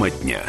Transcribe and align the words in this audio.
Тема 0.00 0.10
дня. 0.22 0.42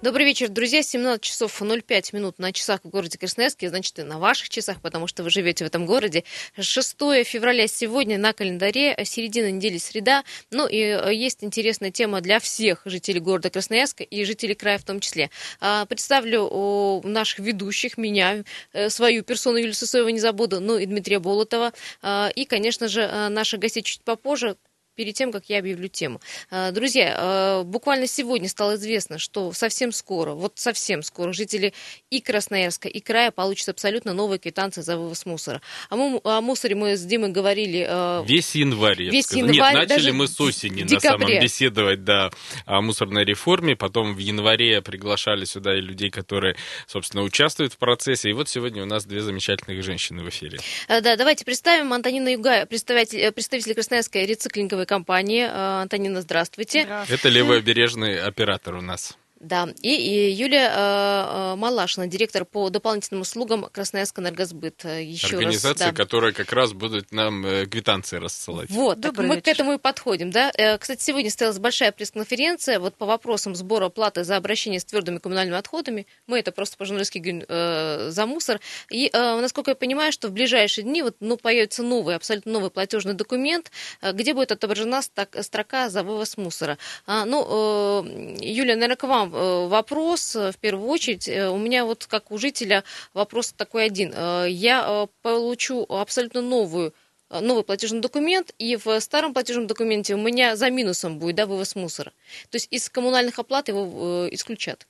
Добрый 0.00 0.24
вечер, 0.24 0.48
друзья. 0.48 0.82
17 0.82 1.20
часов 1.20 1.60
05 1.60 2.14
минут 2.14 2.38
на 2.38 2.50
часах 2.50 2.80
в 2.82 2.88
городе 2.88 3.18
Красноярске, 3.18 3.68
значит, 3.68 3.98
и 3.98 4.04
на 4.04 4.18
ваших 4.18 4.48
часах, 4.48 4.80
потому 4.80 5.06
что 5.06 5.22
вы 5.22 5.28
живете 5.28 5.64
в 5.64 5.66
этом 5.66 5.84
городе. 5.84 6.24
6 6.58 6.96
февраля 7.26 7.66
сегодня 7.68 8.16
на 8.16 8.32
календаре, 8.32 8.96
середина 9.04 9.50
недели 9.50 9.76
среда. 9.76 10.24
Ну 10.50 10.66
и 10.66 10.78
э, 10.78 11.12
есть 11.12 11.44
интересная 11.44 11.90
тема 11.90 12.22
для 12.22 12.40
всех 12.40 12.80
жителей 12.86 13.20
города 13.20 13.50
Красноярска 13.50 14.02
и 14.02 14.24
жителей 14.24 14.54
края 14.54 14.78
в 14.78 14.84
том 14.84 15.00
числе. 15.00 15.28
А, 15.60 15.84
представлю 15.84 17.02
наших 17.04 17.40
ведущих, 17.40 17.98
меня, 17.98 18.44
э, 18.72 18.88
свою 18.88 19.24
персону 19.24 19.58
Юлию 19.58 19.74
Сысоева 19.74 20.08
не 20.08 20.20
забуду, 20.20 20.60
ну 20.62 20.78
и 20.78 20.86
Дмитрия 20.86 21.18
Болотова. 21.18 21.74
А, 22.00 22.30
и, 22.34 22.46
конечно 22.46 22.88
же, 22.88 23.02
э, 23.02 23.28
наши 23.28 23.58
гости 23.58 23.82
чуть 23.82 24.00
попозже 24.00 24.56
перед 24.94 25.14
тем, 25.14 25.32
как 25.32 25.44
я 25.46 25.58
объявлю 25.58 25.88
тему. 25.88 26.20
А, 26.50 26.70
друзья, 26.70 27.14
а, 27.16 27.62
буквально 27.64 28.06
сегодня 28.06 28.48
стало 28.48 28.76
известно, 28.76 29.18
что 29.18 29.52
совсем 29.52 29.92
скоро, 29.92 30.32
вот 30.32 30.54
совсем 30.56 31.02
скоро 31.02 31.32
жители 31.32 31.72
и 32.10 32.20
Красноярска, 32.20 32.88
и 32.88 33.00
края 33.00 33.30
получат 33.30 33.68
абсолютно 33.70 34.12
новые 34.12 34.38
квитанции 34.38 34.82
за 34.82 34.96
вывоз 34.96 35.26
мусора. 35.26 35.60
А 35.90 35.96
мы, 35.96 36.20
о 36.24 36.40
мусоре 36.40 36.74
мы 36.74 36.96
с 36.96 37.02
Димой 37.04 37.30
говорили... 37.30 37.86
А, 37.88 38.24
весь 38.26 38.54
январь, 38.54 39.02
я 39.02 39.10
Весь 39.10 39.32
январь, 39.32 39.74
Нет, 39.74 39.88
начали 39.88 40.10
мы 40.10 40.28
с 40.28 40.40
осени, 40.40 40.82
на 40.82 41.00
самом 41.00 41.26
беседовать, 41.26 42.04
да, 42.04 42.30
о 42.66 42.80
мусорной 42.80 43.24
реформе. 43.24 43.76
Потом 43.76 44.14
в 44.14 44.18
январе 44.18 44.82
приглашали 44.82 45.44
сюда 45.44 45.76
и 45.76 45.80
людей, 45.80 46.10
которые, 46.10 46.56
собственно, 46.86 47.22
участвуют 47.22 47.72
в 47.72 47.78
процессе. 47.78 48.30
И 48.30 48.32
вот 48.32 48.48
сегодня 48.48 48.82
у 48.82 48.86
нас 48.86 49.04
две 49.04 49.20
замечательных 49.20 49.82
женщины 49.82 50.22
в 50.22 50.28
эфире. 50.28 50.58
Да, 50.88 51.16
давайте 51.16 51.44
представим 51.44 51.92
Антонина 51.92 52.28
Югая, 52.28 52.66
представитель, 52.66 53.32
представитель 53.32 53.74
Красноярской 53.74 54.26
рециклинговой 54.26 54.83
компании. 54.86 55.42
Э, 55.44 55.82
Антонина, 55.82 56.20
здравствуйте. 56.20 56.84
здравствуйте. 56.84 57.20
Это 57.20 57.28
левобережный 57.28 58.20
оператор 58.20 58.74
у 58.74 58.80
нас. 58.80 59.16
Да, 59.44 59.68
и, 59.82 59.94
и 59.94 60.32
Юлия 60.32 60.70
э, 60.74 61.52
э, 61.52 61.54
Малашина, 61.56 62.06
директор 62.06 62.46
по 62.46 62.70
дополнительным 62.70 63.20
услугам 63.22 63.66
Красноярск 63.70 64.18
Энергосбыт. 64.18 64.84
Э, 64.84 65.02
еще 65.02 65.36
Организация, 65.36 65.86
раз, 65.86 65.94
да. 65.94 66.02
которая 66.02 66.32
как 66.32 66.50
раз 66.52 66.72
будет 66.72 67.12
нам 67.12 67.44
э, 67.44 67.66
квитанции 67.66 68.16
рассылать. 68.16 68.70
Вот, 68.70 69.02
так 69.02 69.18
мы 69.18 69.36
вечер. 69.36 69.42
к 69.42 69.48
этому 69.48 69.74
и 69.74 69.78
подходим. 69.78 70.30
Да? 70.30 70.50
Э, 70.56 70.78
кстати, 70.78 71.02
сегодня 71.02 71.28
состоялась 71.28 71.58
большая 71.58 71.92
пресс-конференция 71.92 72.78
вот 72.80 72.94
по 72.94 73.04
вопросам 73.04 73.54
сбора 73.54 73.90
платы 73.90 74.24
за 74.24 74.36
обращение 74.36 74.80
с 74.80 74.84
твердыми 74.86 75.18
коммунальными 75.18 75.58
отходами. 75.58 76.06
Мы 76.26 76.38
это 76.38 76.50
просто 76.50 76.78
по-журналистски 76.78 77.18
говорим 77.18 77.44
э, 77.46 78.08
за 78.10 78.26
мусор. 78.26 78.60
И, 78.90 79.10
э, 79.12 79.40
насколько 79.40 79.72
я 79.72 79.74
понимаю, 79.74 80.10
что 80.10 80.28
в 80.28 80.32
ближайшие 80.32 80.84
дни 80.84 81.02
вот, 81.02 81.16
ну, 81.20 81.36
появится 81.36 81.82
новый, 81.82 82.16
абсолютно 82.16 82.52
новый 82.52 82.70
платежный 82.70 83.12
документ, 83.12 83.70
э, 84.00 84.12
где 84.12 84.32
будет 84.32 84.52
отображена 84.52 85.02
строка 85.02 85.90
за 85.90 86.02
вывоз 86.02 86.38
мусора. 86.38 86.78
А, 87.06 87.26
ну, 87.26 88.02
э, 88.04 88.36
Юлия, 88.40 88.76
наверное, 88.76 88.96
к 88.96 89.04
вам 89.04 89.33
вопрос, 89.68 90.36
э, 90.36 90.52
в 90.52 90.58
первую 90.58 90.88
очередь, 90.88 91.28
э, 91.28 91.48
у 91.48 91.58
меня 91.58 91.84
вот 91.84 92.06
как 92.06 92.30
у 92.30 92.38
жителя 92.38 92.84
вопрос 93.12 93.52
такой 93.52 93.86
один. 93.86 94.12
Я 94.46 95.08
получу 95.22 95.86
абсолютно 95.88 96.40
новую 96.40 96.94
новый 97.30 97.64
платежный 97.64 98.00
документ, 98.00 98.54
и 98.58 98.76
в 98.76 99.00
старом 99.00 99.34
платежном 99.34 99.66
документе 99.66 100.14
у 100.14 100.18
меня 100.18 100.54
за 100.54 100.70
минусом 100.70 101.18
будет 101.18 101.34
да, 101.36 101.46
вывоз 101.46 101.74
мусора. 101.74 102.12
То 102.50 102.56
есть 102.56 102.68
из 102.70 102.88
коммунальных 102.88 103.38
оплат 103.40 103.66
его 103.68 104.28
исключат. 104.30 104.86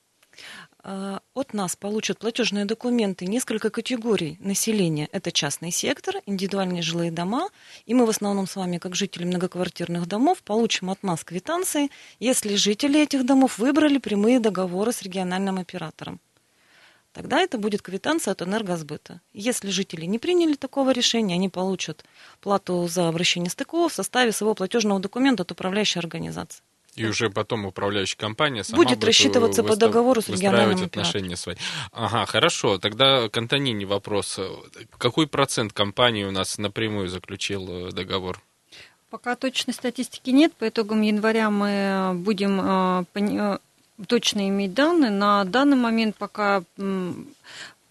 А, 0.86 1.20
от 1.32 1.54
нас 1.54 1.76
получат 1.76 2.18
платежные 2.18 2.66
документы 2.66 3.24
несколько 3.24 3.70
категорий 3.70 4.36
населения. 4.40 5.08
Это 5.12 5.32
частный 5.32 5.70
сектор, 5.70 6.16
индивидуальные 6.26 6.82
жилые 6.82 7.10
дома. 7.10 7.48
И 7.86 7.94
мы 7.94 8.04
в 8.04 8.10
основном 8.10 8.46
с 8.46 8.54
вами, 8.54 8.76
как 8.76 8.94
жители 8.94 9.24
многоквартирных 9.24 10.06
домов, 10.06 10.42
получим 10.42 10.90
от 10.90 11.02
нас 11.02 11.24
квитанции, 11.24 11.90
если 12.20 12.54
жители 12.56 13.00
этих 13.00 13.24
домов 13.24 13.58
выбрали 13.58 13.96
прямые 13.96 14.40
договоры 14.40 14.92
с 14.92 15.00
региональным 15.00 15.58
оператором. 15.58 16.20
Тогда 17.14 17.40
это 17.40 17.56
будет 17.56 17.80
квитанция 17.80 18.32
от 18.32 18.42
энергосбыта. 18.42 19.22
Если 19.32 19.70
жители 19.70 20.04
не 20.04 20.18
приняли 20.18 20.54
такого 20.54 20.90
решения, 20.90 21.36
они 21.36 21.48
получат 21.48 22.04
плату 22.42 22.86
за 22.88 23.08
обращение 23.08 23.48
стыков 23.48 23.92
в 23.92 23.94
составе 23.94 24.32
своего 24.32 24.54
платежного 24.54 25.00
документа 25.00 25.44
от 25.44 25.52
управляющей 25.52 26.00
организации. 26.00 26.62
И 26.96 27.06
уже 27.06 27.28
потом 27.30 27.66
управляющая 27.66 28.16
компания 28.16 28.62
сама 28.62 28.76
будет, 28.76 28.98
будет 28.98 29.04
рассчитываться 29.04 29.62
выстав... 29.62 29.78
по 29.78 29.86
договору 29.86 30.22
с 30.22 30.28
региональным 30.28 30.84
отношения 30.84 31.36
свои. 31.36 31.56
Ага, 31.92 32.24
хорошо. 32.26 32.78
Тогда 32.78 33.28
к 33.28 33.36
Антонине 33.36 33.86
вопрос. 33.86 34.38
Какой 34.98 35.26
процент 35.26 35.72
компаний 35.72 36.24
у 36.24 36.30
нас 36.30 36.58
напрямую 36.58 37.08
заключил 37.08 37.88
э, 37.88 37.90
договор? 37.90 38.40
Пока 39.10 39.34
точной 39.34 39.74
статистики 39.74 40.30
нет. 40.30 40.54
По 40.54 40.68
итогам 40.68 41.02
января 41.02 41.50
мы 41.50 42.12
будем 42.14 42.60
э, 42.60 43.04
э, 43.14 43.58
точно 44.06 44.48
иметь 44.48 44.74
данные. 44.74 45.10
На 45.10 45.44
данный 45.44 45.76
момент 45.76 46.16
пока 46.16 46.62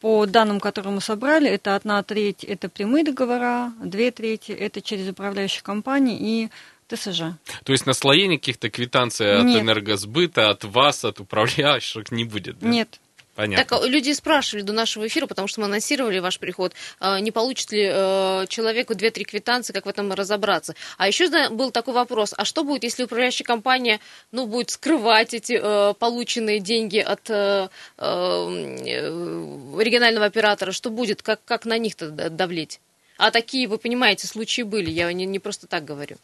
по 0.04 0.26
данным, 0.26 0.60
которые 0.60 0.94
мы 0.94 1.00
собрали, 1.00 1.50
это 1.50 1.78
одна 1.78 2.04
треть 2.04 2.44
это 2.44 2.68
прямые 2.68 3.06
договора, 3.06 3.72
две 3.82 4.12
трети 4.12 4.52
это 4.52 4.82
через 4.82 5.08
управляющие 5.08 5.64
компании 5.64 6.18
и 6.20 6.50
ТСЖ. 6.96 7.22
То 7.64 7.72
есть 7.72 7.86
наслоения 7.86 8.38
каких-то 8.38 8.70
квитанций 8.70 9.40
от 9.40 9.46
Нет. 9.46 9.62
энергосбыта, 9.62 10.50
от 10.50 10.64
вас, 10.64 11.06
от 11.06 11.20
управляющих 11.20 12.12
не 12.12 12.26
будет? 12.26 12.60
Да? 12.60 12.68
Нет. 12.68 13.00
Понятно. 13.36 13.66
Так 13.66 13.86
люди 13.88 14.14
спрашивали 14.14 14.62
до 14.62 14.74
нашего 14.74 15.08
эфира, 15.08 15.26
потому 15.26 15.48
что 15.48 15.62
мы 15.62 15.66
анонсировали 15.66 16.20
ваш 16.20 16.38
приход, 16.38 16.74
а, 17.00 17.20
не 17.20 17.32
получит 17.32 17.72
ли 17.72 17.90
э, 17.92 18.46
человеку 18.48 18.94
2-3 18.94 19.24
квитанции, 19.24 19.74
как 19.74 19.88
в 19.88 19.90
этом 19.90 20.14
разобраться. 20.14 20.76
А 20.98 21.08
еще 21.08 21.50
был 21.50 21.72
такой 21.72 21.96
вопрос, 21.96 22.36
а 22.38 22.46
что 22.46 22.64
будет, 22.64 22.84
если 22.84 23.02
управляющая 23.04 23.44
компания 23.44 24.00
ну, 24.32 24.46
будет 24.46 24.70
скрывать 24.70 25.34
эти 25.34 25.60
э, 25.60 25.96
полученные 25.96 26.60
деньги 26.60 27.00
от 27.00 27.28
э, 27.30 27.70
регионального 27.98 30.28
оператора? 30.28 30.72
Что 30.72 30.92
будет, 30.92 31.24
как, 31.24 31.44
как 31.44 31.66
на 31.66 31.80
них-то 31.80 32.12
давлеть? 32.30 32.80
А 33.18 33.32
такие, 33.32 33.68
вы 33.68 33.80
понимаете, 33.80 34.28
случаи 34.28 34.62
были, 34.62 34.92
я 34.92 35.12
не, 35.12 35.26
не 35.26 35.40
просто 35.40 35.66
так 35.66 35.86
говорю. 35.86 36.18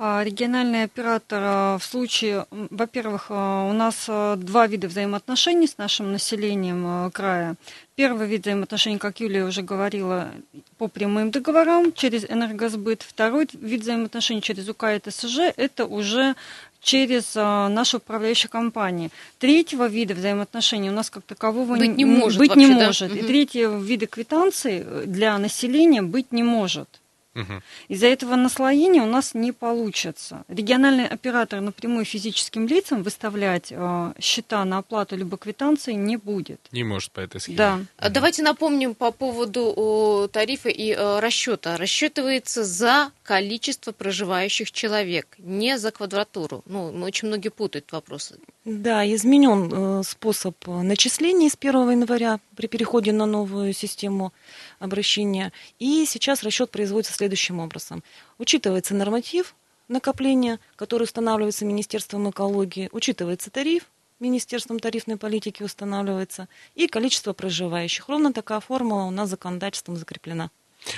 А, 0.00 0.22
региональный 0.22 0.84
оператор 0.84 1.40
а, 1.42 1.78
в 1.78 1.84
случае, 1.84 2.46
во-первых, 2.50 3.26
а, 3.30 3.68
у 3.68 3.72
нас 3.72 4.06
два 4.06 4.68
вида 4.68 4.86
взаимоотношений 4.86 5.66
с 5.66 5.76
нашим 5.76 6.12
населением 6.12 7.10
края. 7.10 7.56
Первый 7.96 8.28
вид 8.28 8.42
взаимоотношений, 8.42 8.98
как 8.98 9.18
Юлия 9.18 9.44
уже 9.44 9.62
говорила, 9.62 10.30
по 10.76 10.86
прямым 10.86 11.32
договорам 11.32 11.92
через 11.92 12.24
энергосбыт. 12.24 13.02
Второй 13.02 13.48
вид 13.52 13.80
взаимоотношений 13.80 14.40
через 14.40 14.68
УК 14.68 14.84
и 14.84 15.00
ТСЖ– 15.00 15.38
это 15.56 15.84
уже 15.86 16.36
через 16.80 17.32
а, 17.34 17.68
нашу 17.68 17.96
управляющую 17.96 18.52
компанию. 18.52 19.10
Третьего 19.40 19.88
вида 19.88 20.14
взаимоотношений 20.14 20.90
у 20.90 20.92
нас 20.92 21.10
как 21.10 21.24
такового 21.24 21.76
быть 21.76 21.96
не, 21.96 22.04
может. 22.04 22.38
Быть 22.38 22.50
вообще, 22.50 22.68
не 22.68 22.72
может. 22.72 23.12
Да? 23.12 23.18
И 23.18 23.22
третьего 23.22 23.78
вида 23.80 24.06
квитанции 24.06 24.86
для 25.06 25.36
населения 25.38 26.02
быть 26.02 26.30
не 26.30 26.44
может. 26.44 26.88
Угу. 27.38 27.62
Из-за 27.88 28.06
этого 28.06 28.36
наслоения 28.36 29.02
у 29.02 29.06
нас 29.06 29.34
не 29.34 29.52
получится. 29.52 30.44
Региональный 30.48 31.06
оператор 31.06 31.60
напрямую 31.60 32.04
физическим 32.04 32.66
лицам 32.66 33.02
выставлять 33.02 33.68
э, 33.70 34.12
счета 34.20 34.64
на 34.64 34.78
оплату 34.78 35.16
либо 35.16 35.36
квитанции 35.36 35.92
не 35.92 36.16
будет. 36.16 36.60
Не 36.72 36.84
может 36.84 37.12
по 37.12 37.20
этой 37.20 37.40
схеме. 37.40 37.58
Да. 37.58 37.74
Угу. 37.74 38.10
Давайте 38.10 38.42
напомним 38.42 38.94
по 38.94 39.12
поводу 39.12 39.72
о, 39.76 40.28
тарифа 40.28 40.68
и 40.68 40.92
э, 40.92 41.20
расчета. 41.20 41.76
Рассчитывается 41.76 42.64
за 42.64 43.10
количество 43.22 43.92
проживающих 43.92 44.72
человек, 44.72 45.36
не 45.38 45.78
за 45.78 45.90
квадратуру. 45.90 46.62
Ну, 46.66 46.88
очень 47.02 47.28
многие 47.28 47.50
путают 47.50 47.92
вопросы. 47.92 48.36
Да, 48.64 49.04
изменен 49.14 49.70
э, 49.72 50.02
способ 50.02 50.56
начисления 50.66 51.48
с 51.48 51.56
1 51.58 51.90
января 51.90 52.40
при 52.58 52.66
переходе 52.66 53.12
на 53.12 53.24
новую 53.24 53.72
систему 53.72 54.32
обращения. 54.80 55.52
И 55.78 56.04
сейчас 56.06 56.42
расчет 56.42 56.72
производится 56.72 57.12
следующим 57.12 57.60
образом. 57.60 58.02
Учитывается 58.36 58.96
норматив 58.96 59.54
накопления, 59.86 60.58
который 60.74 61.04
устанавливается 61.04 61.64
Министерством 61.64 62.28
экологии, 62.28 62.88
учитывается 62.90 63.50
тариф, 63.50 63.84
Министерством 64.18 64.80
тарифной 64.80 65.16
политики 65.16 65.62
устанавливается, 65.62 66.48
и 66.74 66.88
количество 66.88 67.32
проживающих. 67.32 68.08
Ровно 68.08 68.32
такая 68.32 68.58
формула 68.58 69.04
у 69.04 69.12
нас 69.12 69.28
законодательством 69.30 69.96
закреплена. 69.96 70.50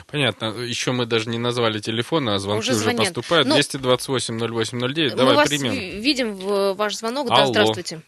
Понятно. 0.07 0.47
Еще 0.47 0.93
мы 0.93 1.05
даже 1.05 1.29
не 1.29 1.39
назвали 1.39 1.79
телефон, 1.79 2.31
а 2.31 2.39
звонки 2.39 2.71
уже, 2.71 2.75
уже 2.75 2.93
поступают. 2.93 3.47
Ну, 3.47 3.59
228-08-09. 3.59 5.15
Давай 5.15 5.37
мы 5.37 5.45
примем. 5.45 5.69
вас 5.69 5.79
видим 5.79 6.35
в 6.37 6.73
ваш 6.73 6.97
звонок. 6.97 7.31
Алло. 7.31 7.37
Да, 7.41 7.47
здравствуйте. 7.47 8.01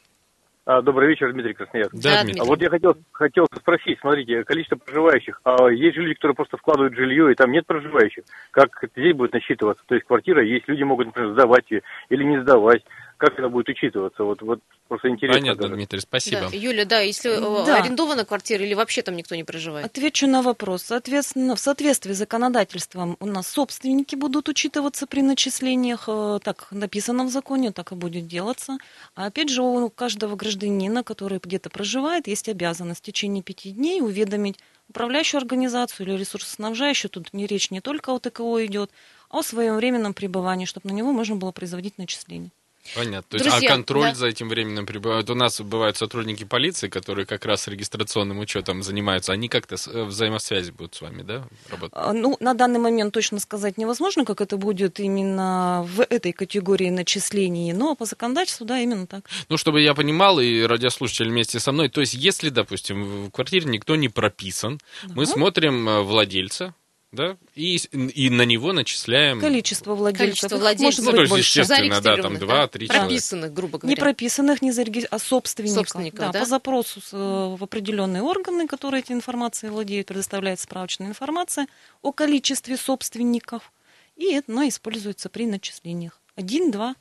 А, 0.65 0.81
добрый 0.81 1.09
вечер, 1.09 1.33
Дмитрий 1.33 1.55
Красноярский. 1.55 2.01
Да, 2.01 2.23
Дмитрий. 2.23 2.41
А 2.41 2.45
вот 2.45 2.63
я 2.63 2.71
хотел, 2.71 2.95
хотел 3.11 3.47
спросить, 3.53 3.99
смотрите, 4.01 4.45
количество 4.45 4.77
проживающих. 4.77 5.41
А 5.43 5.69
есть 5.69 5.97
же 5.97 6.03
люди, 6.03 6.15
которые 6.15 6.37
просто 6.37 6.57
вкладывают 6.57 6.95
жилье, 6.95 7.33
и 7.33 7.35
там 7.35 7.51
нет 7.51 7.67
проживающих. 7.67 8.23
Как 8.53 8.71
здесь 8.95 9.17
будет 9.17 9.33
насчитываться? 9.33 9.83
То 9.87 9.97
есть 9.97 10.07
квартира 10.07 10.45
есть, 10.45 10.69
люди 10.69 10.85
могут, 10.85 11.07
например, 11.07 11.33
сдавать 11.33 11.69
ее 11.69 11.83
или 12.11 12.23
не 12.23 12.41
сдавать. 12.43 12.85
Как 13.23 13.39
это 13.39 13.49
будет 13.49 13.69
учитываться? 13.69 14.25
Вот, 14.25 14.43
вот 14.43 14.59
просто 14.89 15.09
интересно. 15.09 15.41
Понятно, 15.41 15.63
даже. 15.63 15.75
Дмитрий, 15.77 16.01
спасибо. 16.01 16.41
Да. 16.41 16.57
Юля, 16.57 16.85
да, 16.85 16.99
если 16.99 17.31
э, 17.31 17.67
да. 17.67 17.77
арендована 17.77 18.25
квартира 18.25 18.65
или 18.65 18.75
вообще 18.75 19.03
там 19.03 19.15
никто 19.15 19.37
не 19.37 19.45
проживает? 19.45 19.87
Отвечу 19.87 20.27
на 20.27 20.43
вопрос. 20.43 20.83
Соответственно, 20.83 21.55
в 21.55 21.61
соответствии 21.61 22.15
с 22.15 22.19
законодательством 22.19 23.17
у 23.21 23.27
нас 23.27 23.47
собственники 23.47 24.17
будут 24.17 24.49
учитываться 24.49 25.07
при 25.07 25.23
начислениях. 25.23 26.09
Э, 26.09 26.41
так 26.43 26.67
написано 26.73 27.23
в 27.23 27.29
законе, 27.29 27.71
так 27.71 27.93
и 27.93 27.95
будет 27.95 28.27
делаться. 28.27 28.79
А 29.15 29.27
опять 29.27 29.51
же, 29.51 29.63
у 29.63 29.89
каждого 29.89 30.35
гражданина, 30.35 31.05
который 31.05 31.39
где-то 31.41 31.71
проживает, 31.71 32.27
есть 32.27 32.49
обязанность 32.49 33.03
в 33.03 33.05
течение 33.05 33.45
пяти 33.45 33.71
дней 33.71 34.03
уведомить 34.03 34.59
управляющую 34.89 35.39
организацию 35.39 36.09
или 36.09 36.17
ресурсоснабжающую. 36.17 37.09
Тут 37.09 37.33
не 37.33 37.47
речь 37.47 37.71
не 37.71 37.81
только 37.81 38.11
о 38.11 38.19
ТКО 38.19 38.67
идет, 38.67 38.91
а 39.31 39.39
о 39.39 39.43
своем 39.45 39.77
временном 39.77 40.13
пребывании, 40.13 40.65
чтобы 40.67 40.89
на 40.89 40.93
него 40.93 41.13
можно 41.13 41.37
было 41.37 41.53
производить 41.53 41.99
начисление. 41.99 42.51
Понятно. 42.95 43.39
То 43.39 43.45
есть, 43.45 43.65
а 43.65 43.67
контроль 43.67 44.11
да. 44.11 44.15
за 44.15 44.27
этим 44.27 44.49
временем 44.49 44.87
пребывает. 44.87 45.31
У 45.31 45.35
нас 45.35 45.61
бывают 45.61 45.97
сотрудники 45.97 46.45
полиции, 46.45 46.89
которые 46.89 47.27
как 47.27 47.45
раз 47.45 47.69
регистрационным 47.69 48.41
учетом 48.41 48.83
занимаются. 48.83 49.33
Они 49.33 49.49
как-то 49.49 49.77
э, 49.77 50.05
взаимосвязи 50.05 50.73
будут 50.73 50.95
с 50.95 51.01
вами, 51.01 51.23
да, 51.23 51.47
работать? 51.71 51.93
А, 51.95 52.13
ну, 52.13 52.37
на 52.41 52.55
данный 52.55 52.81
момент 52.81 53.15
точно 53.15 53.39
сказать 53.39 53.79
невозможно, 53.79 54.25
как 54.25 54.41
это 54.41 54.57
будет 54.57 54.99
именно 55.01 55.87
в 55.89 56.01
этой 56.03 56.33
категории 56.33 56.91
начислений, 56.91 57.73
но 57.73 57.95
по 57.95 58.05
законодательству, 58.05 58.67
да, 58.67 58.81
именно 58.81 59.07
так. 59.07 59.29
Ну, 59.49 59.57
чтобы 59.57 59.81
я 59.81 59.95
понимал, 59.95 60.41
и 60.41 60.63
радиослушатели 60.63 61.31
вместе 61.31 61.61
со 61.61 61.73
мной, 61.73 61.89
то 61.89 62.01
есть, 62.01 62.15
если, 62.15 62.49
допустим, 62.49 63.27
в 63.27 63.31
квартире 63.31 63.67
никто 63.67 63.97
не 63.97 64.09
прописан, 64.09 64.81
угу. 65.05 65.13
мы 65.15 65.27
смотрим 65.27 65.89
э, 65.89 66.03
владельца, 66.03 66.75
да, 67.13 67.37
и, 67.55 67.77
и 67.77 68.31
на 68.31 68.43
него 68.43 68.73
начисляем... 68.73 69.39
Количество 69.39 69.95
владельцев. 69.95 70.27
Количество 70.27 70.57
владельцев. 70.57 71.05
Ну, 71.05 71.13
то 71.13 71.23
есть, 71.23 71.37
естественно, 71.37 72.01
да, 72.01 72.17
там 72.17 72.39
два-три 72.39 72.89
да? 72.89 73.01
Прописанных, 73.01 73.53
грубо 73.53 73.79
говоря. 73.79 73.95
Не 73.95 74.01
прописанных, 74.01 74.63
не 74.63 74.73
зарегистрированных, 74.73 75.23
а 75.23 75.29
собственников. 75.29 75.77
собственников 75.77 76.19
да, 76.19 76.33
да? 76.33 76.41
По 76.41 76.47
запросу 76.47 77.01
э, 77.13 77.57
в 77.59 77.63
определенные 77.63 78.23
органы, 78.23 78.67
которые 78.67 79.03
эти 79.03 79.13
информацией 79.13 79.71
владеют, 79.71 80.07
предоставляет 80.09 80.59
справочная 80.61 81.09
информация 81.09 81.67
о 82.01 82.13
количестве 82.13 82.79
собственников. 82.79 83.73
И 84.17 84.41
но 84.47 84.67
используется 84.67 85.29
при 85.29 85.47
начислениях. 85.47 86.21
Один, 86.35 86.71
два, 86.71 86.97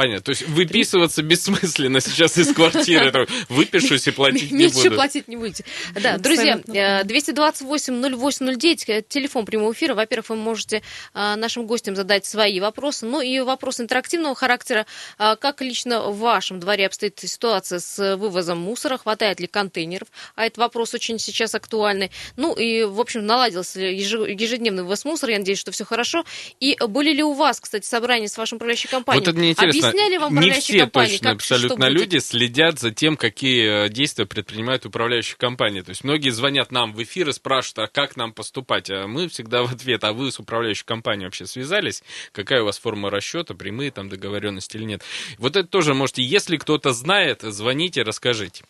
Понятно. 0.00 0.22
То 0.22 0.30
есть 0.30 0.48
выписываться 0.48 1.22
бессмысленно 1.22 2.00
сейчас 2.00 2.38
из 2.38 2.54
квартиры. 2.54 3.28
Выпишусь 3.50 4.08
и 4.08 4.10
платить 4.10 4.50
не 4.50 4.68
буду. 4.68 4.78
Ничего 4.78 4.94
платить 4.94 5.28
не 5.28 5.36
будете. 5.36 5.66
Да, 5.94 6.16
друзья, 6.16 6.56
228-08-09, 7.04 8.84
э, 8.86 9.02
телефон 9.06 9.44
прямого 9.44 9.74
эфира. 9.74 9.94
Во-первых, 9.94 10.30
вы 10.30 10.36
можете 10.36 10.80
э, 11.12 11.34
нашим 11.36 11.66
гостям 11.66 11.96
задать 11.96 12.24
свои 12.24 12.60
вопросы. 12.60 13.04
Ну 13.04 13.20
и 13.20 13.40
вопрос 13.40 13.78
интерактивного 13.78 14.34
характера. 14.34 14.86
Э, 15.18 15.36
как 15.38 15.60
лично 15.60 16.08
в 16.08 16.18
вашем 16.18 16.60
дворе 16.60 16.86
обстоит 16.86 17.18
ситуация 17.18 17.78
с 17.78 18.16
вывозом 18.16 18.56
мусора? 18.58 18.96
Хватает 18.96 19.38
ли 19.38 19.48
контейнеров? 19.48 20.08
А 20.34 20.46
этот 20.46 20.56
вопрос 20.56 20.94
очень 20.94 21.18
сейчас 21.18 21.54
актуальный. 21.54 22.10
Ну 22.38 22.54
и, 22.54 22.84
в 22.84 23.00
общем, 23.00 23.26
наладился 23.26 23.80
ежедневный 23.80 24.82
вывоз 24.82 25.04
мусора. 25.04 25.32
Я 25.32 25.40
надеюсь, 25.40 25.58
что 25.58 25.72
все 25.72 25.84
хорошо. 25.84 26.24
И 26.58 26.74
были 26.88 27.12
ли 27.12 27.22
у 27.22 27.34
вас, 27.34 27.60
кстати, 27.60 27.84
собрания 27.84 28.28
с 28.28 28.38
вашей 28.38 28.54
управляющей 28.54 28.88
компанией? 28.88 29.20
Вот 29.20 29.28
это 29.28 29.38
мне 29.38 29.50
интересно 29.50 29.89
объясняли 29.90 30.16
вам 30.16 30.40
не 30.40 30.50
все 30.52 30.78
компании, 30.80 31.10
точно 31.12 31.30
как, 31.30 31.34
абсолютно 31.36 31.84
люди 31.88 32.18
следят 32.18 32.78
за 32.78 32.90
тем, 32.90 33.16
какие 33.16 33.86
э, 33.86 33.88
действия 33.88 34.26
предпринимают 34.26 34.86
управляющие 34.86 35.36
компании. 35.36 35.82
То 35.82 35.90
есть 35.90 36.04
многие 36.04 36.30
звонят 36.30 36.72
нам 36.72 36.92
в 36.92 37.02
эфир 37.02 37.28
и 37.28 37.32
спрашивают, 37.32 37.90
а 37.90 37.92
как 37.92 38.16
нам 38.16 38.32
поступать? 38.32 38.90
А 38.90 39.06
мы 39.06 39.28
всегда 39.28 39.62
в 39.62 39.72
ответ, 39.72 40.04
а 40.04 40.12
вы 40.12 40.32
с 40.32 40.38
управляющей 40.38 40.84
компанией 40.84 41.26
вообще 41.26 41.46
связались? 41.46 42.02
Какая 42.32 42.62
у 42.62 42.64
вас 42.64 42.78
форма 42.78 43.10
расчета, 43.10 43.54
прямые 43.54 43.90
там 43.90 44.08
договоренности 44.08 44.76
или 44.76 44.84
нет? 44.84 45.02
Вот 45.38 45.56
это 45.56 45.68
тоже 45.68 45.94
можете, 45.94 46.22
если 46.22 46.56
кто-то 46.56 46.92
знает, 46.92 47.42
звоните, 47.42 48.02
расскажите. 48.02 48.64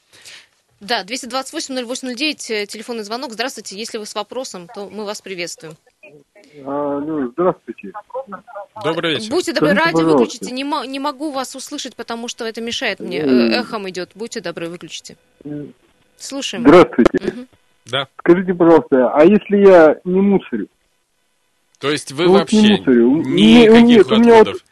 Да, 0.81 1.05
228-0809, 1.05 2.51
э, 2.51 2.67
телефонный 2.67 3.05
звонок. 3.05 3.33
Здравствуйте, 3.33 3.77
если 3.77 3.99
вы 3.99 4.07
с 4.07 4.15
вопросом, 4.15 4.67
то 4.75 4.89
мы 4.89 5.05
вас 5.05 5.21
приветствуем. 5.21 5.77
А, 6.65 7.01
ну, 7.01 7.31
здравствуйте. 7.31 7.93
Добрый 8.83 9.15
вечер. 9.15 9.31
Будьте 9.31 9.53
добры, 9.53 9.71
Скажите, 9.71 9.85
радио 9.85 9.99
пожалуйста. 9.99 10.19
выключите. 10.19 10.53
Не, 10.53 10.89
не 10.89 10.99
могу 10.99 11.31
вас 11.31 11.55
услышать, 11.55 11.95
потому 11.95 12.29
что 12.29 12.45
это 12.45 12.61
мешает 12.61 13.01
мне. 13.01 13.19
Э, 13.19 13.61
эхом 13.61 13.89
идет. 13.89 14.11
Будьте 14.15 14.41
добры, 14.41 14.69
выключите. 14.69 15.17
Слушаем. 16.17 16.65
Здравствуйте. 16.65 17.19
Угу. 17.19 17.47
Да. 17.87 18.09
Скажите, 18.19 18.55
пожалуйста, 18.55 19.11
а 19.11 19.25
если 19.25 19.57
я 19.67 20.01
не 20.05 20.21
мусорю? 20.21 20.69
То 21.79 21.91
есть 21.91 22.13
вы 22.13 22.27
ну, 22.27 22.33
вообще 22.33 22.61
не 22.61 22.77
мусорю. 22.77 23.11
никаких 23.17 23.83
нет, 23.83 24.01
отходов? 24.01 24.19
У 24.19 24.21
меня 24.21 24.45
вот, 24.45 24.63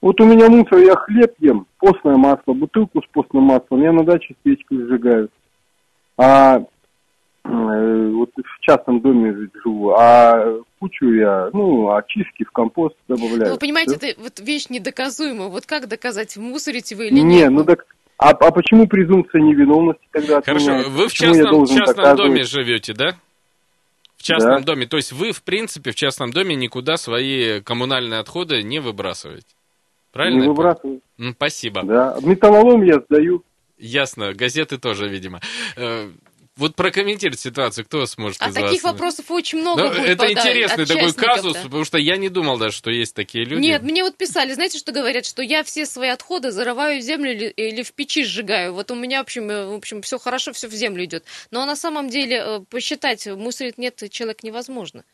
вот 0.00 0.20
у 0.20 0.24
меня 0.24 0.48
мусор, 0.48 0.78
я 0.78 0.96
хлеб 0.96 1.34
ем, 1.38 1.66
постное 1.78 2.16
масло, 2.16 2.54
бутылку 2.54 3.00
с 3.02 3.06
постным 3.12 3.44
маслом, 3.44 3.82
я 3.82 3.92
на 3.92 4.04
даче 4.04 4.34
свечку 4.42 4.74
сжигаю. 4.74 5.28
А 6.18 6.64
вот 7.44 8.30
в 8.36 8.60
частном 8.60 9.00
доме 9.00 9.48
живу, 9.62 9.90
а 9.90 10.60
кучу 10.78 11.12
я, 11.12 11.50
ну, 11.52 11.92
очистки 11.92 12.44
в 12.44 12.50
компост 12.52 12.96
добавляю. 13.08 13.46
Ну, 13.46 13.52
вы 13.52 13.58
понимаете, 13.58 13.98
да? 13.98 14.08
это 14.08 14.20
вот 14.20 14.40
вещь 14.40 14.68
недоказуемая. 14.68 15.48
Вот 15.48 15.66
как 15.66 15.88
доказать, 15.88 16.36
мусорите 16.36 16.94
вы 16.94 17.08
или 17.08 17.20
нет? 17.20 17.24
Не, 17.24 17.48
ну 17.48 17.64
так, 17.64 17.84
а, 18.22 18.30
а 18.30 18.50
почему 18.52 18.86
презумпция 18.86 19.40
невиновности 19.40 20.06
тогда 20.12 20.40
Хорошо, 20.42 20.88
вы 20.88 21.08
в 21.08 21.12
частном, 21.12 21.66
частном 21.66 22.16
доме 22.16 22.44
живете, 22.44 22.92
да? 22.94 23.16
В 24.16 24.22
частном 24.22 24.60
да. 24.60 24.74
доме. 24.74 24.86
То 24.86 24.96
есть 24.96 25.12
вы, 25.12 25.32
в 25.32 25.42
принципе, 25.42 25.90
в 25.90 25.96
частном 25.96 26.30
доме 26.30 26.54
никуда 26.54 26.96
свои 26.96 27.60
коммунальные 27.60 28.20
отходы 28.20 28.62
не 28.62 28.78
выбрасываете. 28.78 29.46
Правильно? 30.12 30.42
Не 30.42 30.48
выбрасываю. 30.48 31.00
Ну, 31.18 31.32
спасибо. 31.32 31.82
Да. 31.82 32.16
Металлолом 32.22 32.82
я 32.82 33.00
сдаю. 33.00 33.42
Ясно. 33.78 34.32
Газеты 34.34 34.78
тоже, 34.78 35.08
видимо. 35.08 35.40
Вот 36.56 36.76
прокомментировать 36.76 37.40
ситуацию, 37.40 37.86
кто 37.86 38.04
сможет 38.04 38.42
а 38.42 38.50
из 38.50 38.54
таких 38.54 38.82
вас? 38.82 38.92
вопросов 38.92 39.30
очень 39.30 39.60
много 39.60 39.84
Но 39.84 39.88
будет. 39.88 40.04
Это 40.04 40.26
пода- 40.26 40.32
интересный 40.32 40.84
такой 40.84 41.12
казус, 41.14 41.56
потому 41.56 41.84
что 41.84 41.96
я 41.96 42.18
не 42.18 42.28
думал 42.28 42.58
даже, 42.58 42.76
что 42.76 42.90
есть 42.90 43.14
такие 43.14 43.46
люди. 43.46 43.62
Нет, 43.62 43.82
мне 43.82 44.04
вот 44.04 44.16
писали, 44.18 44.52
знаете, 44.52 44.78
что 44.78 44.92
говорят, 44.92 45.24
что 45.24 45.42
я 45.42 45.64
все 45.64 45.86
свои 45.86 46.10
отходы 46.10 46.50
зарываю 46.50 47.00
в 47.00 47.02
землю 47.02 47.32
или, 47.32 47.46
или 47.46 47.82
в 47.82 47.92
печи 47.94 48.24
сжигаю. 48.24 48.74
Вот 48.74 48.90
у 48.90 48.94
меня, 48.94 49.20
в 49.20 49.22
общем, 49.22 49.50
э, 49.50 49.66
в 49.66 49.74
общем, 49.74 50.02
все 50.02 50.18
хорошо, 50.18 50.52
все 50.52 50.68
в 50.68 50.72
землю 50.72 51.04
идет. 51.04 51.24
Но 51.50 51.64
на 51.64 51.74
самом 51.74 52.10
деле 52.10 52.36
э, 52.36 52.60
посчитать, 52.68 53.26
мусорит 53.26 53.78
нет 53.78 54.02
человек 54.10 54.42
невозможно. 54.42 55.04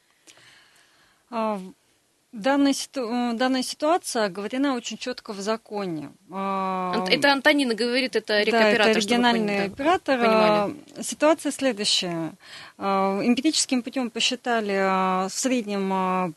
А, 2.33 2.37
Данная, 2.37 2.73
ситу... 2.73 3.09
данная 3.35 3.63
ситуация 3.63 4.27
оговорена 4.27 4.75
очень 4.75 4.99
четко 4.99 5.33
в 5.33 5.41
законе. 5.41 6.11
А, 6.31 7.05
это 7.09 7.33
Антонина 7.33 7.75
говорит, 7.75 8.17
это 8.17 8.43
рекоператор. 8.43 8.79
Да, 8.79 8.91
это 8.91 8.99
региональный 9.01 9.65
оператор. 9.65 10.19
Понимали. 10.19 11.03
Ситуация 11.03 11.53
следующая. 11.53 12.33
А, 12.77 13.21
эмпирическим 13.23 13.83
путем 13.83 14.11
посчитали 14.11 14.77
а, 14.79 15.29
в 15.29 15.33
среднем 15.33 16.35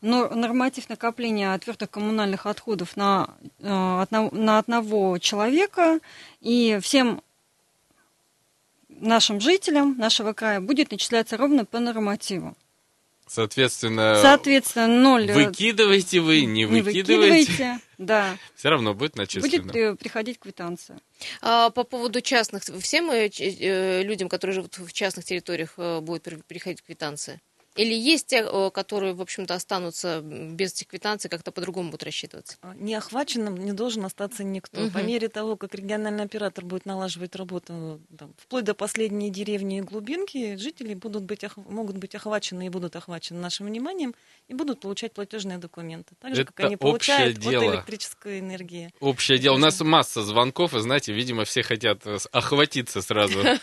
норматив 0.00 0.90
накопления 0.90 1.56
твердых 1.58 1.88
коммунальных 1.88 2.44
отходов 2.44 2.94
на, 2.94 3.30
на 3.58 4.58
одного 4.58 5.16
человека, 5.16 5.98
и 6.42 6.78
всем 6.82 7.22
нашим 8.90 9.40
жителям 9.40 9.96
нашего 9.96 10.34
края 10.34 10.60
будет 10.60 10.90
начисляться 10.90 11.38
ровно 11.38 11.64
по 11.64 11.78
нормативу. 11.78 12.54
Соответственно, 13.26 14.20
Соответственно, 14.20 14.86
ноль. 14.86 15.30
Э, 15.30 15.34
выкидываете 15.34 16.20
вы, 16.20 16.42
не, 16.42 16.64
не 16.64 16.82
выкидываете. 16.82 17.50
выкидываете. 17.50 17.80
Да. 17.98 18.36
Все 18.54 18.68
равно 18.68 18.94
будет 18.94 19.16
начислено. 19.16 19.64
Будет 19.64 19.76
э, 19.76 19.94
приходить 19.96 20.38
квитанция. 20.38 21.00
А, 21.40 21.70
по 21.70 21.84
поводу 21.84 22.20
частных, 22.20 22.62
всем 22.64 23.10
э, 23.10 24.02
людям, 24.02 24.28
которые 24.28 24.54
живут 24.54 24.78
в 24.78 24.92
частных 24.92 25.24
территориях, 25.24 25.74
будет 26.02 26.28
приходить 26.46 26.82
квитанция? 26.82 27.40
Или 27.76 27.94
есть 27.94 28.28
те, 28.28 28.70
которые, 28.70 29.14
в 29.14 29.20
общем-то, 29.20 29.54
останутся 29.54 30.20
без 30.20 30.74
этих 30.74 30.88
квитанций, 30.88 31.28
как-то 31.28 31.50
по-другому 31.50 31.90
будут 31.90 32.04
рассчитываться? 32.04 32.56
А, 32.62 32.74
не 32.74 32.94
охваченным 32.94 33.56
не 33.56 33.72
должен 33.72 34.04
остаться 34.04 34.44
никто. 34.44 34.80
Угу. 34.80 34.90
По 34.92 34.98
мере 34.98 35.28
того, 35.28 35.56
как 35.56 35.74
региональный 35.74 36.24
оператор 36.24 36.64
будет 36.64 36.86
налаживать 36.86 37.34
работу 37.36 38.00
там, 38.16 38.32
вплоть 38.38 38.64
до 38.64 38.74
последней 38.74 39.30
деревни 39.30 39.78
и 39.78 39.80
глубинки, 39.80 40.56
жители 40.56 40.94
будут 40.94 41.24
быть, 41.24 41.44
могут 41.56 41.98
быть 41.98 42.14
охвачены 42.14 42.66
и 42.66 42.68
будут 42.68 42.96
охвачены 42.96 43.40
нашим 43.40 43.66
вниманием 43.66 44.14
и 44.48 44.54
будут 44.54 44.80
получать 44.80 45.12
платежные 45.12 45.58
документы. 45.58 46.14
Так 46.20 46.34
же, 46.34 46.42
Это 46.42 46.52
как 46.52 46.66
они 46.66 46.76
получают 46.76 47.38
дело. 47.38 47.68
от 47.68 47.74
электрической 47.74 48.40
энергии. 48.40 48.92
Общее 49.00 49.38
дело. 49.38 49.56
У 49.56 49.58
нас 49.58 49.80
масса 49.80 50.22
звонков, 50.22 50.74
и, 50.74 50.80
знаете, 50.80 51.12
видимо, 51.12 51.44
все 51.44 51.62
хотят 51.62 52.06
э, 52.06 52.18
охватиться 52.32 53.02
сразу. 53.02 53.40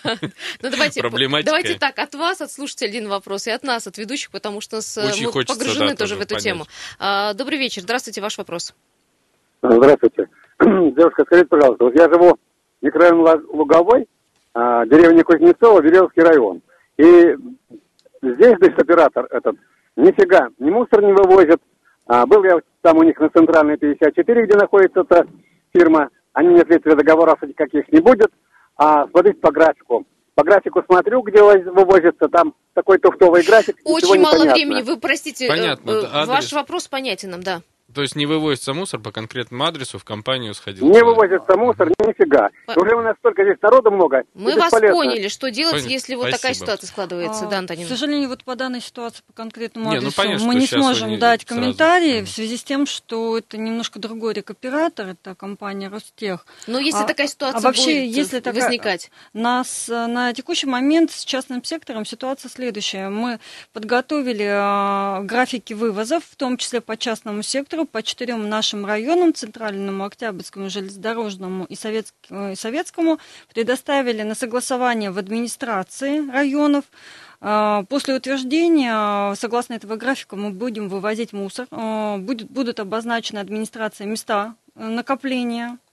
Ну, 0.62 0.70
давайте, 0.70 1.01
давайте 1.44 1.75
так, 1.75 1.98
от 2.00 2.13
вас, 2.15 2.41
от 2.41 2.51
слушателей 2.51 2.89
один 2.89 3.08
вопрос, 3.08 3.48
и 3.48 3.51
от 3.51 3.63
нас, 3.63 3.88
от 3.88 3.98
ведущих, 4.01 4.31
потому 4.31 4.62
что 4.62 4.77
Очень 4.77 5.25
мы 5.27 5.31
хочется, 5.31 5.58
погружены 5.58 5.91
да, 5.91 5.96
тоже 5.96 6.15
в 6.15 6.20
эту 6.20 6.29
понять. 6.29 6.43
тему. 6.43 6.65
А, 7.00 7.34
добрый 7.34 7.58
вечер, 7.58 7.81
здравствуйте, 7.81 8.22
ваш 8.22 8.38
вопрос. 8.38 8.74
Здравствуйте. 9.62 10.27
Девушка, 10.60 11.24
скажите, 11.25 11.48
пожалуйста, 11.48 11.86
вот 11.86 11.96
я 11.96 12.10
живу 12.10 12.36
в 12.36 12.86
микрорайон 12.86 13.46
Луговой, 13.53 14.08
а, 14.53 14.86
деревня 14.86 15.24
Кузнецова, 15.24 15.81
Веревский 15.81 16.24
район. 16.24 16.62
И 16.98 17.36
здесь, 18.22 18.58
то 18.60 18.65
есть, 18.65 18.77
оператор 18.77 19.27
этот, 19.29 19.55
нифига, 19.96 20.50
ни 20.60 20.70
мусор 20.70 21.01
не 21.03 21.13
вывозит, 21.13 21.62
А, 22.08 22.25
был 22.25 22.43
я 22.43 22.60
там 22.81 22.98
у 22.98 23.03
них 23.03 23.20
на 23.20 23.29
центральной 23.29 23.77
54, 23.77 24.46
где 24.46 24.58
находится 24.58 25.01
эта 25.01 25.25
фирма. 25.74 26.10
Они 26.34 26.50
не 26.53 26.62
ответили, 26.62 26.96
договоров 26.96 27.39
каких 27.55 27.88
не 27.91 28.00
будет. 28.01 28.31
А 28.75 29.08
смотрите 29.08 29.39
по 29.39 29.51
графику. 29.51 30.05
По 30.42 30.46
графику 30.46 30.82
смотрю, 30.88 31.22
где 31.22 31.40
вывозится, 31.40 32.28
там 32.28 32.56
такой 32.74 32.98
туфтовый 32.98 33.44
график. 33.44 33.76
Очень 33.84 34.22
мало 34.22 34.52
времени. 34.52 34.82
Вы 34.82 34.98
простите, 34.98 35.48
Понятно, 35.48 35.92
э, 35.92 36.26
ваш 36.26 36.52
вопрос 36.52 36.88
понятен 36.88 37.30
нам, 37.30 37.44
да. 37.44 37.62
То 37.94 38.02
есть 38.02 38.16
не 38.16 38.26
вывозится 38.26 38.74
мусор 38.74 39.00
по 39.00 39.12
конкретному 39.12 39.64
адресу, 39.64 40.00
в 40.00 40.04
компанию 40.04 40.54
сходил? 40.54 40.90
Не 40.90 41.04
вывозится 41.04 41.58
мусор, 41.58 41.90
нифига. 41.90 42.50
По... 42.66 42.80
Уже 42.80 42.96
у 42.96 43.02
нас 43.02 43.16
столько 43.18 43.44
здесь 43.44 43.58
народу 43.62 43.92
много. 43.92 44.24
Мы 44.34 44.56
вас 44.56 44.72
поняли, 44.72 45.28
что 45.28 45.52
делать, 45.52 45.84
Пон... 45.84 45.92
если 45.92 46.16
вот 46.16 46.28
Спасибо. 46.28 46.38
такая 46.38 46.54
ситуация 46.54 46.88
складывается, 46.88 47.46
а, 47.46 47.50
да, 47.50 47.58
Антонина? 47.60 47.86
К 47.86 47.90
сожалению, 47.90 48.30
вот 48.30 48.44
по 48.44 48.56
данной 48.56 48.82
ситуации, 48.82 49.24
по 49.28 49.34
конкретному 49.34 49.90
адресу, 49.90 50.06
не, 50.06 50.10
ну, 50.10 50.14
понятно, 50.16 50.48
мы 50.48 50.56
не 50.56 50.68
сможем 50.68 51.10
не 51.10 51.18
дать 51.18 51.46
комментарии 51.46 52.18
сразу. 52.20 52.26
в 52.26 52.30
связи 52.30 52.58
с 52.58 52.64
тем, 52.64 52.86
что 52.86 53.38
это 53.38 53.58
немножко 53.58 54.00
другой 54.00 54.34
рекоператор, 54.34 55.08
это 55.08 55.36
компания 55.36 55.90
Ростех. 55.90 56.46
Но 56.68 56.80
если 56.80 57.04
а, 57.04 57.08
такая 57.08 57.28
ситуация 57.28 57.60
а 57.60 57.62
вообще, 57.62 58.02
будет 58.02 58.16
если 58.16 58.40
такая, 58.40 58.64
возникать? 58.64 59.12
Нас, 59.34 59.88
на 59.90 60.34
текущий 60.34 60.68
момент 60.68 61.12
с 61.12 61.26
частным 61.26 61.64
сектором 61.64 62.06
ситуация 62.06 62.50
следующая. 62.50 63.10
Мы 63.10 63.40
подготовили 63.74 64.46
э, 64.46 65.24
графики 65.24 65.74
вывозов, 65.74 66.24
в 66.24 66.36
том 66.36 66.58
числе 66.58 66.82
по 66.82 66.98
частному 66.98 67.42
сектору, 67.42 67.81
примеру, 67.82 67.86
по 67.86 68.04
четырем 68.04 68.50
нашим 68.50 68.86
районам, 68.86 69.34
Центральному, 69.34 70.04
Октябрьскому, 70.06 70.70
Железнодорожному 70.70 71.66
и, 71.66 71.76
Советскому, 71.76 72.52
и 72.52 72.56
Советскому, 72.56 73.20
предоставили 73.54 74.24
на 74.24 74.36
согласование 74.36 75.12
в 75.12 75.18
администрации 75.18 76.30
районов. 76.32 76.86
А, 77.40 77.84
после 77.90 78.16
утверждения, 78.16 79.36
согласно 79.36 79.76
этого 79.76 79.96
графика, 79.96 80.36
мы 80.36 80.52
будем 80.52 80.90
вывозить 80.90 81.34
мусор. 81.34 81.68
А, 81.72 82.18
будет, 82.18 82.50
будут 82.50 82.80
обозначены 82.80 83.40
администрация 83.40 84.08
места 84.08 84.56
накопления 84.76 85.78
а, 85.78 85.91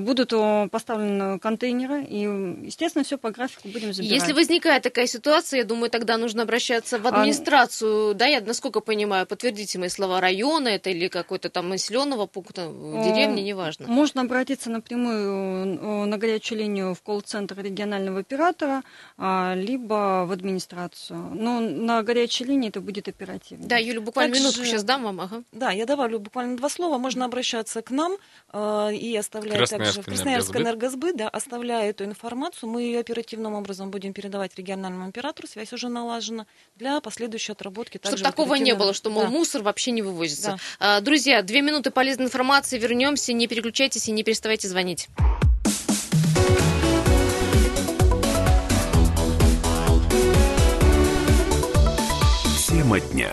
будут 0.00 0.32
поставлены 0.70 1.38
контейнеры, 1.38 2.04
и, 2.04 2.20
естественно, 2.66 3.04
все 3.04 3.18
по 3.18 3.30
графику 3.30 3.68
будем 3.68 3.92
забирать. 3.92 4.20
Если 4.20 4.32
возникает 4.32 4.82
такая 4.82 5.06
ситуация, 5.06 5.58
я 5.58 5.64
думаю, 5.64 5.90
тогда 5.90 6.16
нужно 6.18 6.42
обращаться 6.42 6.98
в 6.98 7.06
а, 7.06 7.10
администрацию, 7.10 8.10
а... 8.10 8.14
да, 8.14 8.26
я 8.26 8.40
насколько 8.40 8.80
понимаю, 8.80 9.26
подтвердите 9.26 9.78
мои 9.78 9.88
слова, 9.88 10.20
района 10.20 10.68
это 10.68 10.90
или 10.90 11.08
какой-то 11.08 11.50
там 11.50 11.68
населенного 11.68 12.26
пункта, 12.26 12.62
деревни, 12.62 13.40
неважно. 13.40 13.86
Можно 13.88 14.22
обратиться 14.22 14.70
напрямую 14.70 16.06
на 16.06 16.18
горячую 16.18 16.58
линию 16.58 16.94
в 16.94 17.02
колл-центр 17.02 17.60
регионального 17.60 18.20
оператора, 18.20 18.82
либо 19.18 20.24
в 20.26 20.32
администрацию. 20.32 21.18
Но 21.34 21.60
на 21.60 22.02
горячей 22.02 22.44
линии 22.44 22.68
это 22.68 22.80
будет 22.80 23.08
оперативно. 23.08 23.66
Да, 23.66 23.78
Юля, 23.78 24.00
буквально 24.00 24.34
Также... 24.34 24.42
минутку 24.42 24.64
сейчас 24.64 24.84
дам 24.84 25.02
вам. 25.02 25.20
Ага. 25.20 25.42
Да, 25.52 25.70
я 25.70 25.86
добавлю 25.86 26.20
буквально 26.20 26.56
два 26.56 26.68
слова. 26.68 26.98
Можно 26.98 27.24
обращаться 27.24 27.82
к 27.82 27.90
нам 27.90 28.16
и 28.92 29.16
оставлять 29.18 29.71
также 29.78 30.02
в 30.02 30.04
Красноярск 30.04 30.56
энергосбыт, 30.56 31.16
да, 31.16 31.28
оставляя 31.28 31.90
эту 31.90 32.04
информацию, 32.04 32.68
мы 32.68 32.82
ее 32.82 33.00
оперативным 33.00 33.54
образом 33.54 33.90
будем 33.90 34.12
передавать 34.12 34.56
региональному 34.56 35.08
оператору, 35.08 35.48
связь 35.48 35.72
уже 35.72 35.88
налажена, 35.88 36.46
для 36.76 37.00
последующей 37.00 37.52
отработки. 37.52 38.00
Чтобы 38.02 38.22
такого 38.22 38.54
не 38.54 38.74
было, 38.74 38.94
что, 38.94 39.10
мол, 39.10 39.24
да. 39.24 39.28
мусор 39.30 39.62
вообще 39.62 39.90
не 39.90 40.02
вывозится. 40.02 40.58
Да. 40.80 40.96
А, 40.96 41.00
друзья, 41.00 41.42
две 41.42 41.62
минуты 41.62 41.90
полезной 41.90 42.26
информации, 42.26 42.78
вернемся, 42.78 43.32
не 43.32 43.46
переключайтесь 43.46 44.08
и 44.08 44.12
не 44.12 44.22
переставайте 44.22 44.68
звонить. 44.68 45.08
Тема 52.68 53.00
дня. 53.00 53.30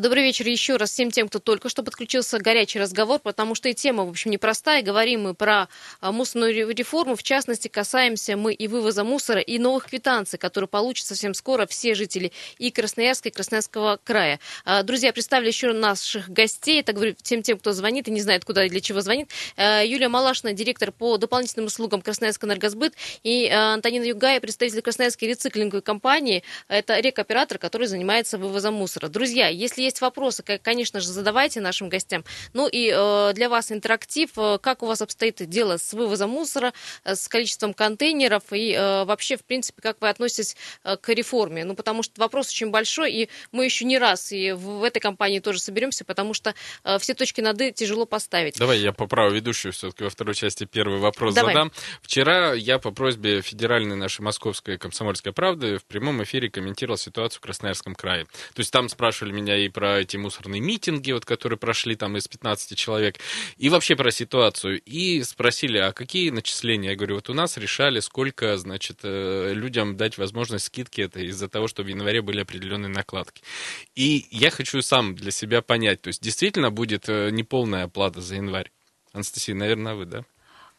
Добрый 0.00 0.22
вечер 0.22 0.46
еще 0.48 0.76
раз 0.76 0.92
всем 0.92 1.10
тем, 1.10 1.28
кто 1.28 1.40
только 1.40 1.68
что 1.68 1.82
подключился. 1.82 2.38
Горячий 2.38 2.78
разговор, 2.78 3.18
потому 3.18 3.54
что 3.54 3.68
и 3.68 3.74
тема, 3.74 4.06
в 4.06 4.08
общем, 4.08 4.30
непростая. 4.30 4.82
Говорим 4.82 5.24
мы 5.24 5.34
про 5.34 5.68
а, 6.00 6.10
мусорную 6.10 6.74
реформу. 6.74 7.16
В 7.16 7.22
частности, 7.22 7.68
касаемся 7.68 8.38
мы 8.38 8.54
и 8.54 8.66
вывоза 8.66 9.04
мусора, 9.04 9.40
и 9.40 9.58
новых 9.58 9.90
квитанций, 9.90 10.38
которые 10.38 10.68
получат 10.68 11.06
совсем 11.06 11.34
скоро 11.34 11.66
все 11.66 11.94
жители 11.94 12.32
и 12.56 12.70
Красноярска, 12.70 13.28
и 13.28 13.32
Красноярского 13.32 14.00
края. 14.02 14.40
А, 14.64 14.82
друзья, 14.84 15.12
представлю 15.12 15.48
еще 15.48 15.74
наших 15.74 16.30
гостей. 16.30 16.80
Это 16.80 16.94
говорю 16.94 17.14
всем 17.22 17.42
тем, 17.42 17.58
кто 17.58 17.72
звонит 17.72 18.08
и 18.08 18.10
не 18.10 18.22
знает, 18.22 18.46
куда 18.46 18.64
и 18.64 18.70
для 18.70 18.80
чего 18.80 19.02
звонит. 19.02 19.30
Юлия 19.58 20.08
Малашина, 20.08 20.54
директор 20.54 20.92
по 20.92 21.18
дополнительным 21.18 21.66
услугам 21.66 22.00
Красноярск 22.00 22.42
энергосбыт, 22.44 22.94
и 23.22 23.48
Антонина 23.48 24.04
Югая, 24.04 24.40
представитель 24.40 24.80
Красноярской 24.80 25.28
рециклинговой 25.28 25.82
компании. 25.82 26.42
Это 26.68 26.98
рекоператор, 27.00 27.58
который 27.58 27.86
занимается 27.86 28.38
вывозом 28.38 28.72
мусора. 28.74 29.08
Друзья, 29.08 29.48
если 29.48 29.82
есть 29.84 30.00
вопросы, 30.00 30.42
конечно 30.42 31.00
же, 31.00 31.08
задавайте 31.08 31.60
нашим 31.60 31.88
гостям. 31.88 32.24
Ну 32.52 32.68
и 32.68 32.92
э, 32.94 33.32
для 33.34 33.48
вас 33.48 33.70
интерактив. 33.70 34.30
Э, 34.36 34.58
как 34.58 34.82
у 34.82 34.86
вас 34.86 35.02
обстоит 35.02 35.48
дело 35.48 35.76
с 35.76 35.92
вывозом 35.92 36.30
мусора, 36.30 36.72
э, 37.04 37.14
с 37.14 37.28
количеством 37.28 37.74
контейнеров 37.74 38.44
и 38.52 38.74
вообще, 38.74 39.36
в 39.36 39.44
принципе, 39.44 39.82
как 39.82 40.00
вы 40.00 40.08
относитесь 40.08 40.56
к 40.82 41.08
реформе? 41.08 41.64
Ну, 41.64 41.74
потому 41.74 42.02
что 42.02 42.20
вопрос 42.20 42.48
очень 42.48 42.70
большой, 42.70 43.12
и 43.12 43.28
мы 43.52 43.64
еще 43.64 43.84
не 43.84 43.98
раз 43.98 44.32
и 44.32 44.52
в 44.52 44.82
этой 44.82 45.00
компании 45.00 45.40
тоже 45.40 45.60
соберемся, 45.60 46.04
потому 46.04 46.34
что 46.34 46.54
все 46.98 47.14
точки 47.14 47.40
над 47.40 47.60
«и» 47.60 47.72
тяжело 47.72 48.06
поставить. 48.06 48.58
Давай 48.58 48.78
я 48.78 48.92
поправу 48.92 49.32
ведущую 49.32 49.72
все-таки 49.72 50.04
во 50.04 50.10
второй 50.10 50.34
части 50.34 50.64
первый 50.64 50.98
вопрос 50.98 51.34
Давай. 51.34 51.54
задам. 51.54 51.72
Вчера 52.02 52.54
я 52.54 52.78
по 52.78 52.90
просьбе 52.90 53.42
федеральной 53.42 53.96
нашей 53.96 54.22
московской 54.22 54.78
комсомольской 54.78 55.32
правды 55.32 55.78
в 55.78 55.84
прямом 55.84 56.22
эфире 56.22 56.50
комментировал 56.50 56.96
ситуацию 56.96 57.38
в 57.38 57.42
Красноярском 57.42 57.94
крае. 57.94 58.24
То 58.24 58.60
есть 58.60 58.72
там 58.72 58.88
спрашивали 58.88 59.32
меня 59.32 59.63
и 59.66 59.68
про 59.68 60.00
эти 60.00 60.16
мусорные 60.16 60.60
митинги, 60.60 61.12
вот, 61.12 61.24
которые 61.24 61.58
прошли 61.58 61.96
там 61.96 62.16
из 62.16 62.28
15 62.28 62.76
человек, 62.76 63.18
и 63.56 63.68
вообще 63.68 63.96
про 63.96 64.10
ситуацию. 64.10 64.80
И 64.80 65.22
спросили, 65.22 65.78
а 65.78 65.92
какие 65.92 66.30
начисления? 66.30 66.90
Я 66.90 66.96
говорю, 66.96 67.16
вот 67.16 67.30
у 67.30 67.34
нас 67.34 67.56
решали, 67.56 68.00
сколько, 68.00 68.56
значит, 68.56 69.00
э, 69.02 69.52
людям 69.54 69.96
дать 69.96 70.18
возможность 70.18 70.66
скидки 70.66 71.00
это 71.00 71.20
из-за 71.20 71.48
того, 71.48 71.68
что 71.68 71.82
в 71.82 71.86
январе 71.86 72.22
были 72.22 72.40
определенные 72.40 72.88
накладки. 72.88 73.42
И 73.94 74.26
я 74.30 74.50
хочу 74.50 74.82
сам 74.82 75.14
для 75.14 75.30
себя 75.30 75.62
понять, 75.62 76.02
то 76.02 76.08
есть 76.08 76.22
действительно 76.22 76.70
будет 76.70 77.08
э, 77.08 77.30
неполная 77.30 77.84
оплата 77.84 78.20
за 78.20 78.36
январь? 78.36 78.70
Анастасия, 79.12 79.54
наверное, 79.54 79.94
вы, 79.94 80.06
да? 80.06 80.24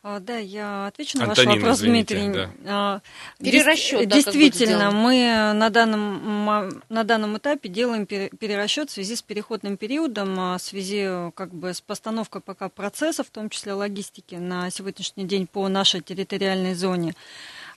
А, 0.08 0.20
да, 0.20 0.38
я 0.38 0.86
отвечу 0.86 1.18
на 1.18 1.24
Антонина, 1.24 1.54
ваш 1.54 1.62
вопрос, 1.62 1.80
извините, 1.80 2.16
Дмитрий. 2.16 2.34
Да. 2.36 2.52
А, 2.68 3.02
Перерасчет, 3.40 4.08
да, 4.08 4.16
Действительно, 4.18 4.92
мы 4.92 5.52
на 5.56 5.72
данном, 5.72 6.84
на 6.90 7.04
данном 7.04 7.40
этапе 7.40 7.70
делаем 7.70 8.06
перерасчет 8.06 8.92
в 8.92 8.94
связи 8.94 9.16
с 9.16 9.24
переходным 9.24 9.78
периодом, 9.78 10.40
а, 10.40 10.60
в 10.60 10.62
связи 10.62 11.32
как 11.34 11.56
бы 11.56 11.74
с 11.74 11.82
постановкой 11.82 12.42
пока 12.42 12.70
процесса, 12.70 13.24
в 13.24 13.32
том 13.32 13.50
числе 13.50 13.74
логистики 13.74 14.36
на 14.36 14.70
сегодняшний 14.70 15.24
день 15.24 15.48
по 15.48 15.68
нашей 15.70 16.02
территориальной 16.02 16.76
зоне. 16.76 17.16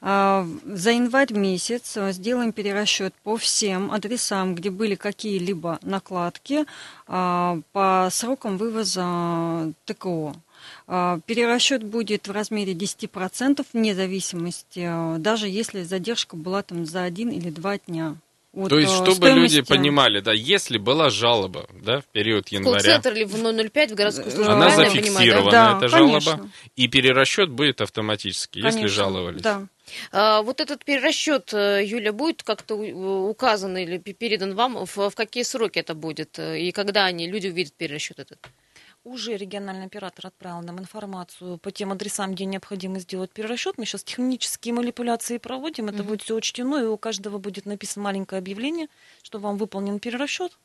За 0.03 0.91
январь 0.91 1.33
месяц 1.33 1.97
сделаем 2.11 2.53
перерасчет 2.53 3.15
по 3.25 3.39
всем 3.39 3.91
адресам, 3.91 4.55
где 4.55 4.71
были 4.71 4.97
какие-либо 4.97 5.79
накладки 5.83 6.67
по 7.07 8.09
срокам 8.13 8.59
вывоза 8.59 9.73
ТКО. 9.87 10.35
А, 10.91 11.21
перерасчет 11.27 11.85
будет 11.85 12.29
в 12.29 12.33
размере 12.33 12.73
10% 12.73 13.65
вне 13.75 13.95
зависимости, 13.95 14.87
а, 14.89 15.19
даже 15.19 15.47
если 15.47 15.83
задержка 15.83 16.35
была 16.35 16.63
там 16.63 16.87
за 16.87 17.03
один 17.03 17.29
или 17.29 17.51
два 17.51 17.79
дня. 17.79 18.17
Вот, 18.55 18.71
То 18.71 18.79
есть, 18.79 18.95
чтобы 18.95 19.17
стоимости... 19.17 19.57
люди 19.57 19.69
понимали, 19.69 20.21
да, 20.21 20.33
если 20.33 20.79
была 20.79 21.11
жалоба, 21.11 21.69
да, 21.83 22.01
в 22.01 22.07
период 22.07 22.49
января. 22.49 22.81
Колл-центр 22.81 23.13
или 23.13 23.25
в 23.25 23.71
005 23.71 23.93
в 23.93 23.95
городскую 23.95 24.31
службу. 24.31 24.51
Она 24.51 24.71
зафиксирована, 24.71 25.51
да? 25.51 25.77
эта 25.77 25.91
конечно. 25.91 26.21
жалоба. 26.21 26.51
И 26.75 26.89
перерасчет 26.89 27.51
будет 27.51 27.83
автоматически, 27.83 28.61
конечно, 28.61 28.79
если 28.79 28.89
жаловались. 28.89 29.43
Да. 29.43 29.67
А, 30.11 30.41
вот 30.41 30.61
этот 30.61 30.87
перерасчет, 30.87 31.53
э, 31.53 31.83
Юля, 31.85 32.15
будет 32.15 32.43
как-то 32.43 32.75
указан 32.75 33.77
или 33.77 33.99
передан 33.99 34.55
вам, 34.55 34.87
в, 34.87 35.11
в 35.11 35.15
какие 35.15 35.43
сроки 35.43 35.79
это 35.79 35.95
будет? 35.95 36.39
Э, 36.39 36.59
и 36.59 36.73
когда 36.73 37.05
они, 37.05 37.31
люди 37.31 37.49
увидят 37.49 37.75
перерасчет 37.75 38.19
этот? 38.19 38.39
Уже 39.05 39.37
региональный 39.37 39.87
оператор 39.87 40.27
отправил 40.27 40.61
нам 40.61 40.79
информацию 40.81 41.59
по 41.59 41.71
тем 41.71 41.93
адресам, 41.93 42.35
где 42.35 42.45
необходимо 42.45 42.99
сделать 42.99 43.31
перерасчет. 43.31 43.79
Мы 43.79 43.87
сейчас 43.87 44.05
технические 44.05 44.75
манипуляции 44.75 45.39
проводим, 45.39 45.89
это 45.89 45.99
mm-hmm. 45.99 46.03
будет 46.03 46.23
все 46.23 46.35
учтено, 46.35 46.77
и 46.77 46.87
у 46.87 46.99
каждого 46.99 47.39
будет 47.39 47.65
написано 47.65 48.05
маленькое 48.05 48.41
объявление, 48.41 48.89
что 49.23 49.39
вам 49.39 49.57
выполнен 49.57 49.99
перерасчет. 50.01 50.59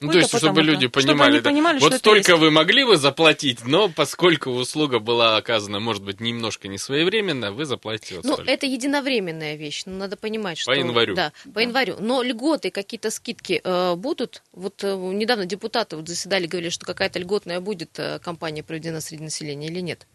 Ну, 0.00 0.12
то 0.12 0.18
есть, 0.18 0.36
чтобы 0.36 0.62
люди 0.62 0.86
понимали, 0.86 1.32
чтобы 1.32 1.42
да. 1.42 1.50
понимали 1.50 1.78
вот 1.78 1.94
столько 1.94 2.36
вы 2.36 2.50
могли 2.50 2.84
бы 2.84 2.98
заплатить, 2.98 3.64
но 3.64 3.88
поскольку 3.88 4.50
услуга 4.50 4.98
была 4.98 5.36
оказана, 5.36 5.80
может 5.80 6.02
быть, 6.02 6.20
немножко 6.20 6.68
не 6.68 6.76
своевременно, 6.76 7.52
вы 7.52 7.64
заплатите 7.64 8.16
вот 8.16 8.24
Ну, 8.24 8.32
столько. 8.34 8.50
это 8.50 8.66
единовременная 8.66 9.56
вещь, 9.56 9.84
ну, 9.86 9.96
надо 9.96 10.16
понимать, 10.16 10.58
что... 10.58 10.70
По 10.70 10.76
январю. 10.76 11.14
Да, 11.14 11.32
по 11.44 11.50
да. 11.52 11.60
январю. 11.62 11.96
Но 12.00 12.22
льготы, 12.22 12.70
какие-то 12.70 13.10
скидки 13.10 13.62
э, 13.64 13.94
будут? 13.94 14.42
Вот 14.52 14.84
э, 14.84 14.94
недавно 14.94 15.46
депутаты 15.46 15.96
вот 15.96 16.06
заседали, 16.06 16.46
говорили, 16.46 16.70
что 16.70 16.84
какая-то 16.84 17.18
льготная 17.18 17.60
будет 17.60 17.98
э, 17.98 18.18
компания 18.18 18.62
проведена 18.62 19.00
среди 19.00 19.22
населения 19.22 19.68
или 19.68 19.80
нет? 19.80 20.06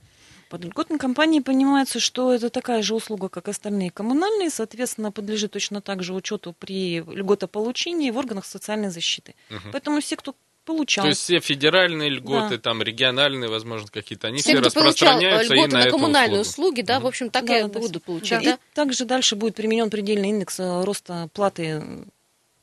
Под 0.54 0.64
льготной 0.66 1.00
компанией 1.00 1.42
понимается, 1.42 2.00
что 2.00 2.32
это 2.32 2.52
такая 2.52 2.84
же 2.84 2.94
услуга, 2.94 3.28
как 3.28 3.48
остальные 3.48 3.90
коммунальные, 3.90 4.52
соответственно, 4.52 5.12
подлежит 5.12 5.50
точно 5.50 5.82
так 5.82 6.04
же 6.04 6.14
учету 6.14 6.54
при 6.54 7.00
льготополучении 7.00 8.12
в 8.12 8.20
органах 8.20 8.46
социальной 8.46 8.92
защиты. 8.92 9.34
Угу. 9.50 9.70
Поэтому 9.72 10.00
все, 10.00 10.16
кто 10.16 10.36
получал. 10.64 11.06
То 11.06 11.10
есть 11.10 11.22
все 11.22 11.40
федеральные 11.40 12.12
льготы, 12.12 12.58
да. 12.58 12.58
там 12.60 12.84
региональные, 12.84 13.50
возможно, 13.50 13.88
какие-то, 13.92 14.28
они 14.28 14.42
все, 14.42 14.52
все 14.52 14.60
распространяются 14.60 15.56
льготы 15.56 15.70
и 15.72 15.74
на, 15.74 15.86
на 15.86 15.90
коммунальные 15.90 16.42
услугу. 16.42 16.68
услуги, 16.68 16.86
да, 16.86 17.00
в 17.00 17.08
общем, 17.08 17.32
так 17.32 17.46
да, 17.46 17.58
и 17.58 17.64
да, 17.64 17.80
будут 17.80 18.04
получать. 18.04 18.44
Да. 18.44 18.54
И 18.54 18.76
также 18.76 19.06
дальше 19.06 19.36
будет 19.36 19.56
применен 19.56 19.90
предельный 19.90 20.30
индекс 20.30 20.60
э, 20.60 20.84
роста 20.84 21.30
платы 21.34 22.06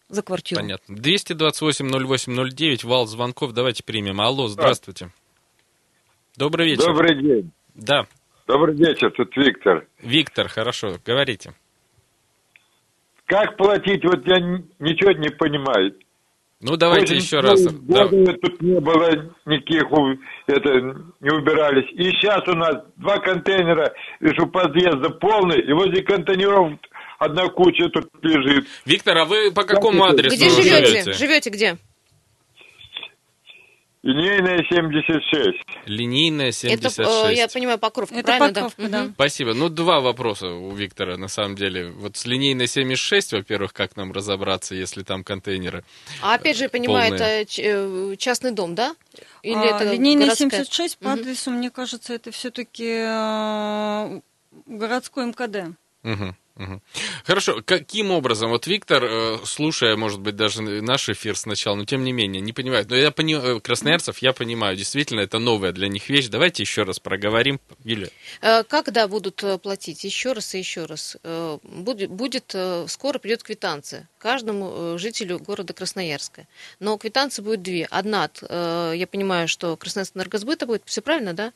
за 0.08 0.22
квартиру. 0.22 0.60
Понятно. 0.60 0.94
228-08-09, 0.94 2.86
вал 2.86 3.08
звонков, 3.08 3.50
давайте 3.50 3.82
примем. 3.82 4.20
Алло, 4.20 4.46
здравствуйте. 4.46 5.10
Добрый 6.36 6.66
вечер. 6.66 6.84
Добрый 6.84 7.20
день. 7.20 7.52
Да. 7.80 8.06
Добрый 8.46 8.76
вечер, 8.76 9.10
тут 9.10 9.34
Виктор. 9.36 9.86
Виктор, 10.02 10.48
хорошо, 10.48 10.96
говорите. 11.04 11.52
Как 13.26 13.56
платить, 13.56 14.04
вот 14.04 14.26
я 14.26 14.38
ничего 14.78 15.12
не 15.12 15.30
понимаю. 15.30 15.94
Ну, 16.60 16.76
давайте 16.76 17.14
Очень 17.14 17.24
еще 17.24 17.40
раз. 17.40 17.62
Да. 17.62 18.06
Тут 18.08 18.60
не 18.60 18.78
было 18.80 19.32
никаких, 19.46 19.84
это, 20.46 20.70
не 21.20 21.30
убирались. 21.30 21.88
И 21.92 22.10
сейчас 22.10 22.46
у 22.48 22.52
нас 22.52 22.84
два 22.96 23.18
контейнера, 23.18 23.94
вижу, 24.20 24.46
подъезда 24.46 25.08
полный, 25.10 25.60
и 25.60 25.72
возле 25.72 26.02
контейнеров 26.02 26.78
одна 27.18 27.48
куча 27.48 27.88
тут 27.88 28.10
лежит. 28.22 28.66
Виктор, 28.84 29.16
а 29.16 29.24
вы 29.24 29.52
по 29.52 29.64
какому 29.64 30.04
адресу 30.04 30.36
где 30.36 30.50
живете? 30.50 30.86
живете? 30.86 31.12
Живете 31.14 31.50
где? 31.50 31.78
Линейная 34.02 34.64
76. 34.66 35.58
Линейная 35.84 36.52
76. 36.52 36.98
Это, 37.00 37.28
э, 37.28 37.34
я 37.34 37.48
понимаю, 37.48 37.78
Покровка, 37.78 38.14
Это 38.14 38.24
правильно? 38.24 38.48
Покровка, 38.48 38.82
да? 38.88 39.04
да. 39.04 39.10
Спасибо. 39.12 39.52
Ну, 39.52 39.68
два 39.68 40.00
вопроса 40.00 40.48
у 40.48 40.72
Виктора, 40.72 41.18
на 41.18 41.28
самом 41.28 41.54
деле. 41.54 41.90
Вот 41.90 42.16
с 42.16 42.24
линейной 42.24 42.66
76, 42.66 43.32
во-первых, 43.34 43.74
как 43.74 43.96
нам 43.96 44.12
разобраться, 44.12 44.74
если 44.74 45.02
там 45.02 45.22
контейнеры 45.22 45.84
А 46.22 46.34
опять 46.34 46.56
же, 46.56 46.64
я 46.64 46.68
понимаю, 46.70 47.10
полные. 47.10 47.42
это 47.42 47.60
э, 47.60 48.16
частный 48.16 48.52
дом, 48.52 48.74
да? 48.74 48.94
Или 49.42 49.56
а, 49.56 49.76
это 49.76 49.92
линейная 49.92 50.26
городская? 50.26 50.50
76 50.50 50.98
по 50.98 51.12
адресу, 51.12 51.50
угу. 51.50 51.58
мне 51.58 51.70
кажется, 51.70 52.14
это 52.14 52.30
все-таки 52.30 53.02
э, 53.04 54.20
городской 54.64 55.26
МКД. 55.26 55.76
Угу. 56.04 56.34
Хорошо, 57.24 57.62
каким 57.64 58.10
образом, 58.10 58.50
вот 58.50 58.66
Виктор, 58.66 59.04
э, 59.04 59.38
слушая, 59.44 59.96
может 59.96 60.20
быть, 60.20 60.36
даже 60.36 60.62
наш 60.62 61.08
эфир 61.08 61.36
сначала, 61.36 61.74
но 61.76 61.84
тем 61.84 62.04
не 62.04 62.12
менее, 62.12 62.40
не 62.40 62.52
понимает. 62.52 62.90
Но 62.90 62.96
я 62.96 63.10
понимаю, 63.10 63.56
э, 63.56 63.60
красноярцев 63.60 64.18
я 64.18 64.32
понимаю, 64.32 64.76
действительно, 64.76 65.20
это 65.20 65.38
новая 65.38 65.72
для 65.72 65.88
них 65.88 66.08
вещь. 66.08 66.28
Давайте 66.28 66.62
еще 66.62 66.82
раз 66.82 66.98
проговорим, 66.98 67.60
Юлия. 67.84 68.10
Э, 68.42 68.62
когда 68.64 69.08
будут 69.08 69.42
платить? 69.62 70.04
Еще 70.04 70.32
раз 70.32 70.54
и 70.54 70.58
еще 70.58 70.84
раз. 70.84 71.16
Будет, 71.62 72.10
будет 72.10 72.54
скоро 72.88 73.18
придет 73.18 73.42
квитанция 73.42 74.08
каждому 74.18 74.98
жителю 74.98 75.38
города 75.38 75.72
Красноярска. 75.72 76.46
Но 76.78 76.98
квитанции 76.98 77.42
будет 77.42 77.62
две. 77.62 77.86
Одна, 77.86 78.28
я 78.50 79.06
понимаю, 79.10 79.48
что 79.48 79.76
Красноярск 79.76 80.16
энергосбыта 80.16 80.66
будет, 80.66 80.82
все 80.84 81.00
правильно, 81.00 81.32
да? 81.32 81.52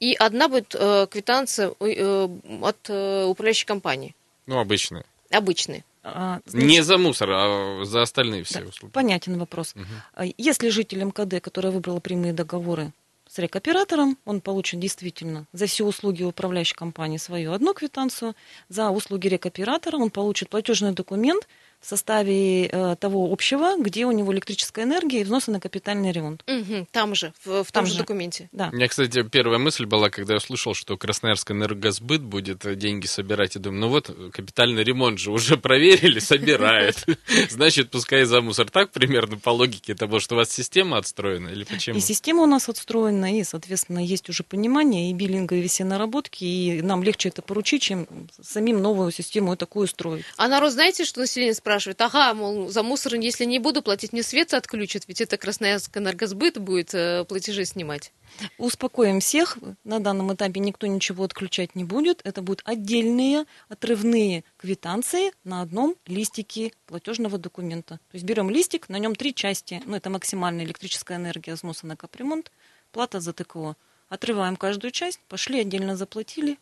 И 0.00 0.14
одна 0.14 0.48
будет 0.48 0.74
квитанция 1.10 1.68
от 1.68 2.90
управляющей 2.90 3.66
компании. 3.66 4.14
Ну, 4.46 4.58
обычные. 4.58 5.04
Обычные. 5.30 5.84
А, 6.02 6.40
значит, 6.46 6.68
не 6.68 6.82
за 6.82 6.98
мусор, 6.98 7.30
а 7.30 7.84
за 7.84 8.02
остальные 8.02 8.42
все 8.44 8.60
да, 8.60 8.68
услуги. 8.68 8.92
Понятен 8.92 9.38
вопрос. 9.38 9.74
Угу. 9.76 10.32
Если 10.36 10.68
житель 10.68 11.04
МКД, 11.04 11.40
который 11.40 11.70
выбрал 11.70 12.00
прямые 12.00 12.32
договоры 12.32 12.92
с 13.28 13.38
рекоператором, 13.38 14.18
он 14.24 14.40
получит 14.40 14.80
действительно 14.80 15.46
за 15.52 15.66
все 15.66 15.84
услуги 15.84 16.22
управляющей 16.22 16.74
компании 16.74 17.18
свою 17.18 17.52
одну 17.52 17.72
квитанцию, 17.72 18.34
за 18.68 18.90
услуги 18.90 19.28
рекоператора 19.28 19.96
он 19.96 20.10
получит 20.10 20.48
платежный 20.48 20.92
документ– 20.92 21.48
в 21.82 21.86
составе 21.88 22.66
э, 22.66 22.96
того 22.98 23.30
общего, 23.30 23.76
где 23.76 24.06
у 24.06 24.12
него 24.12 24.32
электрическая 24.32 24.84
энергия 24.84 25.20
и 25.20 25.24
взносы 25.24 25.50
на 25.50 25.58
капитальный 25.58 26.12
ремонт. 26.12 26.44
Угу, 26.46 26.86
там 26.92 27.14
же, 27.16 27.32
в, 27.44 27.64
в 27.64 27.72
том 27.72 27.82
там 27.82 27.86
же 27.86 27.98
документе. 27.98 28.48
Да. 28.52 28.70
У 28.72 28.76
меня, 28.76 28.86
кстати, 28.86 29.22
первая 29.22 29.58
мысль 29.58 29.84
была, 29.84 30.08
когда 30.08 30.34
я 30.34 30.36
услышал, 30.36 30.74
что 30.74 30.96
Красноярск 30.96 31.50
энергосбыт 31.50 32.22
будет 32.22 32.64
э, 32.64 32.76
деньги 32.76 33.06
собирать, 33.06 33.56
и 33.56 33.58
думаю, 33.58 33.80
ну 33.80 33.88
вот, 33.88 34.16
капитальный 34.32 34.84
ремонт 34.84 35.18
же 35.18 35.32
уже 35.32 35.56
проверили, 35.58 36.20
собирает. 36.20 37.04
Значит, 37.50 37.90
пускай 37.90 38.24
за 38.24 38.40
мусор. 38.40 38.70
Так 38.70 38.92
примерно 38.92 39.36
по 39.36 39.50
логике 39.50 39.96
того, 39.96 40.20
что 40.20 40.36
у 40.36 40.38
вас 40.38 40.52
система 40.52 40.98
отстроена 40.98 41.48
или 41.48 41.64
почему? 41.64 41.98
И 41.98 42.00
система 42.00 42.44
у 42.44 42.46
нас 42.46 42.68
отстроена, 42.68 43.36
и, 43.36 43.42
соответственно, 43.42 43.98
есть 43.98 44.28
уже 44.28 44.44
понимание 44.44 45.10
и 45.10 45.14
биллинговые 45.14 45.66
все 45.66 45.82
наработки, 45.82 46.44
и 46.44 46.80
нам 46.80 47.02
легче 47.02 47.30
это 47.30 47.42
поручить, 47.42 47.82
чем 47.82 48.06
самим 48.40 48.80
новую 48.80 49.10
систему 49.10 49.56
такую 49.56 49.88
строить. 49.88 50.24
А 50.36 50.46
народ, 50.46 50.72
знаете, 50.72 51.04
что 51.04 51.20
население 51.20 51.54
спрашивает? 51.54 51.71
Спрашивает, 51.72 52.02
ага, 52.02 52.34
мол, 52.34 52.68
за 52.68 52.82
мусор, 52.82 53.14
если 53.14 53.46
не 53.46 53.58
буду 53.58 53.80
платить, 53.80 54.12
мне 54.12 54.22
свет 54.22 54.52
отключат, 54.52 55.04
ведь 55.08 55.22
это 55.22 55.38
Красноярск 55.38 55.96
энергосбыт 55.96 56.58
будет 56.58 56.92
э, 56.92 57.24
платежи 57.24 57.64
снимать. 57.64 58.12
Успокоим 58.58 59.20
всех, 59.20 59.56
на 59.82 59.98
данном 59.98 60.34
этапе 60.34 60.60
никто 60.60 60.86
ничего 60.86 61.24
отключать 61.24 61.74
не 61.74 61.84
будет, 61.84 62.20
это 62.24 62.42
будут 62.42 62.60
отдельные 62.66 63.46
отрывные 63.70 64.44
квитанции 64.58 65.32
на 65.44 65.62
одном 65.62 65.96
листике 66.06 66.72
платежного 66.84 67.38
документа. 67.38 67.94
То 68.10 68.16
есть 68.16 68.26
берем 68.26 68.50
листик, 68.50 68.90
на 68.90 68.98
нем 68.98 69.14
три 69.14 69.34
части, 69.34 69.82
ну 69.86 69.96
это 69.96 70.10
максимальная 70.10 70.66
электрическая 70.66 71.16
энергия, 71.16 71.54
взноса 71.54 71.86
на 71.86 71.96
капремонт, 71.96 72.52
плата 72.90 73.20
за 73.20 73.32
ТКО. 73.32 73.76
Отрываем 74.10 74.56
каждую 74.56 74.90
часть, 74.90 75.20
пошли, 75.26 75.60
отдельно 75.60 75.96
заплатили, 75.96 76.58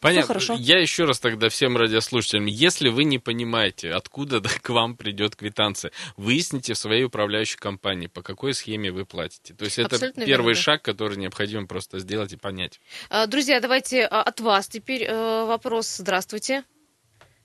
Понятно. 0.00 0.26
хорошо. 0.28 0.54
Я 0.58 0.78
еще 0.78 1.04
раз 1.04 1.18
тогда 1.20 1.48
всем 1.48 1.76
радиослушателям, 1.76 2.46
если 2.46 2.88
вы 2.88 3.04
не 3.04 3.18
понимаете, 3.18 3.90
откуда 3.90 4.40
к 4.62 4.68
вам 4.70 4.96
придет 4.96 5.36
квитанция, 5.36 5.92
выясните 6.16 6.74
в 6.74 6.78
своей 6.78 7.04
управляющей 7.04 7.58
компании, 7.58 8.06
по 8.06 8.22
какой 8.22 8.54
схеме 8.54 8.92
вы 8.92 9.04
платите. 9.04 9.54
То 9.54 9.64
есть 9.64 9.78
это 9.78 9.96
Абсолютно 9.96 10.24
первый 10.24 10.48
верно. 10.54 10.62
шаг, 10.62 10.82
который 10.82 11.16
необходимо 11.16 11.66
просто 11.66 11.98
сделать 11.98 12.32
и 12.32 12.36
понять. 12.36 12.80
А, 13.10 13.26
друзья, 13.26 13.60
давайте 13.60 14.04
а, 14.04 14.22
от 14.22 14.40
вас 14.40 14.68
теперь 14.68 15.04
э, 15.04 15.44
вопрос. 15.44 15.96
Здравствуйте. 15.96 16.64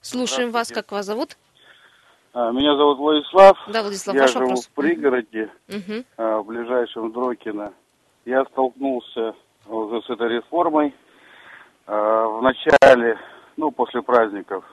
Слушаем 0.02 0.50
Здравствуйте. 0.50 0.54
вас. 0.54 0.72
Как 0.72 0.92
вас 0.92 1.06
зовут? 1.06 1.38
А, 2.34 2.52
меня 2.52 2.76
зовут 2.76 2.98
Владислав. 2.98 3.58
Да, 3.72 3.82
Владислав, 3.82 4.16
Я 4.16 4.22
ваш 4.24 4.34
живу 4.34 4.46
вопрос. 4.46 4.66
в 4.68 4.72
пригороде, 4.72 5.52
угу. 5.68 6.04
в 6.18 6.44
ближайшем 6.44 7.12
Дрокино. 7.12 7.74
Я 8.26 8.44
столкнулся 8.46 9.34
уже 9.66 10.02
с 10.02 10.10
этой 10.10 10.30
реформой 10.30 10.94
в 11.88 12.41
начале, 12.41 13.17
ну, 13.56 13.71
после 13.71 14.02
праздников, 14.02 14.65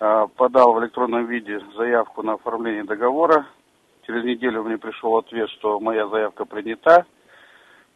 э, 0.00 0.26
подал 0.36 0.74
в 0.74 0.80
электронном 0.80 1.26
виде 1.26 1.60
заявку 1.76 2.22
на 2.22 2.34
оформление 2.34 2.84
договора. 2.84 3.46
Через 4.06 4.24
неделю 4.24 4.62
мне 4.62 4.78
пришел 4.78 5.16
ответ, 5.16 5.48
что 5.50 5.80
моя 5.80 6.06
заявка 6.08 6.44
принята. 6.44 7.04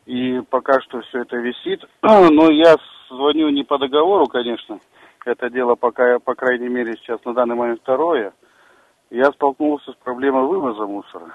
И 0.07 0.41
пока 0.51 0.81
что 0.81 1.01
все 1.03 1.21
это 1.21 1.37
висит. 1.37 1.85
Но 2.03 2.51
я 2.51 2.75
звоню 3.09 3.51
не 3.51 3.63
по 3.63 3.79
договору, 3.79 4.27
конечно. 4.27 4.81
Это 5.25 5.51
дело 5.51 5.75
пока, 5.75 6.19
по 6.19 6.35
крайней 6.35 6.69
мере, 6.69 6.97
сейчас 6.97 7.25
на 7.25 7.35
данный 7.35 7.55
момент 7.55 7.81
второе. 7.83 8.33
Я 9.11 9.31
столкнулся 9.33 9.93
с 9.93 9.97
проблемой 9.97 10.47
вывоза 10.47 10.87
мусора. 10.87 11.35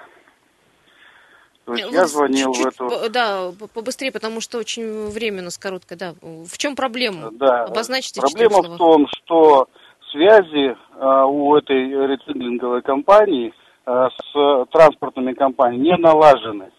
То 1.64 1.72
есть 1.72 1.92
я 1.92 2.04
звонил 2.04 2.52
чуть-чуть, 2.52 2.78
в 2.78 2.82
эту... 2.82 3.10
Да, 3.10 3.50
побыстрее, 3.72 4.12
потому 4.12 4.40
что 4.40 4.58
очень 4.58 5.08
время 5.08 5.40
у 5.40 5.44
нас 5.44 5.56
короткое. 5.56 5.96
Да. 5.96 6.14
В 6.20 6.58
чем 6.58 6.76
проблема? 6.76 7.30
Да. 7.32 7.64
Обозначьте 7.64 8.20
Проблема 8.20 8.62
в 8.62 8.76
том, 8.76 9.06
что 9.08 9.68
связи 10.10 10.76
а, 10.92 11.24
у 11.24 11.56
этой 11.56 11.88
рециклинговой 11.88 12.82
компании 12.82 13.54
а, 13.86 14.08
с 14.10 14.66
транспортными 14.72 15.32
компаниями 15.32 15.84
не 15.84 15.96
налажены. 15.96 16.70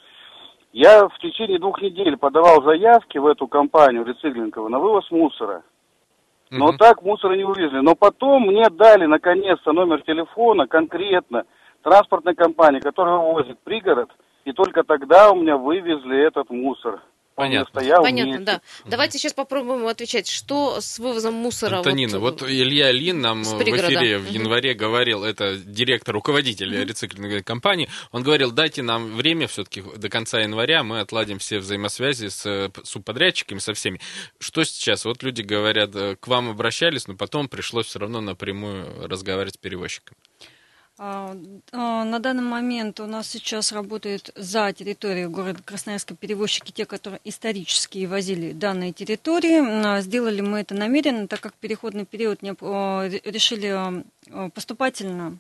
Я 0.71 1.07
в 1.07 1.17
течение 1.19 1.57
двух 1.57 1.81
недель 1.81 2.17
подавал 2.17 2.61
заявки 2.63 3.17
в 3.17 3.25
эту 3.25 3.47
компанию 3.47 4.05
рециклинговую 4.05 4.69
на 4.69 4.77
вывоз 4.77 5.09
мусора. 5.09 5.63
Но 6.51 6.67
угу. 6.67 6.77
так 6.77 7.01
мусора 7.01 7.35
не 7.35 7.43
вывезли. 7.43 7.79
Но 7.79 7.95
потом 7.95 8.43
мне 8.43 8.69
дали 8.69 9.07
наконец-то 9.07 9.71
номер 9.71 10.03
телефона 10.03 10.67
конкретно 10.67 11.45
транспортной 11.81 12.35
компании, 12.35 12.81
которая 12.81 13.17
вывозит 13.17 13.57
пригород– 13.63 14.11
и 14.45 14.53
только 14.53 14.84
тогда 14.84 15.31
у 15.31 15.41
меня 15.41 15.58
вывезли 15.58 16.25
этот 16.25 16.49
мусор. 16.49 17.01
Понятно. 17.36 17.81
стоял 17.81 18.01
Понятно, 18.01 18.38
вместе. 18.38 18.45
да. 18.45 18.62
Угу. 18.84 18.91
Давайте 18.91 19.17
сейчас 19.19 19.34
попробуем 19.34 19.86
отвечать, 19.88 20.29
что 20.29 20.79
с 20.79 20.99
вывозом 20.99 21.34
мусора. 21.34 21.77
Антонина, 21.77 22.17
вот, 22.19 22.41
вот 22.41 22.49
Илья 22.49 22.93
Лин 22.93 23.19
нам 23.19 23.43
в 23.43 23.62
эфире 23.62 24.19
в 24.19 24.29
январе 24.29 24.71
угу. 24.71 24.79
говорил, 24.79 25.25
это 25.25 25.58
директор, 25.58 26.15
руководитель 26.15 26.73
угу. 26.73 26.88
рециклинговой 26.88 27.43
компании, 27.43 27.89
он 28.13 28.23
говорил, 28.23 28.51
дайте 28.51 28.84
нам 28.84 29.17
время 29.17 29.47
все-таки 29.47 29.84
до 29.97 30.08
конца 30.08 30.39
января, 30.39 30.84
мы 30.84 31.01
отладим 31.01 31.39
все 31.39 31.60
взаимосвязи 31.60 32.29
с 32.29 32.45
э, 32.45 32.69
субподрядчиками, 32.84 33.60
со 33.60 33.73
всеми. 33.73 33.99
Что 34.39 34.63
сейчас? 34.63 35.03
Вот 35.03 35.21
люди 35.21 35.41
говорят, 35.41 35.93
э, 35.93 36.15
к 36.15 36.27
вам 36.29 36.49
обращались, 36.49 37.08
но 37.10 37.17
потом 37.17 37.49
пришлось 37.49 37.88
все 37.88 37.99
равно 37.99 38.21
напрямую 38.21 39.10
разговаривать 39.10 39.55
с 39.55 39.58
перевозчиком. 39.58 40.15
А, 40.97 41.36
а, 41.73 42.05
на 42.05 42.19
данный 42.19 42.43
момент 42.43 43.01
у 43.01 43.05
нас 43.05 43.27
сейчас 43.27 43.73
работают 43.73 44.31
за 44.36 44.71
территорией 44.71 45.27
города 45.27 45.62
Красноярска 45.62 46.15
перевозчики, 46.15 46.71
те, 46.71 46.86
которые 46.86 47.19
исторически 47.25 48.05
возили 48.05 48.53
данные 48.53 48.93
территории. 48.93 49.86
А, 49.86 49.99
сделали 49.99 50.39
мы 50.39 50.60
это 50.60 50.73
намеренно, 50.73 51.27
так 51.27 51.41
как 51.41 51.53
переходный 51.55 52.05
период 52.05 52.41
решили 52.43 54.03
поступательно 54.53 55.38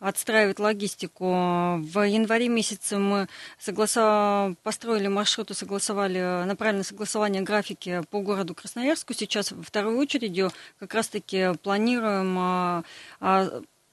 отстраивать 0.00 0.58
логистику. 0.58 1.24
В 1.24 2.04
январе 2.04 2.48
месяце 2.48 2.98
мы 2.98 3.28
согласо... 3.60 4.56
построили 4.64 5.06
маршруты, 5.06 5.54
согласовали 5.54 6.44
направленное 6.44 6.82
согласование 6.82 7.42
графики 7.42 8.02
по 8.10 8.20
городу 8.20 8.56
Красноярску. 8.56 9.14
Сейчас 9.14 9.54
второй 9.62 9.94
очередью 9.94 10.50
как 10.80 10.94
раз-таки 10.94 11.52
планируем 11.62 12.82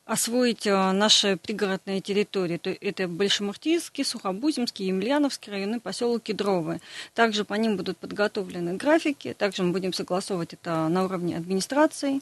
освоить 0.06 0.68
э, 0.68 0.92
наши 0.92 1.38
пригородные 1.38 2.00
территории. 2.00 2.60
Это 2.82 3.08
Большемуртийский, 3.08 4.06
Сухобузимский, 4.06 4.88
Емельяновский 4.88 5.52
районы, 5.52 5.80
поселок 5.80 6.24
Кедровый. 6.24 6.80
Также 7.14 7.44
по 7.44 7.56
ним 7.56 7.76
будут 7.76 7.98
подготовлены 7.98 8.76
графики, 8.76 9.36
также 9.38 9.64
мы 9.64 9.72
будем 9.72 9.94
согласовывать 9.94 10.54
это 10.54 10.88
на 10.88 11.06
уровне 11.06 11.36
администрации 11.36 12.22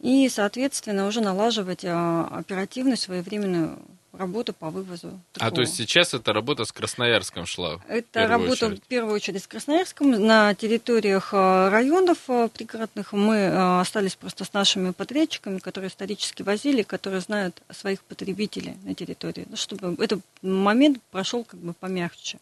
и, 0.00 0.28
соответственно, 0.30 1.06
уже 1.06 1.20
налаживать 1.20 1.84
э, 1.84 1.90
оперативную 1.90 2.96
своевременную 2.96 3.78
работа 4.12 4.52
по 4.52 4.70
вывозу. 4.70 5.20
Такого. 5.32 5.50
А 5.50 5.50
то 5.50 5.60
есть 5.60 5.74
сейчас 5.74 6.14
это 6.14 6.32
работа 6.32 6.64
с 6.64 6.72
Красноярском 6.72 7.46
шла? 7.46 7.80
Это 7.88 8.26
работа 8.26 8.66
очередь. 8.66 8.84
в 8.84 8.86
первую 8.86 9.14
очередь 9.14 9.42
с 9.42 9.46
Красноярском. 9.46 10.10
На 10.10 10.54
территориях 10.54 11.32
э, 11.32 11.68
районов 11.68 12.18
э, 12.28 12.48
пригородных 12.52 13.12
мы 13.12 13.36
э, 13.36 13.80
остались 13.80 14.16
просто 14.16 14.44
с 14.44 14.52
нашими 14.52 14.90
подрядчиками, 14.90 15.58
которые 15.58 15.88
исторически 15.88 16.42
возили, 16.42 16.82
которые 16.82 17.20
знают 17.20 17.62
своих 17.70 18.02
потребителей 18.02 18.76
на 18.84 18.94
территории, 18.94 19.46
ну, 19.48 19.56
чтобы 19.56 20.02
этот 20.02 20.20
момент 20.42 21.00
прошел 21.10 21.44
как 21.44 21.60
бы 21.60 21.72
помягче. 21.72 22.38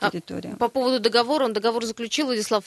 По, 0.00 0.08
а 0.08 0.56
по 0.56 0.68
поводу 0.68 0.98
договора, 0.98 1.44
он 1.44 1.52
договор 1.52 1.84
заключил, 1.84 2.26
Владислав, 2.26 2.64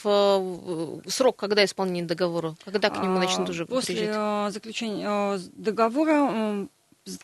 срок, 1.07 1.35
когда 1.35 1.65
исполнение 1.65 2.05
договора? 2.05 2.55
Когда 2.63 2.89
к 2.89 3.03
нему 3.03 3.19
начнут 3.19 3.49
уже 3.49 3.65
После 3.65 3.95
приезжать? 3.95 4.53
заключения 4.53 5.37
договора 5.57 6.69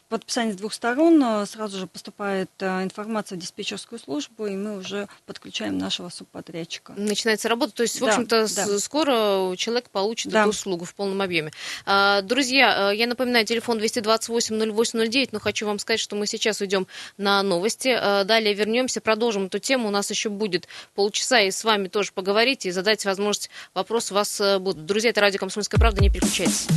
подписание 0.10 0.54
с 0.54 0.58
двух 0.58 0.74
сторон 0.74 1.22
э, 1.24 1.46
сразу 1.46 1.78
же 1.78 1.88
поступает 1.88 2.50
э, 2.60 2.84
информация 2.84 3.38
в 3.38 3.40
диспетчерскую 3.40 4.00
службу, 4.00 4.48
и 4.48 4.56
мы 4.56 4.78
уже 4.78 5.08
подключаем 5.26 5.78
нашего 5.78 6.10
субподрядчика. 6.10 6.94
Начинается 6.98 7.48
работа, 7.48 7.74
то 7.74 7.84
есть, 7.84 8.02
в 8.02 8.06
общем-то, 8.06 8.48
да. 8.56 8.80
скоро 8.80 9.56
человек 9.56 9.90
получит 9.90 10.32
да. 10.32 10.42
эту 10.42 10.50
услугу 10.50 10.86
в 10.86 10.96
полном 10.96 11.22
объеме. 11.22 11.52
А, 11.86 12.22
друзья, 12.22 12.92
э, 12.92 12.96
я 12.96 13.06
напоминаю, 13.06 13.46
телефон 13.46 13.78
228-0809, 13.80 15.30
но 15.32 15.40
хочу 15.40 15.68
вам 15.68 15.78
сказать, 15.78 16.00
что 16.00 16.16
мы 16.16 16.26
сейчас 16.26 16.60
уйдем 16.60 16.88
на 17.18 17.44
новости. 17.44 17.96
Далее 18.26 18.54
вернемся, 18.54 19.00
продолжим 19.00 19.46
эту 19.46 19.60
тему. 19.60 19.90
У 19.90 19.92
нас 19.92 20.10
еще 20.10 20.30
будет 20.30 20.68
полчаса, 20.96 21.42
и 21.42 21.52
с 21.52 21.63
вами 21.63 21.88
тоже 21.88 22.12
поговорить, 22.13 22.66
и 22.66 22.72
задать 22.72 23.06
возможность 23.06 23.50
вопрос 23.74 24.12
у 24.12 24.16
вас 24.16 24.42
будут. 24.60 24.86
Друзья, 24.86 25.12
это 25.12 25.22
радио 25.22 25.40
«Комсомольская 25.40 25.80
правда», 25.80 26.02
не 26.02 26.10
переключайтесь. 26.10 26.68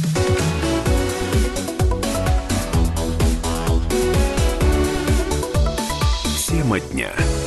Тема 6.70 6.78
дня. 6.92 7.39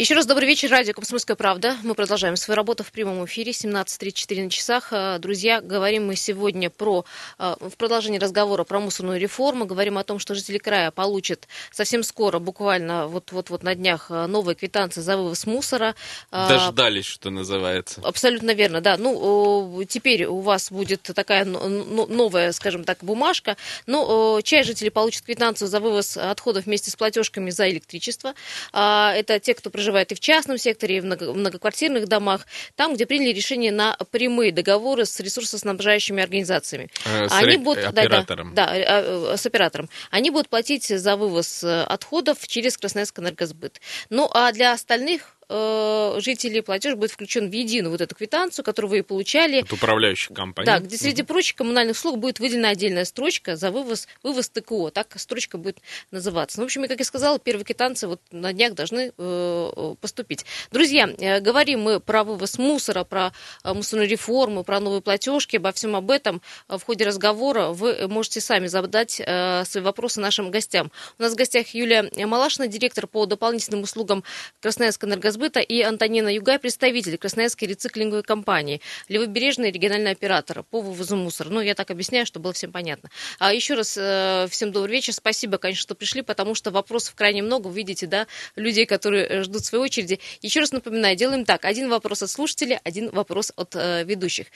Еще 0.00 0.14
раз 0.14 0.24
добрый 0.24 0.48
вечер, 0.48 0.70
радио 0.70 0.94
«Комсомольская 0.94 1.36
правда». 1.36 1.76
Мы 1.82 1.94
продолжаем 1.94 2.34
свою 2.34 2.56
работу 2.56 2.82
в 2.82 2.90
прямом 2.90 3.22
эфире, 3.26 3.52
17.34 3.52 4.44
на 4.44 4.48
часах. 4.48 4.94
Э, 4.94 5.18
друзья, 5.18 5.60
говорим 5.60 6.06
мы 6.06 6.16
сегодня 6.16 6.70
про, 6.70 7.04
э, 7.38 7.54
в 7.60 7.76
продолжении 7.76 8.18
разговора 8.18 8.64
про 8.64 8.80
мусорную 8.80 9.20
реформу. 9.20 9.66
Говорим 9.66 9.98
о 9.98 10.02
том, 10.02 10.18
что 10.18 10.34
жители 10.34 10.56
края 10.56 10.90
получат 10.90 11.48
совсем 11.70 12.02
скоро, 12.02 12.38
буквально 12.38 13.08
вот-вот-вот 13.08 13.62
на 13.62 13.74
днях, 13.74 14.06
э, 14.08 14.24
новые 14.24 14.54
квитанции 14.54 15.02
за 15.02 15.18
вывоз 15.18 15.44
мусора. 15.44 15.94
Дождались, 16.30 17.04
что 17.04 17.28
называется. 17.28 18.00
Абсолютно 18.02 18.54
верно, 18.54 18.80
да. 18.80 18.96
Ну, 18.96 19.84
теперь 19.86 20.24
у 20.24 20.40
вас 20.40 20.72
будет 20.72 21.02
такая 21.14 21.44
новая, 21.44 22.52
скажем 22.52 22.84
так, 22.84 23.04
бумажка. 23.04 23.58
Но 23.84 24.40
часть 24.42 24.66
жителей 24.66 24.88
получат 24.88 25.26
квитанцию 25.26 25.68
за 25.68 25.78
вывоз 25.78 26.16
отходов 26.16 26.64
вместе 26.64 26.90
с 26.90 26.96
платежками 26.96 27.50
за 27.50 27.68
электричество. 27.68 28.32
А, 28.72 29.12
это 29.14 29.38
те, 29.38 29.52
кто 29.52 29.68
проживает 29.68 29.89
проживают 29.90 30.12
и 30.12 30.14
в 30.14 30.20
частном 30.20 30.58
секторе, 30.58 30.98
и 30.98 31.00
в 31.00 31.04
многоквартирных 31.04 32.06
домах, 32.06 32.46
там, 32.76 32.94
где 32.94 33.06
приняли 33.06 33.32
решение 33.32 33.72
на 33.72 33.96
прямые 34.10 34.52
договоры 34.52 35.04
с 35.04 35.18
ресурсоснабжающими 35.20 36.22
организациями. 36.22 36.88
Э, 37.04 37.28
с 37.28 37.32
Они 37.32 37.56
будут, 37.56 37.84
оператором. 37.84 38.54
Да, 38.54 38.66
да, 38.66 38.76
э, 38.76 39.32
э, 39.32 39.36
с 39.36 39.46
оператором. 39.46 39.88
Они 40.10 40.30
будут 40.30 40.48
платить 40.48 40.86
за 40.86 41.16
вывоз 41.16 41.64
отходов 41.64 42.46
через 42.46 42.78
Красноярск 42.78 43.18
энергосбыт. 43.18 43.80
Ну, 44.10 44.28
а 44.32 44.52
для 44.52 44.72
остальных 44.72 45.36
э, 45.50 46.20
жителей 46.20 46.62
платеж 46.62 46.94
будет 46.94 47.10
включен 47.10 47.50
в 47.50 47.52
единую 47.52 47.90
вот 47.90 48.00
эту 48.00 48.14
квитанцию, 48.14 48.64
которую 48.64 48.90
вы 48.90 48.98
и 48.98 49.02
получали. 49.02 49.62
От 49.62 49.72
управляющей 49.72 50.34
компании. 50.34 50.66
Да, 50.66 50.78
где 50.78 50.96
среди 50.96 51.22
прочих 51.22 51.56
коммунальных 51.56 51.96
услуг 51.96 52.18
будет 52.18 52.38
выделена 52.40 52.70
отдельная 52.70 53.04
строчка 53.04 53.56
за 53.56 53.70
вывоз, 53.70 54.06
вывоз 54.22 54.48
ТКО. 54.48 54.90
Так 54.90 55.18
строчка 55.18 55.58
будет 55.58 55.78
называться. 56.10 56.58
Ну, 56.58 56.64
в 56.64 56.66
общем, 56.66 56.86
как 56.86 56.98
я 56.98 57.04
сказала, 57.04 57.38
первые 57.38 57.64
квитанции 57.64 58.06
вот 58.06 58.20
на 58.30 58.52
днях 58.52 58.74
должны 58.74 59.12
э, 59.16 59.94
поступить. 60.00 60.46
Друзья, 60.70 61.10
э, 61.18 61.40
говорим 61.40 61.80
мы 61.82 62.00
про 62.00 62.24
вывоз 62.24 62.58
мусора, 62.58 63.04
про 63.04 63.32
э, 63.64 63.74
мусорную 63.74 64.08
реформу, 64.08 64.62
про 64.62 64.80
новые 64.80 65.02
платежки. 65.02 65.56
Обо 65.56 65.72
всем 65.72 65.96
об 65.96 66.10
этом 66.10 66.40
э, 66.68 66.78
в 66.78 66.84
ходе 66.84 67.04
разговора 67.04 67.68
вы 67.68 68.06
можете 68.08 68.40
сами 68.40 68.68
задать 68.68 69.20
э, 69.20 69.64
свои 69.64 69.82
вопросы 69.82 70.20
нашим 70.20 70.50
гостям. 70.50 70.92
У 71.18 71.22
нас 71.22 71.32
в 71.32 71.36
гостях 71.36 71.68
Юлия 71.74 72.08
Малашина, 72.26 72.68
директор 72.68 73.06
по 73.06 73.26
дополнительным 73.26 73.82
услугам 73.82 74.22
Красноярска 74.60 75.06
энергосбыта 75.06 75.39
сбыта, 75.40 75.60
и 75.60 75.80
Антонина 75.80 76.28
Югай, 76.28 76.58
представитель 76.58 77.16
Красноярской 77.16 77.66
рециклинговой 77.66 78.22
компании, 78.22 78.82
левобережный 79.08 79.70
региональный 79.70 80.10
оператор 80.10 80.62
по 80.64 80.82
вывозу 80.82 81.16
мусора. 81.16 81.48
Ну, 81.48 81.62
я 81.62 81.74
так 81.74 81.90
объясняю, 81.90 82.26
чтобы 82.26 82.44
было 82.44 82.52
всем 82.52 82.72
понятно. 82.72 83.08
А 83.38 83.54
еще 83.54 83.72
раз 83.72 83.96
э, 83.98 84.46
всем 84.50 84.70
добрый 84.70 84.92
вечер. 84.92 85.14
Спасибо, 85.14 85.56
конечно, 85.56 85.80
что 85.80 85.94
пришли, 85.94 86.20
потому 86.20 86.54
что 86.54 86.70
вопросов 86.70 87.14
крайне 87.14 87.42
много. 87.42 87.68
Вы 87.68 87.76
видите, 87.76 88.06
да, 88.06 88.26
людей, 88.54 88.84
которые 88.84 89.24
э, 89.24 89.42
ждут 89.42 89.64
своей 89.64 89.82
очереди. 89.82 90.20
Еще 90.42 90.60
раз 90.60 90.72
напоминаю, 90.72 91.16
делаем 91.16 91.46
так. 91.46 91.64
Один 91.64 91.88
вопрос 91.88 92.22
от 92.22 92.28
слушателей, 92.28 92.78
один 92.84 93.08
вопрос 93.08 93.50
от 93.56 93.74
э, 93.74 94.04
ведущих. 94.04 94.48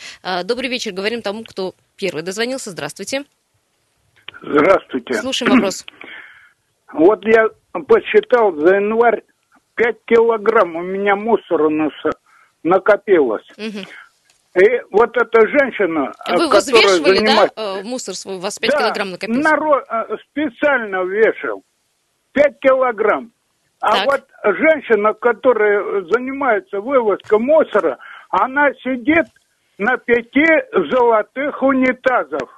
Добрый 0.45 0.69
вечер. 0.69 0.93
Говорим 0.93 1.23
тому, 1.23 1.45
кто 1.45 1.75
первый 1.97 2.23
дозвонился. 2.23 2.71
Здравствуйте. 2.71 3.25
Здравствуйте. 4.43 5.15
Слушаем 5.15 5.53
вопрос. 5.53 5.87
Вот 6.93 7.25
я 7.25 7.49
посчитал 7.87 8.55
за 8.57 8.75
январь 8.75 9.23
5 9.77 9.97
килограмм 10.07 10.77
у 10.77 10.83
меня 10.83 11.17
мусора 11.17 11.71
накопилось. 12.63 13.47
Угу. 13.57 14.63
И 14.63 14.81
вот 14.93 15.17
эта 15.17 15.49
женщина, 15.49 16.13
Вы 16.29 16.49
которая 16.49 16.97
занимает... 16.99 17.53
да, 17.57 17.81
э, 17.81 17.83
мусор 17.83 18.15
свой, 18.15 18.37
у 18.37 18.39
вас 18.39 18.59
5 18.59 18.71
да, 18.71 18.79
килограмм 18.79 19.11
накопилось? 19.11 19.45
народ 19.45 19.85
э, 19.91 20.17
специально 20.31 21.03
вешал. 21.05 21.63
5 22.33 22.61
килограмм. 22.61 23.33
А 23.81 23.93
так. 23.93 24.07
вот 24.07 24.57
женщина, 24.57 25.13
которая 25.15 26.03
занимается 26.03 26.81
вывозкой 26.81 27.39
мусора, 27.41 27.99
она 28.31 28.73
сидит 28.75 29.27
на 29.79 29.97
пяти 29.97 30.47
золотых 30.91 31.61
унитазах. 31.61 32.54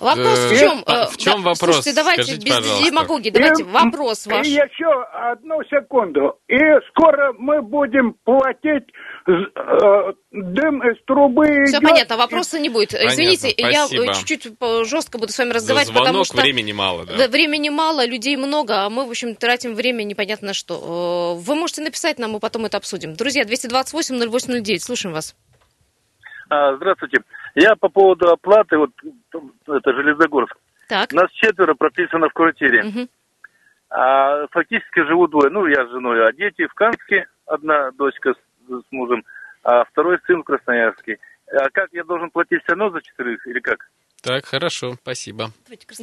Вопрос 0.00 0.38
в 0.38 0.58
чем? 0.58 0.82
А, 0.86 1.06
в 1.06 1.16
чем 1.16 1.42
вопрос? 1.42 1.76
Слушайте, 1.76 1.94
давайте 1.94 2.36
без 2.36 2.84
демагогии, 2.84 3.30
давайте 3.30 3.64
вопрос 3.64 4.26
ваш. 4.26 4.46
И 4.46 4.50
еще 4.50 4.90
одну 5.12 5.62
секунду. 5.64 6.38
И 6.48 6.56
скоро 6.90 7.32
мы 7.36 7.62
будем 7.62 8.14
платить 8.24 8.84
э, 9.26 10.12
дым 10.30 10.82
из 10.82 11.04
трубы. 11.04 11.64
Все 11.66 11.80
понятно, 11.80 12.16
вопроса 12.16 12.58
не 12.58 12.68
будет. 12.68 12.94
Извините, 12.94 13.52
я 13.56 13.86
чуть-чуть 13.88 14.48
жестко 14.84 15.18
буду 15.18 15.32
с 15.32 15.38
вами 15.38 15.52
разговаривать, 15.52 15.94
потому 15.94 16.24
что 16.24 16.36
времени 16.36 16.72
мало, 16.72 17.06
да? 17.06 17.28
Времени 17.28 17.68
мало, 17.68 18.06
людей 18.06 18.36
много, 18.36 18.84
а 18.84 18.90
мы, 18.90 19.06
в 19.06 19.10
общем, 19.10 19.34
тратим 19.34 19.74
время 19.74 20.04
непонятно 20.04 20.54
что. 20.54 21.36
Вы 21.38 21.54
можете 21.54 21.82
написать 21.82 22.18
нам, 22.18 22.32
мы 22.32 22.40
потом 22.40 22.64
это 22.66 22.76
обсудим. 22.76 23.14
Друзья, 23.14 23.44
228-0809, 23.44 24.78
слушаем 24.78 25.14
вас. 25.14 25.34
А, 26.50 26.76
здравствуйте. 26.76 27.18
Я 27.60 27.74
по 27.74 27.88
поводу 27.88 28.30
оплаты, 28.30 28.76
вот 28.78 28.90
это 29.66 29.92
Железногорск. 29.92 30.56
Так. 30.88 31.12
Нас 31.12 31.28
четверо 31.32 31.74
прописано 31.74 32.28
в 32.28 32.32
квартире. 32.32 32.84
Угу. 32.84 33.08
А 33.90 34.46
фактически 34.48 35.04
живут 35.06 35.32
двое. 35.32 35.50
Ну, 35.50 35.66
я 35.66 35.86
с 35.86 35.90
женой, 35.90 36.24
а 36.24 36.32
дети 36.32 36.66
в 36.66 36.74
Канске, 36.74 37.26
одна 37.46 37.90
дочка 37.92 38.34
с, 38.34 38.70
с 38.70 38.84
мужем, 38.92 39.24
а 39.64 39.84
второй 39.84 40.18
сын 40.26 40.40
в 40.40 40.44
Красноярске. 40.44 41.18
А 41.50 41.68
как 41.70 41.88
я 41.92 42.04
должен 42.04 42.30
платить 42.30 42.62
все 42.62 42.74
равно 42.74 42.90
за 42.90 43.02
четырех 43.02 43.44
или 43.46 43.58
как? 43.58 43.90
Так, 44.22 44.44
хорошо, 44.46 44.94
спасибо. 45.02 45.50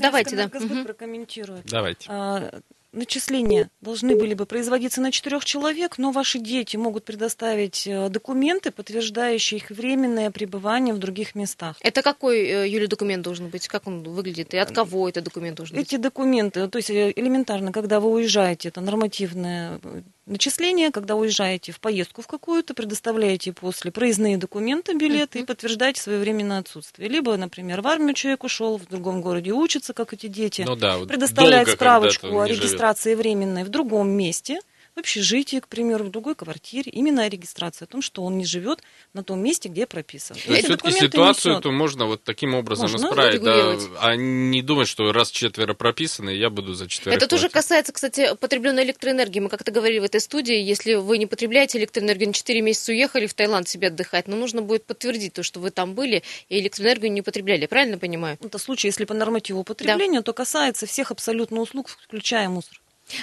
Давайте, 0.02 0.36
да. 0.36 0.46
Угу. 0.46 0.86
прокомментирует. 0.86 1.66
Давайте. 1.66 2.10
А, 2.12 2.50
начисления 2.96 3.70
должны 3.82 4.16
были 4.16 4.34
бы 4.34 4.46
производиться 4.46 5.02
на 5.02 5.12
четырех 5.12 5.46
человек, 5.46 5.98
но 5.98 6.12
ваши 6.12 6.40
дети 6.40 6.78
могут 6.78 7.06
предоставить 7.06 7.86
э, 7.86 8.10
документы, 8.10 8.72
подтверждающие 8.72 9.60
их 9.60 9.70
временное 9.70 10.32
пребывание 10.32 10.94
в 10.94 10.98
других 10.98 11.36
местах. 11.36 11.76
Это 11.82 12.02
какой, 12.02 12.40
э, 12.40 12.68
Юля, 12.68 12.88
документ 12.88 13.24
должен 13.24 13.50
быть? 13.50 13.68
Как 13.68 13.88
он 13.88 14.04
выглядит? 14.04 14.54
И 14.54 14.58
от 14.58 14.72
кого 14.72 15.08
этот 15.10 15.26
документ 15.26 15.58
должен 15.58 15.78
быть? 15.78 15.88
Эти 15.88 15.98
документы, 15.98 16.68
то 16.68 16.78
есть 16.78 16.90
э, 16.90 17.12
элементарно, 17.16 17.72
когда 17.72 18.00
вы 18.00 18.10
уезжаете, 18.12 18.70
это 18.70 18.82
нормативное 18.82 19.80
начисление, 20.26 20.92
когда 20.92 21.16
уезжаете 21.16 21.72
в 21.72 21.80
поездку 21.80 22.24
в 22.24 22.28
какую-то, 22.28 22.74
предоставляете 22.74 23.54
после 23.54 23.92
проездные 23.92 24.38
документы, 24.38 24.96
билеты 24.96 25.38
uh-huh. 25.38 25.44
и 25.44 25.46
подтверждаете 25.46 26.02
свое 26.02 26.18
временное 26.20 26.60
отсутствие. 26.60 27.10
Либо, 27.10 27.38
например, 27.38 27.82
в 27.82 27.88
армию 27.88 28.16
человек 28.16 28.44
ушел, 28.44 28.80
в 28.80 28.88
другом 28.88 29.22
городе 29.22 29.52
учится, 29.52 29.94
как 29.94 30.14
эти 30.14 30.26
дети, 30.26 30.64
ну, 30.66 30.76
да, 30.76 30.98
предоставляет 30.98 31.70
справочку 31.70 32.40
о 32.40 32.48
регистрации 32.48 32.85
живет. 32.94 33.18
временной 33.18 33.64
в 33.64 33.70
другом 33.70 34.10
месте– 34.10 34.60
в 34.96 35.00
общежитии, 35.00 35.60
к 35.60 35.68
примеру, 35.68 36.06
в 36.06 36.10
другой 36.10 36.36
квартире, 36.36 36.90
именно 36.92 37.24
о 37.24 37.30
регистрации, 37.30 37.84
о 37.84 37.88
том, 37.88 38.02
что 38.02 38.24
он 38.24 38.38
не 38.38 38.46
живет 38.46 38.82
на 39.14 39.24
том 39.24 39.40
месте, 39.40 39.68
где 39.68 39.86
прописан. 39.86 40.38
То 40.46 40.54
есть 40.54 40.66
все-таки 40.66 40.92
ситуацию 40.92 41.60
то 41.60 41.72
можно 41.72 42.06
вот 42.06 42.24
таким 42.24 42.56
образом 42.56 42.90
можно 42.90 43.08
исправить, 43.08 43.42
да, 43.44 43.78
а 44.00 44.16
не 44.16 44.62
думать, 44.62 44.88
что 44.88 45.12
раз 45.12 45.32
четверо 45.32 45.74
прописаны, 45.74 46.30
я 46.30 46.50
буду 46.50 46.74
за 46.74 46.88
четверо. 46.88 47.16
Это 47.16 47.28
тоже 47.28 47.50
касается, 47.50 47.92
кстати, 47.92 48.36
потребленной 48.40 48.84
электроэнергии. 48.84 49.42
Мы 49.42 49.50
как-то 49.50 49.72
говорили 49.72 50.00
в 50.00 50.04
этой 50.06 50.22
студии, 50.22 50.56
если 50.56 50.94
вы 50.94 51.18
не 51.18 51.26
потребляете 51.26 51.78
электроэнергию, 51.78 52.30
на 52.30 52.34
4 52.34 52.62
месяца 52.62 52.92
уехали 52.94 53.28
в 53.28 53.34
Таиланд 53.34 53.68
себе 53.68 53.90
отдыхать, 53.90 54.28
но 54.28 54.38
нужно 54.38 54.62
будет 54.62 54.86
подтвердить 54.86 55.34
то, 55.34 55.44
что 55.44 55.60
вы 55.60 55.72
там 55.72 55.94
были 55.94 56.24
и 56.48 56.60
электроэнергию 56.60 57.12
не 57.12 57.22
потребляли, 57.22 57.66
правильно 57.66 57.98
понимаю? 57.98 58.38
Это 58.42 58.58
случай, 58.58 58.88
если 58.88 59.04
по 59.04 59.14
нормативу 59.14 59.64
потребления, 59.64 60.20
да. 60.20 60.24
то 60.24 60.34
касается 60.34 60.86
всех 60.86 61.12
абсолютно 61.12 61.60
услуг, 61.60 61.90
включая 61.90 62.48
мусор. 62.48 62.80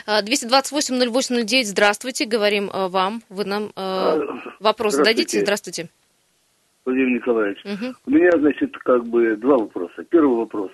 228-08-09, 0.06 1.64
здравствуйте, 1.64 2.26
говорим 2.26 2.70
э, 2.70 2.88
вам, 2.88 3.22
вы 3.28 3.44
нам 3.44 3.64
э, 3.64 3.70
а, 3.76 4.18
вопрос 4.60 4.94
зададите, 4.94 5.40
здравствуйте. 5.40 5.88
Владимир 6.84 7.10
Николаевич, 7.10 7.58
угу. 7.64 7.94
у 8.06 8.10
меня, 8.10 8.30
значит, 8.38 8.76
как 8.78 9.04
бы 9.06 9.36
два 9.36 9.56
вопроса. 9.56 10.04
Первый 10.08 10.36
вопрос, 10.36 10.70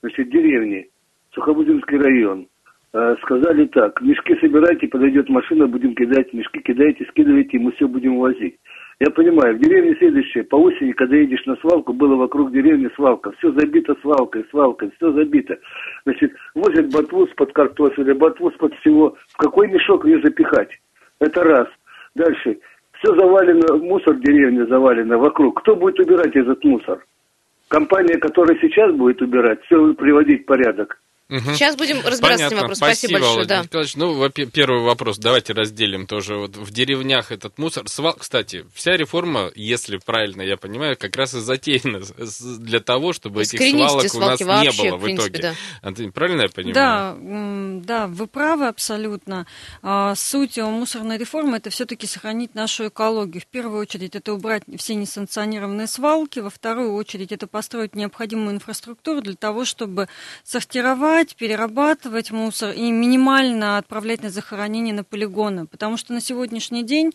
значит, 0.00 0.30
деревни, 0.30 0.88
Сухобудинский 1.34 1.98
район, 1.98 2.46
э, 2.92 3.16
сказали 3.22 3.66
так, 3.66 4.00
мешки 4.00 4.34
собирайте, 4.40 4.88
подойдет 4.88 5.28
машина, 5.28 5.66
будем 5.66 5.94
кидать, 5.94 6.32
мешки 6.32 6.60
кидайте, 6.60 7.04
скидывайте, 7.10 7.58
мы 7.58 7.72
все 7.72 7.86
будем 7.88 8.18
возить. 8.18 8.56
Я 9.04 9.10
понимаю, 9.10 9.56
в 9.56 9.58
деревне 9.58 9.96
следующее, 9.96 10.44
по 10.44 10.54
осени, 10.54 10.92
когда 10.92 11.16
едешь 11.16 11.44
на 11.46 11.56
свалку, 11.56 11.92
было 11.92 12.14
вокруг 12.14 12.52
деревни 12.52 12.88
свалка, 12.94 13.32
все 13.32 13.50
забито 13.50 13.96
свалкой, 14.00 14.46
свалкой, 14.48 14.92
все 14.94 15.10
забито. 15.10 15.58
Значит, 16.04 16.32
возят 16.54 16.92
ботву 16.92 17.26
под 17.36 17.52
картофеля, 17.52 18.14
ботву 18.14 18.52
под 18.52 18.72
всего. 18.76 19.16
В 19.30 19.36
какой 19.38 19.66
мешок 19.66 20.04
ее 20.04 20.22
запихать? 20.22 20.70
Это 21.18 21.42
раз. 21.42 21.66
Дальше. 22.14 22.60
Все 22.92 23.12
завалено, 23.16 23.76
мусор 23.78 24.14
в 24.14 24.20
деревне 24.20 24.66
завалено 24.66 25.18
вокруг. 25.18 25.60
Кто 25.62 25.74
будет 25.74 25.98
убирать 25.98 26.36
этот 26.36 26.62
мусор? 26.62 27.04
Компания, 27.66 28.18
которая 28.18 28.56
сейчас 28.60 28.94
будет 28.94 29.20
убирать, 29.20 29.64
все 29.64 29.94
приводить 29.94 30.42
в 30.42 30.46
порядок. 30.46 31.01
Угу. 31.32 31.54
Сейчас 31.54 31.76
будем 31.76 31.96
разбираться 31.96 32.20
Понятно. 32.20 32.44
с 32.44 32.52
этим 32.52 32.60
вопросом. 32.60 32.86
Спасибо, 32.86 33.10
Спасибо 33.10 33.20
большое. 33.20 33.46
Да. 33.46 33.62
Николаевич. 33.62 33.96
Ну, 33.96 34.30
первый 34.50 34.82
вопрос, 34.82 35.16
давайте 35.16 35.54
разделим 35.54 36.06
тоже. 36.06 36.36
Вот 36.36 36.56
в 36.58 36.70
деревнях 36.70 37.32
этот 37.32 37.56
мусор. 37.58 37.88
Свал... 37.88 38.12
Кстати, 38.12 38.66
вся 38.74 38.98
реформа, 38.98 39.50
если 39.54 39.96
правильно 39.96 40.42
я 40.42 40.58
понимаю, 40.58 40.98
как 40.98 41.16
раз 41.16 41.32
и 41.32 41.40
затеяна 41.40 42.02
для 42.58 42.80
того, 42.80 43.14
чтобы 43.14 43.42
этих 43.42 43.58
свалок 43.60 44.14
у 44.14 44.18
нас 44.18 44.40
не 44.40 44.90
было 44.90 44.96
в, 44.98 45.02
принципе, 45.04 45.28
итоге. 45.28 45.42
Да. 45.42 45.54
Антон, 45.80 46.12
правильно 46.12 46.42
я 46.42 46.48
понимаю? 46.48 46.74
Да, 46.74 47.16
да, 47.82 48.06
вы 48.08 48.26
правы 48.26 48.66
абсолютно. 48.66 49.46
А, 49.80 50.14
суть 50.14 50.58
мусорной 50.58 51.16
реформы 51.16 51.56
это 51.56 51.70
все-таки 51.70 52.06
сохранить 52.06 52.54
нашу 52.54 52.88
экологию. 52.88 53.40
В 53.40 53.46
первую 53.46 53.80
очередь 53.80 54.14
это 54.14 54.34
убрать 54.34 54.64
все 54.76 54.94
несанкционированные 54.96 55.86
свалки, 55.86 56.40
во 56.40 56.50
вторую 56.50 56.92
очередь 56.92 57.32
это 57.32 57.46
построить 57.46 57.94
необходимую 57.94 58.54
инфраструктуру 58.54 59.22
для 59.22 59.34
того, 59.34 59.64
чтобы 59.64 60.08
сортировать 60.44 61.21
сжигать, 61.22 61.36
перерабатывать 61.36 62.30
мусор 62.30 62.72
и 62.72 62.90
минимально 62.90 63.78
отправлять 63.78 64.22
на 64.22 64.30
захоронение 64.30 64.94
на 64.94 65.04
полигоны. 65.04 65.66
Потому 65.66 65.96
что 65.96 66.12
на 66.12 66.20
сегодняшний 66.20 66.82
день 66.82 67.12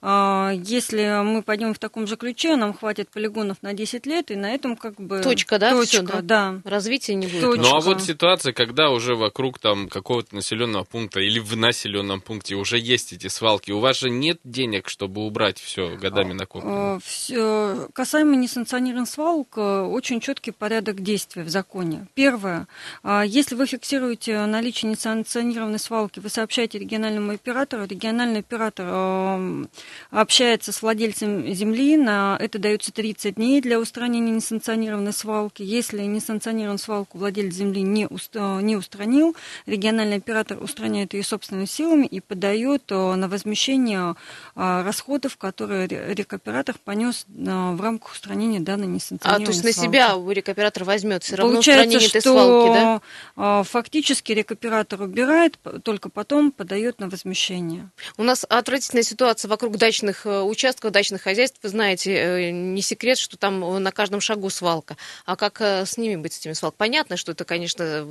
если 0.00 1.22
мы 1.22 1.42
пойдем 1.42 1.74
в 1.74 1.78
таком 1.78 2.06
же 2.06 2.16
ключе, 2.16 2.56
нам 2.56 2.72
хватит 2.72 3.10
полигонов 3.10 3.56
на 3.62 3.72
10 3.72 4.06
лет, 4.06 4.30
и 4.30 4.36
на 4.36 4.54
этом 4.54 4.76
как 4.76 4.94
бы... 4.96 5.20
Точка, 5.20 5.58
да? 5.58 5.70
Точка, 5.70 6.06
Всё, 6.06 6.22
да? 6.22 6.22
да. 6.22 6.60
Развития 6.64 7.14
не 7.14 7.26
будет. 7.26 7.40
Точка. 7.40 7.62
Ну 7.62 7.76
а 7.76 7.80
вот 7.80 8.02
ситуация, 8.02 8.52
когда 8.52 8.90
уже 8.90 9.16
вокруг 9.16 9.58
там 9.58 9.88
какого-то 9.88 10.34
населенного 10.34 10.84
пункта 10.84 11.20
или 11.20 11.38
в 11.38 11.56
населенном 11.56 12.20
пункте 12.20 12.54
уже 12.54 12.78
есть 12.78 13.12
эти 13.12 13.26
свалки, 13.28 13.72
у 13.72 13.80
вас 13.80 13.98
же 13.98 14.10
нет 14.10 14.38
денег, 14.44 14.88
чтобы 14.88 15.26
убрать 15.26 15.58
все 15.58 15.96
годами 15.96 16.32
накопленное? 16.32 17.00
Все, 17.04 17.88
касаемо 17.92 18.36
несанкционированных 18.36 19.08
свалок, 19.08 19.48
э, 19.56 19.80
очень 19.80 20.20
четкий 20.20 20.52
порядок 20.52 21.02
действий 21.02 21.42
в 21.42 21.48
законе. 21.48 22.06
Первое, 22.14 22.68
а, 23.02 23.24
если 23.24 23.54
вы 23.54 23.66
фиксируете 23.66 24.46
наличие 24.46 24.90
несанкционированной 24.90 25.78
свалки, 25.78 26.20
вы 26.20 26.28
сообщаете 26.28 26.78
региональному 26.78 27.32
оператору, 27.32 27.84
региональный 27.84 28.40
оператор 28.40 28.86
э, 28.88 29.64
общается 30.10 30.72
с 30.72 30.82
владельцем 30.82 31.52
земли, 31.52 31.96
на 31.96 32.36
это 32.40 32.58
дается 32.58 32.92
30 32.92 33.34
дней 33.36 33.60
для 33.60 33.78
устранения 33.78 34.32
несанкционированной 34.32 35.12
свалки. 35.12 35.62
Если 35.62 36.02
несанкционированную 36.02 36.78
свалку 36.78 37.18
владелец 37.18 37.54
земли 37.54 37.82
не, 37.82 38.06
уст, 38.06 38.34
не 38.34 38.76
устранил, 38.76 39.36
региональный 39.66 40.16
оператор 40.16 40.62
устраняет 40.62 41.14
ее 41.14 41.22
собственными 41.22 41.66
силами 41.66 42.06
и 42.06 42.20
подает 42.20 42.82
э, 42.90 43.14
на 43.14 43.28
возмещение 43.28 44.14
э, 44.54 44.82
расходов, 44.82 45.36
которые 45.36 45.86
рекоператор 45.88 46.76
понес 46.84 47.26
э, 47.28 47.42
в 47.42 47.80
рамках 47.80 48.12
устранения 48.12 48.60
данной 48.60 48.86
несанкционированной 48.86 49.44
А, 49.44 49.46
то 49.46 49.52
есть 49.52 49.62
свалки. 49.62 49.78
на 49.78 49.84
себя 49.84 50.32
рекоператор 50.32 50.84
возьмет 50.84 51.22
все 51.24 51.36
равно 51.36 51.54
Получается, 51.54 51.98
устранение 51.98 52.08
этой 52.08 52.22
свалки, 52.22 53.00
да? 53.36 53.64
фактически 53.64 54.32
рекоператор 54.32 55.02
убирает, 55.02 55.58
только 55.82 56.08
потом 56.08 56.52
подает 56.52 57.00
на 57.00 57.08
возмещение. 57.08 57.90
У 58.16 58.22
нас 58.22 58.44
отвратительная 58.48 59.02
ситуация 59.02 59.48
вокруг 59.48 59.77
дачных 59.78 60.26
э, 60.26 60.42
участков, 60.42 60.92
дачных 60.92 61.22
хозяйств, 61.22 61.58
вы 61.62 61.68
знаете, 61.68 62.12
э, 62.12 62.50
не 62.50 62.82
секрет, 62.82 63.18
что 63.18 63.36
там 63.36 63.64
э, 63.64 63.78
на 63.78 63.92
каждом 63.92 64.20
шагу 64.20 64.50
свалка. 64.50 64.96
А 65.24 65.36
как 65.36 65.60
с 65.60 65.96
ними 65.96 66.16
быть, 66.16 66.34
с 66.34 66.40
этими 66.40 66.52
свалками? 66.52 66.78
Понятно, 66.78 67.16
что 67.16 67.32
это, 67.32 67.44
конечно, 67.44 68.06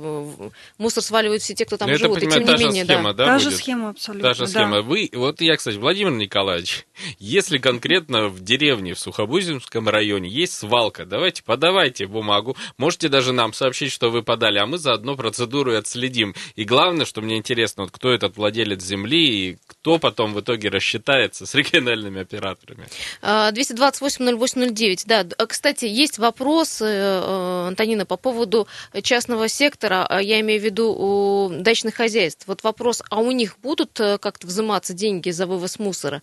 мусор 0.78 1.02
сваливают 1.02 1.42
все 1.42 1.54
те, 1.54 1.64
кто 1.64 1.76
там 1.76 1.90
Но 1.90 1.96
живут, 1.96 2.18
это, 2.18 2.26
и 2.26 2.30
тем 2.30 2.44
не 2.44 2.64
менее, 2.64 2.84
схема, 2.84 3.14
да. 3.14 3.26
да 3.26 3.32
та 3.32 3.38
же 3.38 3.50
схема 3.50 3.90
абсолютно. 3.90 4.28
Та 4.28 4.34
же 4.34 4.46
схема. 4.46 4.76
Да. 4.76 4.82
Вы, 4.82 5.10
вот 5.12 5.40
я, 5.40 5.56
кстати, 5.56 5.76
Владимир 5.76 6.12
Николаевич, 6.12 6.86
если 7.18 7.58
конкретно 7.58 8.28
в 8.28 8.40
деревне, 8.40 8.94
в 8.94 8.98
Сухобузинском 8.98 9.88
районе 9.88 10.28
есть 10.28 10.54
свалка, 10.54 11.04
давайте 11.04 11.42
подавайте 11.42 12.06
бумагу, 12.06 12.56
можете 12.78 13.08
даже 13.08 13.32
нам 13.32 13.52
сообщить, 13.52 13.92
что 13.92 14.10
вы 14.10 14.22
подали, 14.22 14.58
а 14.58 14.66
мы 14.66 14.78
заодно 14.78 15.16
процедуру 15.16 15.72
и 15.72 15.76
отследим. 15.76 16.34
И 16.56 16.64
главное, 16.64 17.06
что 17.06 17.20
мне 17.20 17.36
интересно, 17.36 17.84
вот 17.84 17.92
кто 17.92 18.10
этот 18.10 18.36
владелец 18.36 18.82
земли 18.82 19.50
и 19.50 19.58
кто 19.66 19.98
потом 19.98 20.32
в 20.32 20.40
итоге 20.40 20.68
рассчитается 20.68 21.46
с 21.46 21.54
региональными 21.58 22.20
операторами. 22.22 22.86
228-08-09. 23.22 25.02
Да, 25.06 25.26
а, 25.36 25.46
кстати, 25.46 25.84
есть 25.84 26.18
вопрос, 26.18 26.80
э, 26.80 27.66
Антонина, 27.68 28.06
по 28.06 28.16
поводу 28.16 28.68
частного 29.02 29.48
сектора, 29.48 30.06
а 30.08 30.20
я 30.22 30.40
имею 30.40 30.60
в 30.60 30.64
виду 30.64 31.50
дачных 31.60 31.94
хозяйств. 31.94 32.46
Вот 32.46 32.62
вопрос, 32.62 33.02
а 33.10 33.20
у 33.20 33.30
них 33.30 33.58
будут 33.62 33.98
э, 34.00 34.18
как-то 34.18 34.46
взиматься 34.46 34.94
деньги 34.94 35.30
за 35.30 35.46
вывоз 35.46 35.78
мусора? 35.78 36.22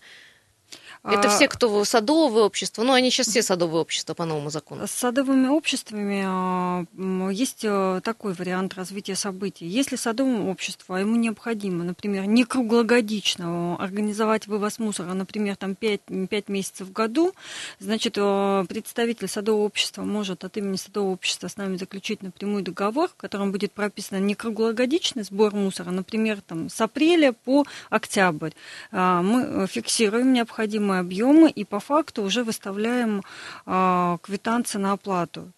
Это 1.06 1.28
а, 1.28 1.30
все, 1.30 1.46
кто 1.46 1.84
садовое 1.84 2.42
общество, 2.42 2.82
ну, 2.82 2.92
они 2.92 3.10
сейчас 3.10 3.28
все 3.28 3.40
садовые 3.40 3.80
общества 3.80 4.14
по 4.14 4.24
новому 4.24 4.50
закону. 4.50 4.86
С 4.88 4.90
садовыми 4.90 5.46
обществами 5.46 6.24
а, 6.26 6.84
есть 7.30 7.64
э, 7.64 8.00
такой 8.02 8.32
вариант 8.34 8.74
развития 8.74 9.14
событий. 9.14 9.66
Если 9.66 9.94
садовому 9.94 10.50
обществу 10.50 10.94
а 10.94 11.00
ему 11.00 11.14
необходимо, 11.14 11.84
например, 11.84 12.26
не 12.26 12.44
круглогодично 12.44 13.76
организовать 13.76 14.48
вывоз 14.48 14.80
мусора, 14.80 15.12
например, 15.14 15.54
там 15.54 15.76
5, 15.76 16.00
5 16.28 16.48
месяцев 16.48 16.88
в 16.88 16.92
году, 16.92 17.32
значит, 17.78 18.14
э, 18.16 18.64
представитель 18.68 19.28
садового 19.28 19.64
общества 19.64 20.02
может 20.02 20.42
от 20.42 20.56
имени 20.56 20.76
садового 20.76 21.12
общества 21.12 21.46
с 21.46 21.56
нами 21.56 21.76
заключить 21.76 22.22
напрямую 22.22 22.64
договор, 22.64 23.08
в 23.10 23.14
котором 23.14 23.52
будет 23.52 23.70
прописано 23.72 24.18
не 24.18 24.34
круглогодичный 24.34 25.22
сбор 25.22 25.54
мусора, 25.54 25.90
например, 25.90 26.40
там, 26.40 26.68
с 26.68 26.80
апреля 26.80 27.32
по 27.32 27.64
октябрь. 27.90 28.50
Мы 28.90 29.66
фиксируем 29.68 30.32
необходимое 30.32 30.95
необходимые 30.96 31.00
объемы 31.00 31.50
и 31.50 31.64
по 31.64 31.80
факту 31.80 32.22
уже 32.22 32.44
выставляем 32.44 33.22
э, 33.66 34.18
квитанции 34.22 34.78
на 34.78 34.92
оплату. 34.92 35.52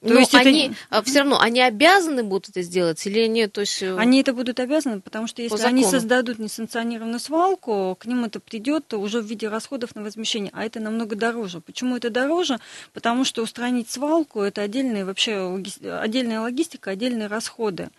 То 0.00 0.08
Но 0.08 0.18
есть 0.18 0.34
они 0.34 0.72
это... 0.90 1.04
все 1.04 1.20
равно 1.20 1.38
они 1.40 1.60
обязаны 1.60 2.24
будут 2.24 2.48
это 2.48 2.62
сделать 2.62 3.06
или 3.06 3.28
нет? 3.28 3.52
То 3.52 3.60
есть... 3.60 3.82
Э, 3.82 3.96
они 3.96 4.20
это 4.20 4.32
будут 4.32 4.58
обязаны, 4.58 5.00
потому 5.00 5.28
что 5.28 5.42
если 5.42 5.62
они 5.62 5.84
создадут 5.84 6.40
несанкционированную 6.40 7.20
свалку, 7.20 7.96
к 8.00 8.06
ним 8.06 8.24
это 8.24 8.40
придет 8.40 8.92
уже 8.94 9.20
в 9.20 9.26
виде 9.26 9.48
расходов 9.48 9.94
на 9.94 10.02
возмещение, 10.02 10.50
а 10.54 10.64
это 10.64 10.80
намного 10.80 11.14
дороже. 11.14 11.60
Почему 11.60 11.96
это 11.96 12.10
дороже? 12.10 12.58
Потому 12.92 13.24
что 13.24 13.42
устранить 13.42 13.90
свалку 13.90 14.40
это 14.40 14.62
отдельная 14.62 15.04
вообще 15.04 15.62
отдельная 15.84 16.40
логистика, 16.40 16.90
отдельные 16.90 17.28
расходы. 17.28 17.90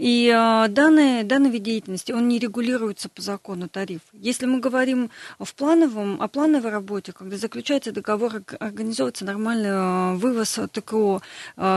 И 0.00 0.32
э, 0.34 0.68
данный, 0.68 1.24
данный 1.24 1.50
вид 1.50 1.62
деятельности, 1.62 2.12
он 2.12 2.26
не 2.26 2.38
регулируется 2.38 3.10
по 3.10 3.20
закону 3.20 3.68
тариф. 3.68 4.00
Если 4.14 4.46
мы 4.46 4.58
говорим 4.58 5.10
в 5.38 5.54
плановом, 5.54 6.22
о 6.22 6.26
плановой 6.26 6.70
работе, 6.70 7.12
когда 7.12 7.36
заключается 7.36 7.92
договор, 7.92 8.42
организовывается 8.60 9.26
нормальный 9.26 10.16
вывоз 10.16 10.58
ТКО, 10.72 11.20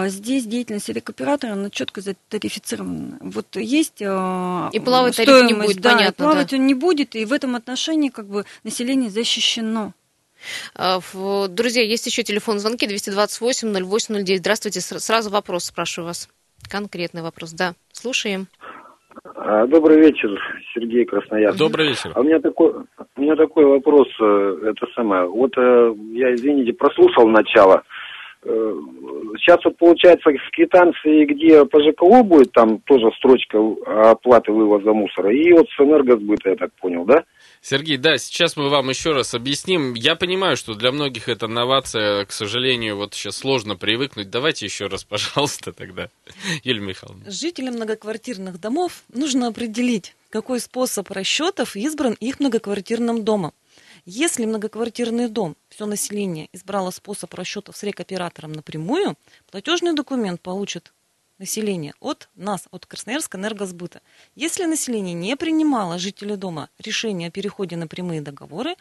здесь 0.08 0.46
деятельность 0.46 0.88
рекоператора, 0.88 1.52
она 1.52 1.70
четко 1.70 2.00
затарифицирована. 2.00 3.18
Вот 3.20 3.58
есть 3.58 4.00
и 4.00 4.06
плавать 4.06 5.18
тариф 5.18 5.44
не 5.46 5.54
будет, 5.54 5.82
да, 5.82 5.92
понятно. 5.92 6.26
Плавать 6.26 6.52
да. 6.52 6.56
он 6.56 6.66
не 6.66 6.76
будет, 6.76 7.16
и 7.18 7.26
в 7.26 7.34
этом 7.34 7.58
отношении 7.58 8.08
как 8.08 8.28
бы 8.28 8.46
население 8.64 9.10
защищено. 9.10 9.92
А, 10.76 11.02
друзья, 11.50 11.84
есть 11.84 12.06
еще 12.06 12.24
телефон 12.24 12.60
звонки 12.60 12.88
228-08-09. 12.88 14.38
Здравствуйте. 14.38 14.80
Сразу 14.80 15.30
вопрос 15.30 15.66
спрашиваю 15.66 16.08
вас. 16.08 16.30
Конкретный 16.70 17.22
вопрос. 17.22 17.52
Да, 17.52 17.76
слушаем. 18.04 18.48
А, 19.36 19.66
добрый 19.68 19.98
вечер, 20.00 20.30
Сергей 20.74 21.06
Красноярский. 21.06 21.60
Добрый 21.60 21.88
вечер. 21.88 22.12
А 22.13 22.20
у 22.20 22.24
меня 22.24 22.39
такой, 22.39 22.74
у 23.16 23.22
меня 23.22 23.36
такой 23.36 23.66
вопрос, 23.66 24.08
э, 24.20 24.58
это 24.72 24.86
самое. 24.96 25.26
Вот 25.28 25.52
э, 25.58 25.94
я, 26.12 26.34
извините, 26.36 26.74
прослушал 26.74 27.28
начало. 27.30 27.84
Сейчас 28.44 29.60
вот 29.64 29.78
получается 29.78 30.30
в 30.30 30.52
квитанции, 30.52 31.26
где 31.26 31.66
по 31.66 31.82
ЖКО 31.82 32.24
будет, 32.24 32.52
там 32.52 32.80
тоже 32.80 33.10
строчка 33.18 33.58
оплаты 34.12 34.52
вывоза 34.52 34.92
мусора, 34.92 35.34
и 35.34 35.52
вот 35.54 35.68
с 35.70 35.80
энергосбыта, 35.80 36.50
я 36.50 36.56
так 36.56 36.74
понял, 36.74 37.06
да? 37.06 37.24
Сергей, 37.62 37.98
да, 37.98 38.18
сейчас 38.18 38.58
мы 38.58 38.70
вам 38.70 38.90
еще 38.90 39.14
раз 39.14 39.34
объясним. 39.34 39.94
Я 39.94 40.16
понимаю, 40.16 40.58
что 40.58 40.74
для 40.74 40.92
многих 40.92 41.30
это 41.30 41.48
новация, 41.48 42.26
к 42.26 42.32
сожалению, 42.34 42.98
вот 42.98 43.14
сейчас 43.14 43.38
сложно 43.38 43.78
привыкнуть. 43.78 44.30
Давайте 44.30 44.66
еще 44.66 44.88
раз, 44.88 45.04
пожалуйста, 45.10 45.72
тогда, 45.72 46.10
Юлия 46.64 46.82
Михайловна. 46.82 47.32
Жителям 47.32 47.76
многоквартирных 47.76 48.60
домов 48.60 49.04
нужно 49.14 49.48
определить, 49.48 50.16
какой 50.30 50.60
способ 50.60 51.10
расчетов 51.10 51.78
избран 51.78 52.18
их 52.20 52.42
многоквартирным 52.42 53.24
домом. 53.24 53.54
Если 54.06 54.44
многоквартирный 54.44 55.30
дом, 55.30 55.56
все 55.70 55.86
население 55.86 56.50
избрало 56.52 56.92
способ 56.92 57.34
расчетов 57.34 57.78
с 57.78 57.84
рекоператором 57.84 58.52
напрямую, 58.52 59.16
платежный 59.50 59.96
документ 59.96 60.42
получит 60.42 60.92
населения 61.38 61.94
от 62.02 62.28
нас, 62.36 62.68
от 62.72 62.86
Красноярска 62.86 63.38
энергосбыта. 63.38 64.02
Если 64.36 64.66
население 64.66 65.13
не 65.13 65.38
принимало, 65.38 66.00
жители 66.00 66.36
дома, 66.36 66.70
решение 66.80 67.30
о 67.30 67.32
переходе 67.32 67.78
на 67.78 67.88
прямые 67.88 68.20
договоры, 68.20 68.76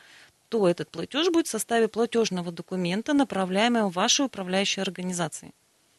то 0.49 0.69
этот 0.69 0.91
платеж 0.91 1.31
будет 1.31 1.47
в 1.47 1.51
составе 1.51 1.87
платежного 1.87 2.51
документа, 2.51 3.13
направляемого 3.13 3.91
вашей 3.91 4.27
управляющей 4.27 4.83
организации. 4.83 5.53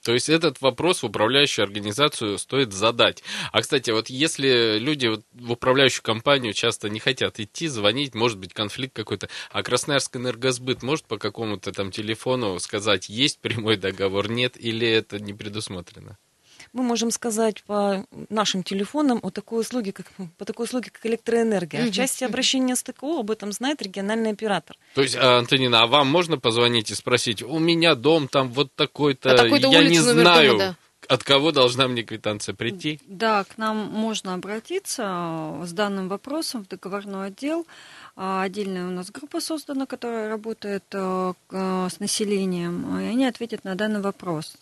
То 0.04 0.14
есть 0.14 0.30
этот 0.30 0.62
вопрос 0.62 1.02
в 1.02 1.06
управляющую 1.06 1.64
организацию 1.64 2.38
стоит 2.38 2.74
задать. 2.74 3.24
А, 3.52 3.62
кстати, 3.62 3.90
вот 3.92 4.10
если 4.10 4.78
люди 4.78 5.10
в 5.32 5.52
управляющую 5.52 6.04
компанию 6.04 6.54
часто 6.54 6.90
не 6.90 7.00
хотят 7.00 7.40
идти, 7.40 7.68
звонить, 7.68 8.14
может 8.14 8.38
быть 8.38 8.54
конфликт 8.54 8.94
какой-то, 8.96 9.30
а 9.52 9.64
Красноярск 9.64 10.18
энергосбыт 10.18 10.84
может 10.84 11.06
по 11.06 11.18
какому-то 11.18 11.72
там 11.72 11.90
телефону 11.90 12.60
сказать, 12.60 13.08
есть 13.08 13.40
прямой 13.40 13.78
договор, 13.78 14.30
нет, 14.30 14.58
или 14.60 14.88
это 14.88 15.20
не 15.20 15.34
предусмотрено? 15.34 16.18
Мы 16.74 16.84
можем 16.84 17.12
сказать 17.12 17.64
по 17.64 18.06
нашим 18.30 18.64
телефонам 18.64 19.20
о 19.22 19.30
такой 19.30 19.62
услуге, 19.62 19.94
как, 19.94 20.08
по 20.38 20.46
такой 20.46 20.66
услуге, 20.66 20.90
как 20.92 21.06
электроэнергия. 21.06 21.84
А 21.84 21.88
в 21.88 21.92
части 21.92 22.24
обращения 22.24 22.76
с 22.76 22.84
ТКО 22.84 23.20
об 23.20 23.30
этом 23.32 23.52
знает 23.52 23.82
региональный 23.82 24.32
оператор. 24.32 24.76
То 24.96 25.02
есть, 25.02 25.16
а, 25.16 25.38
Антонина, 25.38 25.84
а 25.84 25.88
вам 25.88 26.08
можно 26.08 26.40
позвонить 26.40 26.90
и 26.90 26.96
спросить, 26.96 27.44
у 27.44 27.60
меня 27.60 27.96
дом 27.96 28.28
там 28.28 28.52
вот 28.52 28.74
такой-то, 28.76 29.32
а 29.32 29.46
я 29.46 29.84
не 29.88 30.00
знаю. 30.00 30.52
Дома, 30.52 30.60
да. 30.60 30.76
От 31.10 31.24
кого 31.24 31.52
должна 31.52 31.88
мне 31.90 32.04
квитанция 32.04 32.56
прийти? 32.56 33.00
Да, 33.06 33.44
к 33.44 33.58
нам 33.58 33.78
можно 33.78 34.34
обратиться 34.34 35.60
с 35.64 35.74
данным 35.74 36.08
вопросом 36.08 36.64
в 36.64 36.70
договорной 36.70 37.28
отдел. 37.28 37.68
А, 38.16 38.42
отдельная 38.42 38.88
у 38.88 38.92
нас 38.92 39.12
группа 39.12 39.42
создана, 39.42 39.86
которая 39.86 40.30
работает 40.30 40.84
с 40.90 42.00
населением, 42.00 43.00
и 43.00 43.04
они 43.04 43.26
ответят 43.26 43.64
на 43.64 43.76
данный 43.76 44.02
вопрос. 44.02 44.56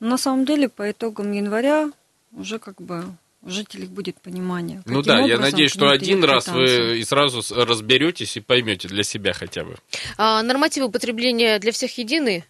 Но 0.00 0.08
на 0.10 0.18
самом 0.18 0.44
деле 0.44 0.68
по 0.68 0.90
итогам 0.90 1.32
января 1.32 1.90
уже 2.32 2.58
как 2.58 2.80
бы 2.80 3.04
у 3.42 3.50
жителей 3.50 3.86
будет 3.86 4.20
понимание. 4.20 4.82
Ну 4.86 5.02
да, 5.02 5.20
я 5.20 5.38
надеюсь, 5.38 5.70
что 5.70 5.90
один 5.90 6.24
раз 6.24 6.48
вы 6.48 6.98
и 6.98 7.04
сразу 7.04 7.42
разберетесь 7.54 8.36
и 8.36 8.40
поймете 8.40 8.88
для 8.88 9.02
себя 9.02 9.32
хотя 9.32 9.64
бы. 9.64 9.76
А, 10.16 10.42
нормативы 10.42 10.90
потребления 10.90 11.58
для 11.58 11.72
всех 11.72 11.96
едины? 11.98 12.44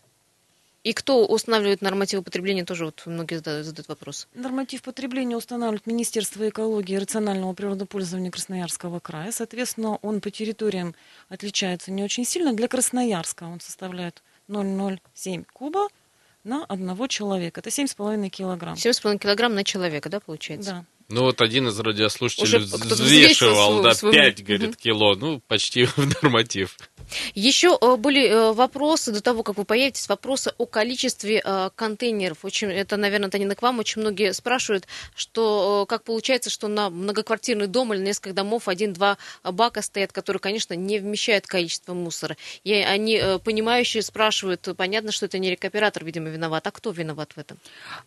И 0.85 0.93
кто 0.93 1.25
устанавливает 1.25 1.81
нормативы 1.81 2.23
потребления, 2.23 2.63
тоже 2.67 2.85
вот 2.85 3.03
многие 3.07 3.37
задают, 3.37 3.65
задают 3.65 3.89
вопрос. 3.89 4.29
Норматив 4.35 4.83
потребления 4.83 5.35
устанавливает 5.35 5.87
Министерство 5.87 6.47
экологии 6.47 6.95
и 6.95 6.99
рационального 6.99 7.55
природопользования 7.55 8.31
Красноярского 8.31 9.01
края. 9.01 9.33
Соответственно, 9.33 9.99
он 10.03 10.21
по 10.21 10.31
территориям 10.31 10.95
отличается 11.31 11.91
не 11.91 12.05
очень 12.05 12.27
сильно. 12.27 12.53
Для 12.53 12.69
Красноярска 12.69 13.45
он 13.45 13.61
составляет 13.61 14.23
0,07 14.49 15.47
куба 15.55 15.89
на 16.45 16.65
одного 16.65 17.07
человека. 17.07 17.61
Это 17.61 17.71
7,5 17.71 18.29
килограмм. 18.29 18.75
7,5 18.75 19.19
килограмм 19.19 19.55
на 19.55 19.65
человека, 19.65 20.09
да, 20.09 20.21
получается? 20.21 20.71
Да. 20.71 20.85
Ну 21.09 21.23
вот 21.23 21.43
один 21.43 21.69
из 21.69 21.79
радиослушателей 21.79 22.61
взвешивал, 22.61 23.83
да, 23.83 23.95
5, 23.95 24.45
говорит, 24.45 24.69
угу. 24.71 24.77
кило, 24.77 25.15
ну 25.15 25.41
почти 25.47 25.85
в 25.97 25.99
норматив. 26.23 26.77
Еще 27.35 27.77
э, 27.81 27.97
были 27.97 28.29
э, 28.29 28.53
вопросы 28.53 29.13
до 29.13 29.21
того, 29.21 29.43
как 29.43 29.57
вы 29.57 29.65
появитесь, 29.65 30.09
вопросы 30.09 30.53
о 30.59 30.67
количестве 30.67 31.43
э, 31.45 31.71
контейнеров. 31.75 32.45
Очень, 32.45 32.71
это, 32.71 32.97
наверное, 32.97 33.31
не 33.35 33.55
к 33.55 33.63
вам. 33.63 33.79
Очень 33.79 34.03
многие 34.03 34.33
спрашивают, 34.33 34.87
что 35.15 35.87
как 35.89 36.05
получается, 36.05 36.51
что 36.51 36.69
на 36.69 36.91
многоквартирный 36.91 37.67
дом 37.67 37.93
или 37.93 38.01
несколько 38.01 38.33
домов 38.33 38.69
один-два 38.69 39.19
бака 39.43 39.83
стоят, 39.83 40.13
которые, 40.13 40.41
конечно, 40.41 40.75
не 40.75 40.99
вмещают 40.99 41.47
количество 41.47 41.95
мусора. 41.95 42.37
И 42.63 42.73
они, 42.73 43.21
понимающие, 43.45 44.03
спрашивают, 44.03 44.69
понятно, 44.77 45.13
что 45.13 45.27
это 45.27 45.39
не 45.39 45.51
рекоператор, 45.51 46.05
видимо, 46.05 46.29
виноват. 46.29 46.67
А 46.67 46.71
кто 46.71 46.91
виноват 46.91 47.33
в 47.33 47.39
этом? 47.39 47.59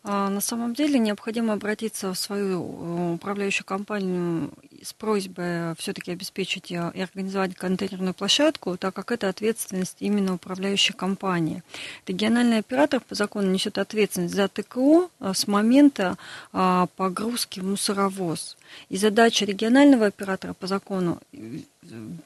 А, 0.04 0.30
на 0.30 0.42
самом 0.42 0.74
деле 0.74 1.00
необходимо 1.00 1.54
обратиться 1.54 2.14
в 2.14 2.18
свою 2.18 3.14
управляющую 3.14 3.66
компанию 3.66 4.52
с 4.84 4.94
просьбой 4.94 5.76
все-таки 5.76 6.12
обеспечить 6.12 6.72
и 6.72 6.76
организовать 6.76 7.56
контейнерную 7.56 8.14
площадку, 8.14 8.78
так 8.88 8.96
как 8.96 9.12
это 9.12 9.28
ответственность 9.28 9.98
именно 10.00 10.34
управляющей 10.36 10.94
компании. 10.94 11.62
Региональный 12.08 12.60
оператор 12.60 13.02
по 13.02 13.16
закону 13.16 13.52
несет 13.52 13.78
ответственность 13.78 14.34
за 14.34 14.48
ТКО 14.48 15.10
а, 15.20 15.34
с 15.34 15.46
момента 15.46 16.18
а, 16.54 16.88
погрузки 16.96 17.60
в 17.60 17.66
мусоровоз. 17.66 18.56
И 18.90 18.98
задача 18.98 19.46
регионального 19.46 20.08
оператора 20.08 20.54
по 20.54 20.68
закону 20.68 21.20
э, 21.34 21.38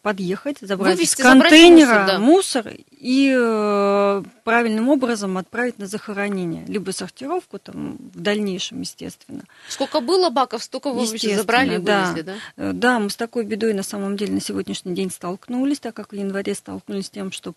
подъехать, 0.02 0.58
забрать 0.62 0.96
Вывести, 0.96 1.22
из 1.22 1.24
контейнера 1.24 1.88
мусор, 1.88 2.08
да. 2.08 2.20
мусор 2.20 2.74
и 2.92 3.36
э, 3.36 4.24
правильным 4.44 4.90
образом 4.90 5.38
отправить 5.38 5.80
на 5.80 5.88
захоронение, 5.88 6.66
либо 6.68 6.92
сортировку 6.92 7.60
там 7.60 7.98
в 8.14 8.20
дальнейшем, 8.20 8.82
естественно. 8.82 9.44
Сколько 9.70 10.02
было 10.02 10.30
баков, 10.30 10.64
столько 10.64 10.92
вы 10.92 11.06
забрали 11.06 11.76
и 11.76 11.78
вывезли, 11.78 12.22
да? 12.22 12.34
Да? 12.58 12.64
Э, 12.64 12.74
да, 12.74 13.00
мы 13.00 13.10
с 13.10 13.16
такой 13.16 13.46
бедой 13.46 13.74
на 13.74 13.84
самом 13.84 14.18
деле 14.18 14.34
на 14.34 14.42
сегодняшний 14.42 14.94
день 14.94 15.12
столкнулись, 15.12 15.80
так 15.80 15.96
как 15.96 16.12
в 16.12 16.16
январе 16.16 16.56
столкнулись 16.56 17.08
с 17.08 17.10
тем, 17.10 17.32
что 17.32 17.54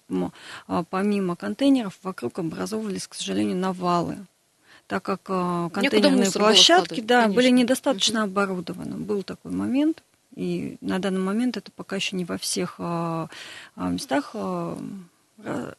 а, 0.67 0.85
помимо 0.85 1.37
контейнеров 1.37 1.99
вокруг 2.03 2.39
образовывались, 2.39 3.07
к 3.07 3.15
сожалению, 3.15 3.57
навалы 3.57 4.19
так 4.87 5.03
как 5.03 5.21
э, 5.29 5.71
контейнерные 5.73 6.31
площадки 6.31 7.01
да, 7.01 7.29
были 7.29 7.49
недостаточно 7.49 8.25
угу. 8.25 8.31
оборудованы. 8.31 8.97
Был 8.97 9.23
такой 9.23 9.53
момент, 9.53 10.03
и 10.35 10.77
на 10.81 10.99
данный 10.99 11.21
момент 11.21 11.57
это 11.57 11.71
пока 11.73 11.97
еще 11.97 12.17
не 12.17 12.25
во 12.25 12.39
всех 12.39 12.77
э, 12.79 13.27
местах 13.77 14.31
э, 14.35 14.77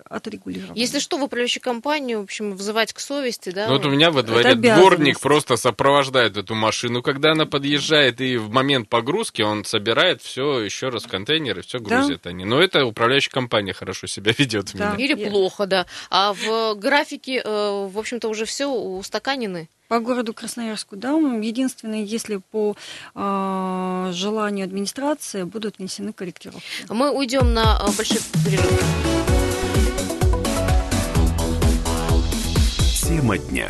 отрегулировано. 0.10 0.74
Если 0.76 1.00
что, 1.00 1.18
в 1.18 1.24
управляющую 1.24 1.62
компанию, 1.62 2.20
в 2.22 2.24
общем, 2.24 2.56
вызывать 2.56 2.94
к 2.94 3.00
совести, 3.00 3.50
да? 3.50 3.68
Ну, 3.68 3.74
вот 3.74 3.86
у 3.86 3.90
меня 3.90 4.12
во 4.12 4.24
дворе 4.24 4.56
дворник 4.56 5.20
просто 5.20 5.58
сопровождает 5.58 6.38
эту 6.38 6.56
машину, 6.56 7.02
когда 7.02 7.32
она 7.32 7.46
подъезжает, 7.46 8.22
и 8.22 8.38
в 8.38 8.50
момент 8.50 8.90
погрузки 8.90 9.42
он 9.42 9.66
собирает 9.66 10.22
все 10.22 10.60
еще 10.60 10.90
раз 10.90 11.04
в 11.04 11.08
контейнеры, 11.08 11.62
все 11.62 11.80
грузят 11.80 12.22
да. 12.24 12.30
они. 12.30 12.46
Но 12.46 12.62
это 12.62 12.86
управляющая 12.86 13.32
компания 13.32 13.74
хорошо 13.74 14.08
себя 14.08 14.34
ведет. 14.38 14.72
Да. 14.74 14.96
Или 14.98 15.20
Я... 15.20 15.30
плохо, 15.30 15.66
да. 15.66 15.86
А 16.10 16.34
в 16.34 16.76
графике, 16.76 17.42
э, 17.44 17.88
в 17.92 17.98
общем-то, 17.98 18.28
уже 18.30 18.46
все 18.46 18.68
устаканены? 18.68 19.68
По 19.88 20.00
городу 20.00 20.34
Красноярску, 20.34 20.96
да, 20.96 21.12
единственное, 21.12 22.04
если 22.04 22.38
по 22.38 22.76
э, 23.14 24.12
желанию 24.14 24.66
администрации 24.66 25.44
будут 25.44 25.78
внесены 25.78 26.12
корректировки. 26.12 26.66
Мы 26.90 27.12
уйдем 27.12 27.54
на 27.54 27.80
э, 27.82 27.92
большой 27.96 28.18
перерыв. 28.44 29.35
Тема 33.08 33.38
дня. 33.38 33.70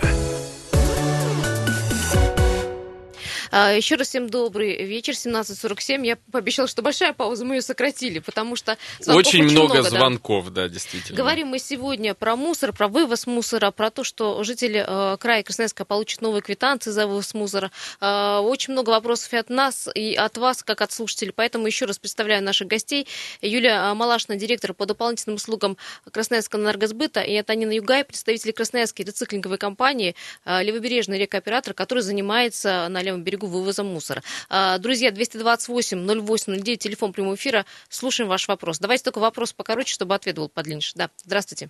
Еще 3.56 3.96
раз 3.96 4.10
всем 4.10 4.30
добрый 4.30 4.84
вечер, 4.84 5.14
17.47. 5.14 6.06
Я 6.06 6.18
пообещала, 6.32 6.68
что 6.68 6.82
большая 6.82 7.14
пауза, 7.14 7.46
мы 7.46 7.56
ее 7.56 7.62
сократили, 7.62 8.20
потому 8.20 8.56
что 8.56 8.78
очень, 9.02 9.14
очень 9.14 9.44
много, 9.44 9.76
много 9.76 9.90
звонков, 9.90 10.50
да. 10.50 10.64
да, 10.64 10.70
действительно. 10.70 11.18
Говорим 11.18 11.48
мы 11.48 11.60
сегодня 11.60 12.14
про 12.14 12.36
мусор, 12.36 12.74
про 12.74 12.88
вывоз 12.88 13.28
мусора, 13.28 13.72
про 13.72 13.92
то, 13.92 14.04
что 14.04 14.44
жители 14.44 14.84
э, 14.86 15.18
края 15.18 15.44
Красноярска 15.44 15.86
получат 15.86 16.22
новые 16.22 16.42
квитанции 16.42 16.92
за 16.92 17.08
вывоз 17.08 17.34
мусора. 17.34 17.72
Э, 18.02 18.40
очень 18.40 18.74
много 18.74 18.90
вопросов 18.90 19.32
и 19.34 19.38
от 19.38 19.50
нас, 19.50 19.88
и 19.94 20.14
от 20.16 20.38
вас, 20.38 20.64
как 20.64 20.82
от 20.82 20.92
слушателей. 20.92 21.32
Поэтому 21.34 21.66
еще 21.68 21.86
раз 21.86 21.98
представляю 21.98 22.44
наших 22.44 22.68
гостей. 22.68 23.08
Юлия 23.42 23.94
Малашина, 23.94 24.36
директор 24.36 24.74
по 24.74 24.86
дополнительным 24.86 25.36
услугам 25.36 25.78
Красноярского 26.12 26.62
энергосбыта, 26.62 27.22
и 27.22 27.34
это 27.34 27.56
Нина 27.56 27.72
Югай, 27.72 28.04
представитель 28.04 28.54
Красноярской 28.54 29.06
рециклинговой 29.06 29.58
компании, 29.58 30.16
э, 30.46 30.64
левобережный 30.64 31.20
рекооператор, 31.20 31.74
который 31.74 32.02
занимается 32.02 32.88
на 32.90 33.02
левом 33.02 33.24
берегу 33.24 33.45
вывозом 33.48 33.88
мусора. 33.88 34.22
Э, 34.50 34.78
друзья, 34.80 35.12
228 35.12 36.06
08 36.22 36.64
09, 36.64 36.80
телефон 36.80 37.14
прямого 37.14 37.36
эфира. 37.36 37.66
Слушаем 37.90 38.30
ваш 38.30 38.48
вопрос. 38.48 38.80
Давайте 38.80 39.04
только 39.04 39.20
вопрос 39.20 39.54
покороче, 39.54 39.94
чтобы 39.94 40.16
ответ 40.16 40.36
был 40.36 40.50
подлиннее. 40.50 40.82
Да, 40.96 41.10
здравствуйте. 41.24 41.70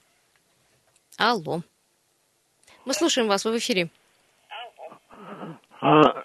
Алло. 1.18 1.62
Мы 2.86 2.94
слушаем 2.94 3.28
вас, 3.28 3.46
вы 3.46 3.54
в 3.54 3.58
эфире. 3.58 3.90
А, 5.82 6.24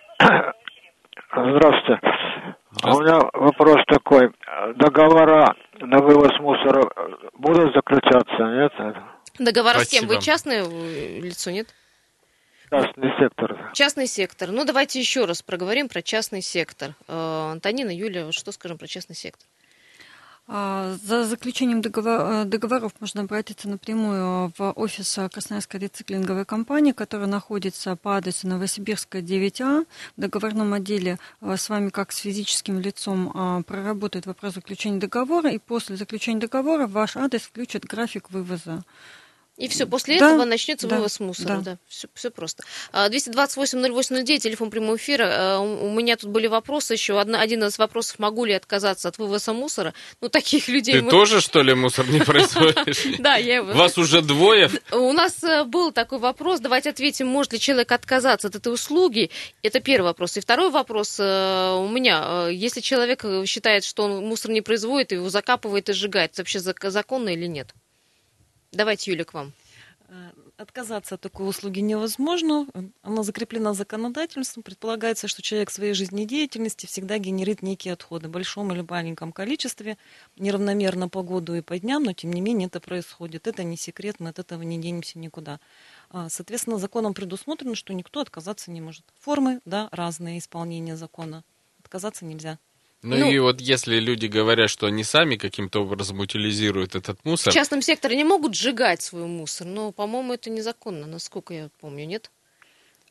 здравствуйте. 1.32 2.00
А 2.82 2.96
у 2.96 3.00
меня 3.00 3.18
вопрос 3.32 3.78
такой. 3.86 4.30
Договора 4.76 5.54
на 5.80 5.98
вывоз 5.98 6.38
мусора 6.40 6.82
будут 7.34 7.74
заключаться, 7.74 8.42
нет? 8.42 8.72
Договора 9.38 9.80
Спасибо. 9.80 9.84
с 9.84 10.00
кем? 10.00 10.08
Вы 10.08 10.22
частное 10.22 10.64
э, 10.64 11.20
лицо, 11.20 11.50
нет? 11.50 11.68
Частный 12.70 13.10
сектор. 13.18 13.70
Частный 13.74 14.06
сектор. 14.06 14.50
Ну, 14.52 14.64
давайте 14.64 15.00
еще 15.00 15.24
раз 15.24 15.42
проговорим 15.42 15.88
про 15.88 16.02
частный 16.02 16.40
сектор. 16.40 16.94
Э, 17.08 17.50
Антонина, 17.52 17.90
Юля, 17.90 18.30
что 18.30 18.52
скажем 18.52 18.78
про 18.78 18.86
частный 18.86 19.16
сектор? 19.16 19.46
А, 20.52 20.96
за 21.02 21.24
заключением 21.24 21.80
договор, 21.80 22.44
договоров 22.44 22.92
можно 22.98 23.22
обратиться 23.22 23.68
напрямую 23.68 24.52
в 24.58 24.72
офис 24.72 25.18
Красноярской 25.32 25.78
рециклинговой 25.78 26.44
компании, 26.44 26.90
которая 26.90 27.28
находится 27.28 27.94
по 27.94 28.16
адресу 28.16 28.48
Новосибирская 28.48 29.22
9А. 29.22 29.86
В 30.16 30.20
договорном 30.20 30.72
отделе 30.72 31.18
с 31.40 31.68
вами, 31.68 31.90
как 31.90 32.10
с 32.10 32.18
физическим 32.18 32.80
лицом, 32.80 33.32
а, 33.34 33.62
проработает 33.62 34.26
вопрос 34.26 34.54
заключения 34.54 34.98
договора, 34.98 35.50
и 35.50 35.58
после 35.58 35.96
заключения 35.96 36.40
договора 36.40 36.86
ваш 36.86 37.16
адрес 37.16 37.42
включит 37.42 37.84
график 37.84 38.30
вывоза. 38.30 38.84
И 39.60 39.68
все, 39.68 39.86
после 39.86 40.18
да, 40.18 40.30
этого 40.30 40.46
начнется 40.46 40.88
да, 40.88 40.96
вывоз 40.96 41.20
мусора. 41.20 41.56
Да. 41.56 41.60
Да, 41.72 41.78
все, 41.86 42.08
все 42.14 42.30
просто. 42.30 42.64
228-0809, 42.94 44.38
телефон 44.38 44.70
прямого 44.70 44.96
эфира. 44.96 45.28
А, 45.28 45.60
у 45.60 45.90
меня 45.90 46.16
тут 46.16 46.30
были 46.30 46.46
вопросы 46.46 46.94
еще. 46.94 47.20
Одна, 47.20 47.42
один 47.42 47.62
из 47.64 47.78
вопросов, 47.78 48.18
могу 48.18 48.46
ли 48.46 48.54
отказаться 48.54 49.08
от 49.08 49.18
вывоза 49.18 49.52
мусора? 49.52 49.92
Ну, 50.22 50.30
таких 50.30 50.68
людей... 50.68 50.94
Ты 50.94 51.02
мы... 51.02 51.10
тоже, 51.10 51.42
что 51.42 51.60
ли, 51.60 51.74
мусор 51.74 52.08
не 52.08 52.20
производишь? 52.24 53.04
Да, 53.18 53.36
я... 53.36 53.62
Вас 53.62 53.98
уже 53.98 54.22
двое? 54.22 54.70
У 54.92 55.12
нас 55.12 55.44
э, 55.44 55.64
был 55.64 55.92
такой 55.92 56.18
вопрос. 56.18 56.60
Давайте 56.60 56.88
ответим, 56.88 57.26
может 57.26 57.52
ли 57.52 57.60
человек 57.60 57.92
отказаться 57.92 58.48
от 58.48 58.54
этой 58.54 58.72
услуги? 58.72 59.30
Это 59.62 59.80
первый 59.80 60.06
вопрос. 60.06 60.38
И 60.38 60.40
второй 60.40 60.70
вопрос 60.70 61.18
э, 61.20 61.74
у 61.76 61.88
меня. 61.88 62.46
Э, 62.46 62.50
если 62.50 62.80
человек 62.80 63.26
считает, 63.44 63.84
что 63.84 64.04
он 64.04 64.24
мусор 64.24 64.52
не 64.52 64.62
производит, 64.62 65.12
его 65.12 65.28
закапывает 65.28 65.90
и 65.90 65.92
сжигает, 65.92 66.32
это 66.32 66.40
вообще 66.40 66.60
законно 66.60 67.28
или 67.28 67.44
нет? 67.44 67.74
Давайте, 68.72 69.10
Юля, 69.10 69.24
к 69.24 69.34
вам. 69.34 69.52
Э, 70.12 70.30
отказаться 70.56 71.14
от 71.14 71.20
такой 71.20 71.48
услуги 71.48 71.80
невозможно. 71.80 72.66
Она 73.02 73.22
закреплена 73.22 73.74
законодательством. 73.74 74.62
Предполагается, 74.62 75.28
что 75.28 75.42
человек 75.42 75.70
в 75.70 75.72
своей 75.72 75.92
жизнедеятельности 75.92 76.86
всегда 76.86 77.18
генерит 77.18 77.62
некие 77.62 77.94
отходы 77.94 78.28
в 78.28 78.30
большом 78.30 78.72
или 78.72 78.84
маленьком 78.88 79.32
количестве, 79.32 79.98
неравномерно 80.36 81.08
по 81.08 81.22
году 81.22 81.54
и 81.54 81.62
по 81.62 81.78
дням, 81.78 82.04
но 82.04 82.12
тем 82.12 82.32
не 82.32 82.40
менее 82.40 82.66
это 82.66 82.80
происходит. 82.80 83.46
Это 83.46 83.64
не 83.64 83.76
секрет, 83.76 84.16
мы 84.18 84.30
от 84.30 84.38
этого 84.38 84.62
не 84.62 84.78
денемся 84.78 85.18
никуда. 85.18 85.60
А, 86.10 86.28
соответственно, 86.28 86.78
законом 86.78 87.14
предусмотрено, 87.14 87.74
что 87.74 87.92
никто 87.92 88.20
отказаться 88.20 88.70
не 88.70 88.80
может. 88.80 89.04
Формы, 89.18 89.60
да, 89.64 89.88
разные 89.92 90.38
исполнения 90.38 90.96
закона. 90.96 91.44
Отказаться 91.80 92.24
нельзя. 92.24 92.58
Ну, 93.02 93.16
ну 93.16 93.30
и 93.30 93.38
вот 93.38 93.60
если 93.60 93.98
люди 93.98 94.26
говорят, 94.26 94.68
что 94.68 94.86
они 94.86 95.04
сами 95.04 95.36
каким-то 95.36 95.82
образом 95.82 96.20
утилизируют 96.20 96.94
этот 96.94 97.24
мусор... 97.24 97.52
В 97.52 97.54
частном 97.54 97.80
секторе 97.80 98.16
не 98.16 98.24
могут 98.24 98.54
сжигать 98.54 99.00
свой 99.00 99.24
мусор, 99.24 99.66
но, 99.66 99.90
по-моему, 99.90 100.34
это 100.34 100.50
незаконно, 100.50 101.06
насколько 101.06 101.54
я 101.54 101.70
помню, 101.80 102.04
нет? 102.04 102.30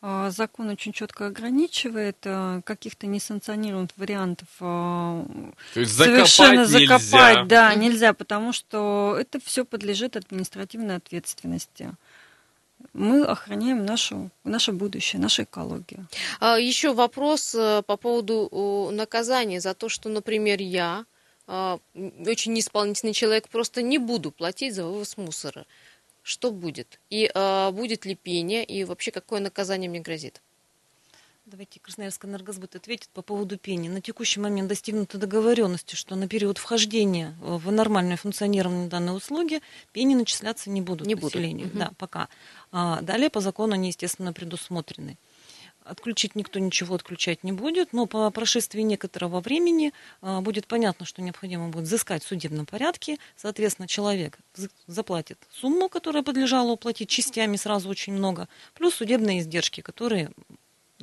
А, 0.01 0.29
закон 0.29 0.69
очень 0.69 0.93
четко 0.93 1.25
ограничивает 1.25 2.17
а, 2.25 2.61
каких-то 2.61 3.05
несанкционированных 3.07 3.89
вариантов. 3.97 4.47
А, 4.61 5.25
То 5.73 5.79
есть 5.81 5.97
совершенно 5.97 6.65
закопать, 6.65 7.01
закопать 7.01 7.47
да, 7.47 7.73
нельзя, 7.75 8.13
потому 8.13 8.53
что 8.53 9.17
это 9.19 9.41
все 9.43 9.65
подлежит 9.65 10.15
административной 10.15 10.97
ответственности 10.97 11.91
мы 12.93 13.23
охраняем 13.25 13.85
нашу, 13.85 14.29
наше 14.43 14.71
будущее, 14.71 15.21
нашу 15.21 15.43
экологию. 15.43 16.07
А, 16.39 16.57
еще 16.59 16.93
вопрос 16.93 17.55
э, 17.55 17.81
по 17.85 17.97
поводу 17.97 18.89
наказания 18.91 19.61
за 19.61 19.73
то, 19.73 19.89
что, 19.89 20.09
например, 20.09 20.61
я, 20.61 21.05
а, 21.47 21.79
очень 22.25 22.53
неисполнительный 22.53 23.13
человек, 23.13 23.49
просто 23.49 23.81
не 23.81 23.97
буду 23.97 24.31
платить 24.31 24.75
за 24.75 24.85
вывоз 24.85 25.17
мусора. 25.17 25.65
Что 26.23 26.51
будет? 26.51 26.99
И 27.09 27.29
а, 27.33 27.71
будет 27.71 28.05
ли 28.05 28.15
пение? 28.15 28.63
И 28.63 28.83
вообще, 28.83 29.11
какое 29.11 29.39
наказание 29.39 29.89
мне 29.89 29.99
грозит? 29.99 30.41
Давайте 31.49 31.79
Красноярский 31.79 32.29
энергосбыт 32.29 32.75
ответит 32.75 33.09
по 33.09 33.23
поводу 33.23 33.57
пени. 33.57 33.89
На 33.89 34.01
текущий 34.01 34.39
момент 34.39 34.67
достигнута 34.67 35.17
договоренности, 35.17 35.95
что 35.95 36.15
на 36.15 36.27
период 36.27 36.59
вхождения 36.59 37.35
в 37.39 37.71
нормальное 37.71 38.17
функционирование 38.17 38.87
данной 38.87 39.17
услуги 39.17 39.63
пени 39.91 40.13
начисляться 40.13 40.69
не 40.69 40.81
будут 40.81 41.07
не 41.07 41.15
населению. 41.15 41.67
Будут. 41.69 41.79
Да, 41.79 41.91
пока. 41.97 42.27
А 42.71 43.01
далее 43.01 43.31
по 43.31 43.39
закону 43.39 43.73
они, 43.73 43.87
естественно, 43.87 44.31
предусмотрены. 44.31 45.17
Отключить 45.85 46.35
никто 46.35 46.59
ничего 46.59 46.93
отключать 46.93 47.43
не 47.43 47.51
будет, 47.51 47.93
но 47.93 48.05
по 48.05 48.29
прошествии 48.29 48.81
некоторого 48.83 49.39
времени 49.39 49.91
а, 50.21 50.41
будет 50.41 50.67
понятно, 50.67 51.07
что 51.07 51.23
необходимо 51.23 51.69
будет 51.69 51.85
взыскать 51.85 52.23
в 52.23 52.27
судебном 52.27 52.67
порядке. 52.67 53.17
Соответственно, 53.35 53.87
человек 53.87 54.37
заплатит 54.85 55.39
сумму, 55.51 55.89
которая 55.89 56.21
подлежала 56.21 56.73
уплатить 56.73 57.09
частями, 57.09 57.55
сразу 57.55 57.89
очень 57.89 58.13
много, 58.13 58.47
плюс 58.75 58.93
судебные 58.93 59.39
издержки, 59.39 59.81
которые 59.81 60.29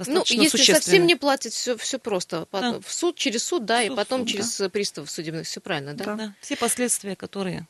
ну, 0.07 0.25
если 0.27 0.73
совсем 0.73 1.07
не 1.07 1.15
платит, 1.15 1.53
все, 1.53 1.77
все 1.77 1.99
просто. 1.99 2.47
Да. 2.53 2.81
В 2.81 2.93
суд, 2.93 3.17
через 3.17 3.45
суд, 3.45 3.65
да, 3.65 3.83
суд, 3.83 3.93
и 3.93 3.97
потом 3.97 4.21
суд, 4.21 4.29
через 4.29 4.59
да. 4.59 4.69
приставов 4.69 5.11
судебных. 5.11 5.47
Все 5.47 5.61
правильно, 5.61 5.95
да? 5.95 6.05
да? 6.05 6.15
Да, 6.17 6.35
все 6.41 6.57
последствия, 6.57 7.17
которые 7.17 7.67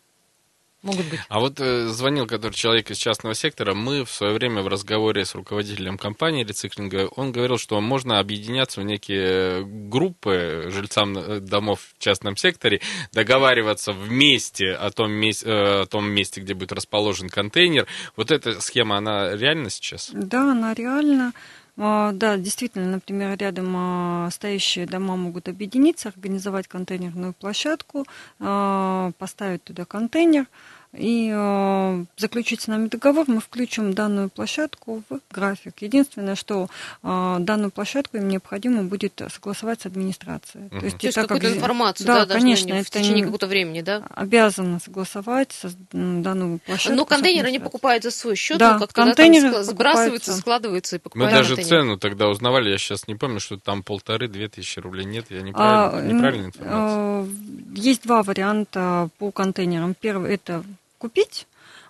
могут 0.86 1.06
быть. 1.06 1.20
А 1.28 1.40
вот 1.40 1.60
э, 1.60 1.88
звонил 1.88 2.26
который 2.26 2.54
человек 2.54 2.90
из 2.90 2.96
частного 2.96 3.34
сектора. 3.34 3.74
Мы 3.74 4.04
в 4.04 4.10
свое 4.10 4.32
время 4.32 4.62
в 4.62 4.68
разговоре 4.68 5.24
с 5.24 5.34
руководителем 5.34 5.98
компании 5.98 6.44
рециклинга, 6.44 7.08
он 7.16 7.32
говорил, 7.32 7.58
что 7.58 7.80
можно 7.80 8.18
объединяться 8.18 8.80
в 8.80 8.84
некие 8.84 9.64
группы 9.64 10.68
жильцам 10.68 11.18
э, 11.18 11.40
домов 11.40 11.80
в 11.98 12.02
частном 12.02 12.36
секторе, 12.36 12.80
договариваться 13.12 13.92
вместе 13.92 14.72
о 14.72 14.90
том, 14.90 15.10
месте, 15.10 15.46
э, 15.46 15.82
о 15.82 15.86
том 15.86 16.08
месте, 16.08 16.40
где 16.40 16.54
будет 16.54 16.72
расположен 16.72 17.28
контейнер. 17.28 17.86
Вот 18.16 18.30
эта 18.30 18.60
схема, 18.60 18.96
она 18.96 19.34
реальна 19.34 19.70
сейчас? 19.70 20.10
Да, 20.12 20.52
она 20.52 20.72
реальна. 20.74 21.32
А, 21.78 22.12
да, 22.12 22.38
действительно, 22.38 22.88
например, 22.90 23.36
рядом 23.38 23.74
а, 23.76 24.30
стоящие 24.30 24.86
дома 24.86 25.16
могут 25.16 25.48
объединиться, 25.48 26.08
организовать 26.08 26.68
контейнерную 26.68 27.34
площадку, 27.34 28.06
а, 28.40 29.12
поставить 29.18 29.62
туда 29.64 29.84
контейнер, 29.84 30.46
и 30.98 31.30
э, 31.32 32.04
заключить 32.16 32.62
с 32.62 32.66
нами 32.66 32.88
договор, 32.88 33.24
мы 33.28 33.40
включим 33.40 33.92
данную 33.92 34.28
площадку 34.28 35.02
в 35.08 35.20
график. 35.30 35.74
Единственное, 35.80 36.34
что 36.34 36.68
э, 37.02 37.36
данную 37.40 37.70
площадку 37.70 38.16
им 38.16 38.28
необходимо 38.28 38.82
будет 38.82 39.20
согласовать 39.32 39.82
с 39.82 39.86
администрацией. 39.86 40.66
Угу. 40.66 40.78
То 40.78 40.84
есть, 40.84 40.98
То 40.98 41.06
есть 41.06 41.18
какую-то 41.18 41.48
как... 41.48 41.56
информацию, 41.56 42.06
да, 42.06 42.26
да 42.26 42.34
конечно, 42.34 42.82
в 42.82 42.90
течение 42.90 43.24
какого-то 43.24 43.46
времени, 43.46 43.80
да? 43.82 44.02
Обязаны 44.14 44.80
согласовать 44.80 45.52
со, 45.52 45.70
данную 45.92 46.58
площадку. 46.60 46.96
Но 46.96 47.04
контейнеры 47.04 47.48
они 47.48 47.58
покупают 47.58 48.02
за 48.02 48.10
свой 48.10 48.36
счет, 48.36 48.58
да, 48.58 48.78
как 48.78 48.92
контейнеры 48.92 49.50
да, 49.50 49.64
сбрасываются, 49.64 50.32
складываются 50.32 50.96
и 50.96 50.98
покупают. 50.98 51.32
Мы 51.32 51.38
даже 51.38 51.56
контейнер. 51.56 51.82
цену 51.82 51.98
тогда 51.98 52.28
узнавали, 52.28 52.70
я 52.70 52.78
сейчас 52.78 53.06
не 53.08 53.14
помню, 53.14 53.40
что 53.40 53.58
там 53.58 53.82
полторы-две 53.82 54.48
тысячи 54.48 54.78
рублей. 54.78 55.04
Нет, 55.04 55.26
я 55.30 55.42
неправильно, 55.42 55.98
а, 55.98 56.02
неправильно 56.02 56.46
информация. 56.46 57.28
Есть 57.74 58.02
два 58.02 58.22
варианта 58.22 59.08
по 59.18 59.30
контейнерам. 59.30 59.94
Первый 59.94 60.34
это 60.34 60.64
купить 60.98 61.46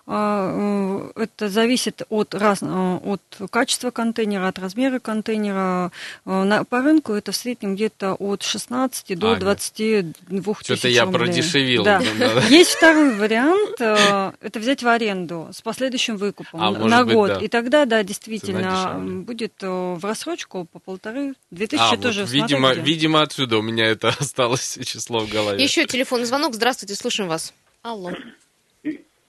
А, 0.09 1.11
это 1.15 1.49
зависит 1.49 2.03
от, 2.07 2.33
раз, 2.33 2.63
от 2.63 3.21
качества 3.51 3.91
контейнера, 3.91 4.47
от 4.47 4.57
размера 4.57 4.99
контейнера. 4.99 5.91
По 6.23 6.81
рынку 6.81 7.11
это 7.11 7.33
в 7.33 7.35
среднем 7.35 7.75
где-то 7.75 8.13
от 8.13 8.41
16 8.41 9.19
до 9.19 9.33
а, 9.33 9.35
22 9.35 10.53
тысяч 10.53 10.65
Что-то 10.65 10.87
я 10.87 11.05
продешевил. 11.07 11.83
Да. 11.83 11.99
Есть 12.49 12.75
второй 12.75 13.15
вариант, 13.15 13.81
это 13.81 14.59
взять 14.59 14.81
в 14.81 14.87
аренду 14.87 15.49
с 15.51 15.61
последующим 15.61 16.15
выкупом 16.15 16.61
а, 16.63 16.71
на 16.71 17.03
год. 17.03 17.29
Быть, 17.29 17.39
да. 17.39 17.45
И 17.45 17.49
тогда, 17.49 17.83
да, 17.83 18.01
действительно, 18.03 18.97
будет 19.25 19.55
в 19.59 19.99
рассрочку 20.01 20.69
по 20.71 20.79
полторы, 20.79 21.33
две 21.51 21.67
тысячи 21.67 21.95
а, 21.95 21.97
тоже. 21.97 22.21
Вот, 22.21 22.31
видимо, 22.31 22.73
видимо, 22.73 23.23
отсюда 23.23 23.57
у 23.57 23.61
меня 23.61 23.85
это 23.85 24.07
осталось 24.19 24.79
число 24.85 25.19
в 25.19 25.29
голове. 25.29 25.61
Еще 25.61 25.85
телефонный 25.85 26.25
звонок. 26.25 26.53
Здравствуйте, 26.53 26.95
слушаем 26.95 27.27
вас. 27.27 27.53
Алло. 27.81 28.13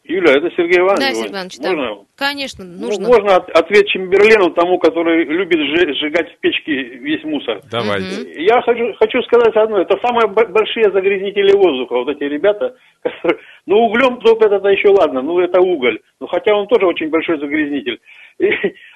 Юля, 0.08 0.32
это 0.32 0.50
Сергей 0.56 0.80
Иванович. 0.80 1.00
Да, 1.00 1.14
Сергей 1.14 1.32
Иванович, 1.32 1.58
можно? 1.58 1.94
да. 1.94 2.00
Конечно, 2.16 2.64
ну, 2.64 2.86
нужно. 2.88 3.04
Ну, 3.04 3.08
можно 3.12 3.36
ответ 3.36 3.86
Чемберлену, 3.88 4.50
тому, 4.54 4.78
который 4.78 5.24
любит 5.24 5.60
сжигать 5.96 6.32
в 6.32 6.38
печке 6.40 6.72
весь 6.96 7.22
мусор. 7.24 7.60
Давайте. 7.70 8.22
Угу. 8.22 8.40
Я 8.40 8.62
хочу, 8.62 8.94
хочу 8.98 9.22
сказать 9.22 9.54
одно. 9.54 9.78
Это 9.78 9.98
самые 10.00 10.26
большие 10.28 10.90
загрязнители 10.90 11.52
воздуха, 11.54 11.92
вот 11.92 12.08
эти 12.08 12.24
ребята. 12.24 12.74
Которые, 13.02 13.40
ну, 13.66 13.76
углем 13.84 14.18
топят, 14.20 14.50
это 14.50 14.68
еще 14.68 14.88
ладно, 14.88 15.20
ну, 15.20 15.38
это 15.40 15.60
уголь. 15.60 16.00
Ну, 16.20 16.26
хотя 16.26 16.56
он 16.56 16.66
тоже 16.68 16.86
очень 16.86 17.10
большой 17.10 17.38
загрязнитель. 17.38 18.00
И, 18.38 18.46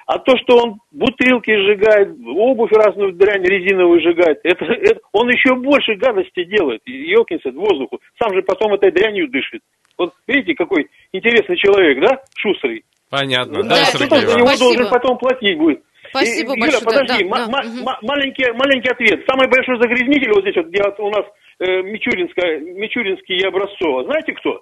а 0.07 0.17
то, 0.19 0.35
что 0.37 0.57
он 0.57 0.79
бутылки 0.91 1.51
сжигает, 1.51 2.09
обувь 2.25 2.71
разную 2.71 3.13
дрянь 3.13 3.43
резиновую 3.43 4.01
сжигает, 4.01 4.39
это, 4.43 4.65
это, 4.65 4.99
он 5.11 5.29
еще 5.29 5.55
больше 5.55 5.95
гадости 5.95 6.43
делает. 6.45 6.81
Елкинсет 6.85 7.53
воздуху. 7.53 7.99
Сам 8.21 8.33
же 8.33 8.41
потом 8.41 8.73
этой 8.73 8.91
дрянью 8.91 9.29
дышит. 9.29 9.61
Вот 9.97 10.13
видите, 10.27 10.55
какой 10.55 10.87
интересный 11.11 11.57
человек, 11.57 12.01
да, 12.01 12.21
шустрый. 12.35 12.83
Понятно, 13.09 13.63
да, 13.63 13.69
да 13.69 13.85
Сергей 13.85 14.25
за 14.25 14.37
него 14.37 14.47
Спасибо. 14.47 14.65
должен 14.65 14.89
потом 14.89 15.17
платить 15.17 15.57
будет. 15.57 15.83
Спасибо 16.09 16.53
и, 16.55 16.59
большое. 16.59 16.81
Юля, 16.81 16.85
подожди, 16.85 17.23
да, 17.29 17.47
да. 17.47 17.59
Угу. 17.61 18.07
маленький, 18.07 18.51
маленький 18.53 18.89
ответ. 18.89 19.25
Самый 19.27 19.47
большой 19.49 19.77
загрязнитель 19.77 20.31
вот 20.33 20.41
здесь 20.41 20.55
вот, 20.55 20.67
где 20.67 20.81
у 20.81 21.09
нас 21.09 21.25
э, 21.59 21.81
Мичуринская, 21.83 22.59
Мичуринский 22.59 23.37
и 23.37 23.45
Образцово. 23.45 24.05
Знаете 24.05 24.33
кто? 24.33 24.61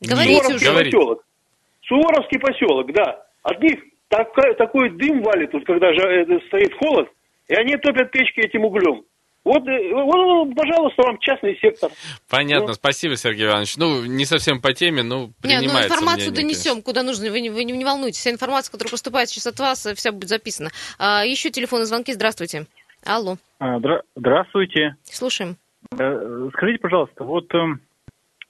Говорите 0.00 0.42
Суворовский 0.44 0.68
уже. 0.68 0.84
поселок. 0.84 1.24
Суворовский 1.86 2.40
поселок, 2.40 2.92
да. 2.92 3.22
От 3.42 3.60
них 3.62 3.80
такой, 4.08 4.54
такой 4.54 4.90
дым 4.90 5.22
валит, 5.22 5.52
вот, 5.52 5.64
когда 5.64 5.92
же, 5.92 6.00
э, 6.00 6.40
стоит 6.48 6.74
холод, 6.74 7.08
и 7.48 7.54
они 7.54 7.76
топят 7.76 8.10
печки 8.10 8.40
этим 8.40 8.64
углем. 8.64 9.04
Вот, 9.44 9.66
э, 9.66 9.94
вот, 9.94 10.54
пожалуйста, 10.54 11.02
вам 11.02 11.18
частный 11.20 11.58
сектор. 11.60 11.90
Понятно, 12.28 12.68
ну. 12.68 12.74
спасибо, 12.74 13.16
Сергей 13.16 13.46
Иванович. 13.46 13.76
Ну, 13.76 14.04
не 14.04 14.24
совсем 14.24 14.60
по 14.60 14.72
теме, 14.74 15.02
но 15.02 15.30
принимается 15.40 15.66
Нет, 15.66 15.72
ну 15.72 15.86
информацию 15.86 16.30
мнение, 16.30 16.42
донесем, 16.42 16.70
конечно. 16.72 16.82
куда 16.82 17.02
нужно, 17.02 17.30
вы 17.30 17.40
не, 17.40 17.50
вы 17.50 17.64
не 17.64 17.84
волнуйтесь. 17.84 18.18
Вся 18.18 18.30
информация, 18.30 18.72
которая 18.72 18.90
поступает 18.90 19.28
сейчас 19.28 19.46
от 19.46 19.58
вас, 19.58 19.86
вся 19.94 20.12
будет 20.12 20.28
записана. 20.28 20.70
А, 20.98 21.24
еще 21.24 21.50
телефонные 21.50 21.86
звонки, 21.86 22.12
здравствуйте. 22.12 22.66
Алло. 23.04 23.36
А, 23.58 23.78
здра- 23.78 24.02
здравствуйте. 24.16 24.96
Слушаем. 25.04 25.56
Э, 25.98 26.48
скажите, 26.52 26.78
пожалуйста, 26.80 27.24
вот 27.24 27.52
э, 27.54 27.58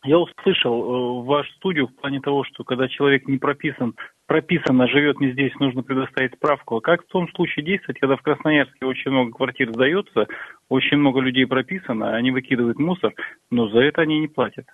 я 0.09 0.19
услышал 0.19 1.23
э, 1.23 1.25
вашу 1.25 1.53
студию 1.53 1.89
в 1.89 1.95
плане 1.97 2.21
того, 2.21 2.45
что 2.45 2.65
когда 2.65 2.89
человек 2.89 3.29
не 3.29 3.39
прописан 3.39 3.95
прописано 4.27 4.87
«живет 4.89 5.21
не 5.21 5.33
здесь, 5.33 5.55
нужно 5.59 5.83
предоставить 5.83 6.35
справку». 6.35 6.77
А 6.77 6.81
как 6.81 7.05
в 7.05 7.09
том 7.09 7.29
случае 7.31 7.65
действовать, 7.65 7.99
когда 7.99 8.17
в 8.17 8.23
Красноярске 8.23 8.85
очень 8.85 9.11
много 9.11 9.33
квартир 9.33 9.73
сдается, 9.73 10.27
очень 10.69 10.99
много 10.99 11.21
людей 11.21 11.47
прописано, 11.47 12.15
они 12.15 12.31
выкидывают 12.31 12.79
мусор, 12.79 13.15
но 13.51 13.69
за 13.69 13.81
это 13.81 14.03
они 14.03 14.21
не 14.21 14.29
платят? 14.29 14.67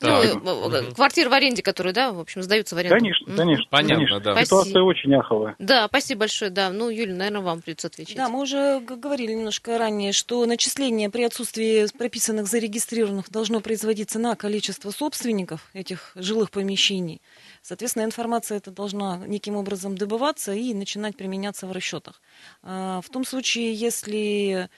Ну, 0.00 0.68
да. 0.70 0.82
квартиры 0.94 1.28
в 1.28 1.32
аренде, 1.32 1.62
которые, 1.62 1.92
да, 1.92 2.12
в 2.12 2.20
общем, 2.20 2.42
сдаются 2.42 2.74
в 2.74 2.78
аренду. 2.78 2.96
Конечно, 2.96 3.36
конечно. 3.36 3.66
Понятно, 3.70 3.96
конечно. 3.96 4.20
да. 4.20 4.44
Ситуация 4.44 4.70
спасибо. 4.70 4.84
очень 4.84 5.14
аховая. 5.14 5.56
Да, 5.58 5.86
спасибо 5.88 6.20
большое, 6.20 6.50
да. 6.50 6.70
Ну, 6.70 6.88
Юля, 6.88 7.14
наверное, 7.14 7.42
вам 7.42 7.60
придется 7.60 7.88
отвечать. 7.88 8.16
Да, 8.16 8.28
мы 8.28 8.40
уже 8.40 8.80
говорили 8.80 9.32
немножко 9.32 9.76
ранее, 9.76 10.12
что 10.12 10.44
начисление 10.46 11.10
при 11.10 11.24
отсутствии 11.24 11.86
прописанных 11.96 12.46
зарегистрированных 12.46 13.30
должно 13.30 13.60
производиться 13.60 14.18
на 14.18 14.36
количество 14.36 14.90
собственников 14.90 15.68
этих 15.74 16.12
жилых 16.14 16.50
помещений. 16.50 17.20
Соответственно, 17.62 18.04
информация 18.04 18.56
эта 18.56 18.70
должна 18.70 19.18
неким 19.26 19.56
образом 19.56 19.96
добываться 19.96 20.52
и 20.52 20.72
начинать 20.72 21.16
применяться 21.16 21.66
в 21.66 21.72
расчетах. 21.72 22.22
А, 22.62 23.00
в 23.02 23.08
том 23.10 23.24
случае, 23.24 23.74
если 23.74 24.70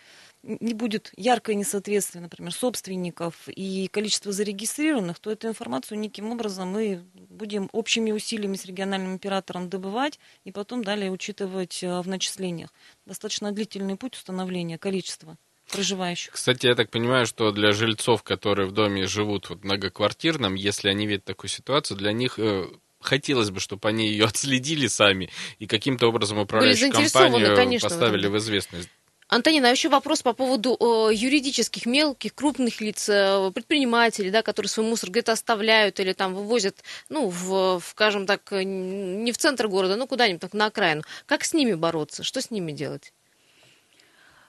не 0.43 0.75
будет 0.75 1.13
яркое 1.17 1.55
несоответствие, 1.55 2.23
например, 2.23 2.53
собственников 2.53 3.49
и 3.49 3.89
количество 3.89 4.33
зарегистрированных, 4.33 5.19
то 5.19 5.31
эту 5.31 5.49
информацию 5.49 5.99
неким 5.99 6.31
образом 6.31 6.69
мы 6.69 7.05
будем 7.15 7.69
общими 7.73 8.11
усилиями 8.11 8.57
с 8.57 8.65
региональным 8.65 9.15
оператором 9.15 9.69
добывать 9.69 10.19
и 10.45 10.53
потом 10.53 10.83
далее 10.83 11.11
учитывать 11.11 11.83
а, 11.85 12.03
в 12.03 12.09
начислениях. 12.09 12.71
Достаточно 13.07 13.53
длительный 13.53 13.97
путь 13.97 14.17
установления 14.17 14.79
количества 14.79 15.37
проживающих. 15.71 16.33
Кстати, 16.33 16.67
я 16.67 16.75
так 16.75 16.91
понимаю, 16.91 17.27
что 17.27 17.51
для 17.53 17.73
жильцов, 17.73 18.23
которые 18.23 18.69
в 18.69 18.73
доме 18.73 19.07
живут 19.07 19.49
вот 19.49 19.65
многоквартирном, 19.65 20.55
если 20.55 20.89
они 20.89 21.07
видят 21.07 21.25
такую 21.25 21.49
ситуацию, 21.49 21.97
для 21.97 22.13
них 22.13 22.39
э, 22.39 22.67
хотелось 23.01 23.51
бы, 23.51 23.61
чтобы 23.61 23.89
они 23.89 24.09
ее 24.09 24.25
отследили 24.27 24.87
сами 24.87 25.31
и 25.59 25.67
каким-то 25.67 26.09
образом 26.09 26.39
управляющую 26.39 26.93
компанию 26.93 27.55
конечно, 27.55 27.89
поставили 27.89 28.27
в, 28.27 28.33
в 28.33 28.39
известность. 28.39 28.89
Антонина, 29.33 29.69
а 29.69 29.71
еще 29.71 29.89
вопрос 29.89 30.21
по 30.23 30.35
поводу 30.35 30.77
э, 30.79 31.15
юридических, 31.15 31.87
мелких, 31.87 32.35
крупных 32.35 32.83
лиц, 32.83 33.09
э, 33.09 33.51
предпринимателей, 33.55 34.31
да, 34.31 34.43
которые 34.43 34.69
свой 34.69 34.85
мусор 34.85 35.09
где-то 35.09 35.33
оставляют 35.33 36.01
или 36.01 36.13
там 36.13 36.35
вывозят, 36.35 36.85
ну, 37.09 37.31
в, 37.31 37.81
в, 37.81 37.83
скажем 37.89 38.27
так, 38.27 38.43
не 38.53 39.33
в 39.33 39.39
центр 39.39 39.69
города, 39.69 39.97
но 39.97 40.07
куда-нибудь 40.07 40.43
так 40.43 40.53
на 40.53 40.67
окраину. 40.67 41.03
Как 41.25 41.45
с 41.45 41.55
ними 41.55 41.73
бороться? 41.73 42.23
Что 42.23 42.43
с 42.43 42.51
ними 42.51 42.73
делать? 42.73 43.15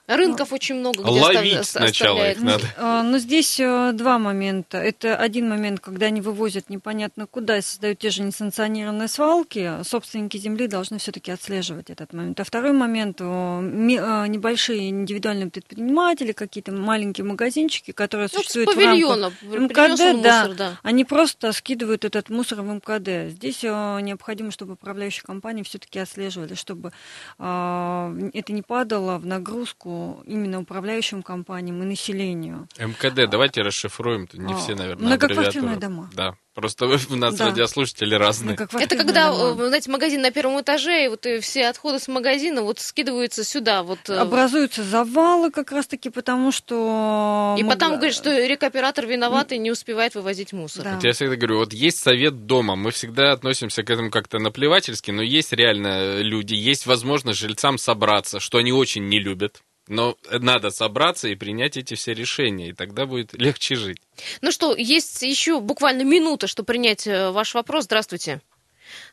Рынков 0.06 0.50
ну, 0.52 0.56
очень 0.56 0.76
много. 0.76 1.02
Где 1.02 1.22
Ловить 1.22 1.56
остав... 1.56 1.84
сначала 1.84 2.30
их 2.30 2.42
надо. 2.42 2.66
А, 2.76 3.04
но 3.04 3.20
здесь 3.20 3.58
э, 3.58 3.92
два 3.94 4.20
момента. 4.20 4.78
Это 4.78 5.16
один 5.16 5.48
момент, 5.48 5.80
когда 5.80 6.08
они 6.08 6.20
вывозят 6.20 6.70
непонятно 6.70 7.26
куда, 7.26 7.62
создают 7.62 8.00
те 8.00 8.10
же 8.10 8.22
несанкционированные 8.24 9.08
свалки. 9.08 9.82
Собственники 9.84 10.36
земли 10.36 10.68
должны 10.68 10.98
все-таки 10.98 11.32
отслеживать 11.32 11.90
этот 11.90 12.12
момент. 12.12 12.38
А 12.42 12.44
второй 12.44 12.74
момент, 12.74 13.22
небольшие 13.22 14.90
индивидуальные 14.90 15.50
предприниматели, 15.50 16.34
какие-то 16.34 16.74
маленькие 16.74 17.24
магазинчики, 17.24 17.92
которые 17.92 18.28
ну, 18.34 18.40
существуют 18.40 18.76
в 18.76 18.80
рамках 18.80 19.32
МКД, 19.42 20.22
да, 20.22 20.42
мусор, 20.42 20.56
да, 20.56 20.80
они 20.84 21.06
просто 21.06 21.54
скидывают 21.54 22.04
этот 22.04 22.30
мусор 22.30 22.62
в 22.62 22.66
МКД. 22.66 23.32
Здесь 23.32 23.64
необходимо, 23.64 24.52
чтобы 24.52 24.74
управляющие 24.74 25.24
компании 25.24 25.64
все-таки 25.64 26.00
отслеживали, 26.00 26.56
чтобы 26.56 26.92
это 27.40 28.52
не 28.54 28.64
падало 28.64 29.18
в 29.18 29.26
нагрузку 29.26 29.93
именно 30.26 30.60
управляющим 30.60 31.24
компаниям 31.24 31.82
и 31.84 31.86
населению. 31.86 32.68
МКД, 32.78 33.30
давайте 33.30 33.62
расшифруем, 33.62 34.28
не 34.34 34.54
а, 34.54 34.58
все, 34.58 34.76
наверное, 34.76 35.06
Многоквартирные 35.06 35.78
дома. 35.78 36.10
Да, 36.14 36.36
Просто 36.54 36.86
у 36.86 37.16
нас 37.16 37.36
да. 37.36 37.48
радиослушатели 37.48 38.14
разные. 38.14 38.56
Это 38.56 38.96
когда, 38.96 39.32
дома. 39.32 39.64
Э, 39.64 39.68
знаете, 39.70 39.90
магазин 39.90 40.22
на 40.22 40.30
первом 40.30 40.62
этаже, 40.62 41.06
и 41.06 41.08
вот 41.08 41.26
и 41.26 41.40
все 41.40 41.66
отходы 41.68 41.98
с 41.98 42.08
магазина 42.08 42.62
вот 42.62 42.80
скидываются 42.80 43.44
сюда. 43.44 43.82
Вот. 43.82 44.08
Э, 44.08 44.18
Образуются 44.18 44.84
завалы 44.84 45.50
как 45.50 45.72
раз-таки, 45.72 46.12
потому 46.12 46.52
что... 46.52 47.56
И 47.58 47.64
мы... 47.64 47.70
потом 47.70 47.96
говорят, 47.96 48.14
что 48.14 48.30
рекоператор 48.46 49.08
виноват 49.08 49.52
и 49.52 49.58
не 49.58 49.72
успевает 49.72 50.14
вывозить 50.14 50.54
мусор. 50.54 50.84
Да. 50.84 50.96
Вот 50.96 51.04
я 51.04 51.14
всегда 51.14 51.36
говорю, 51.36 51.58
вот 51.58 51.74
есть 51.74 51.98
совет 51.98 52.46
дома, 52.46 52.76
мы 52.76 52.92
всегда 52.92 53.32
относимся 53.32 53.82
к 53.82 53.90
этому 53.90 54.12
как-то 54.12 54.38
наплевательски, 54.38 55.10
но 55.10 55.24
есть 55.24 55.54
реально 55.54 56.22
люди, 56.22 56.54
есть 56.54 56.86
возможность 56.86 57.40
жильцам 57.40 57.80
собраться, 57.80 58.40
что 58.40 58.60
они 58.60 58.72
очень 58.72 59.08
не 59.08 59.20
любят. 59.20 59.64
Но 59.88 60.16
надо 60.32 60.70
собраться 60.70 61.28
и 61.28 61.36
принять 61.36 61.76
эти 61.76 61.96
все 61.96 62.14
решения, 62.14 62.70
и 62.70 62.74
тогда 62.74 63.06
будет 63.06 63.34
легче 63.34 63.76
жить. 63.76 63.98
Ну 64.42 64.52
что, 64.52 64.74
есть 64.76 65.22
еще 65.24 65.60
буквально 65.60 66.04
минута, 66.04 66.48
чтобы 66.48 66.68
принять 66.68 67.06
э, 67.06 67.32
ваш 67.32 67.54
вопрос. 67.54 67.86
Здравствуйте. 67.86 68.40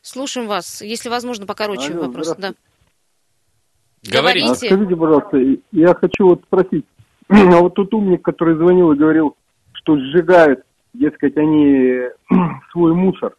Слушаем 0.01 0.47
вас. 0.47 0.81
Если 0.81 1.09
возможно, 1.09 1.45
покороче 1.45 1.91
Алло, 1.91 2.07
вопрос. 2.07 2.35
Да. 2.37 2.53
Говорите. 4.03 4.51
А 4.51 4.55
скажите, 4.55 4.95
пожалуйста, 4.95 5.37
я 5.71 5.93
хочу 5.93 6.27
вот 6.27 6.41
спросить. 6.43 6.85
А 7.29 7.59
вот 7.59 7.75
тот 7.75 7.93
умник, 7.93 8.21
который 8.23 8.55
звонил 8.55 8.91
и 8.91 8.97
говорил, 8.97 9.35
что 9.73 9.97
сжигают, 9.97 10.61
дескать, 10.93 11.37
они 11.37 12.01
свой 12.71 12.93
мусор 12.93 13.35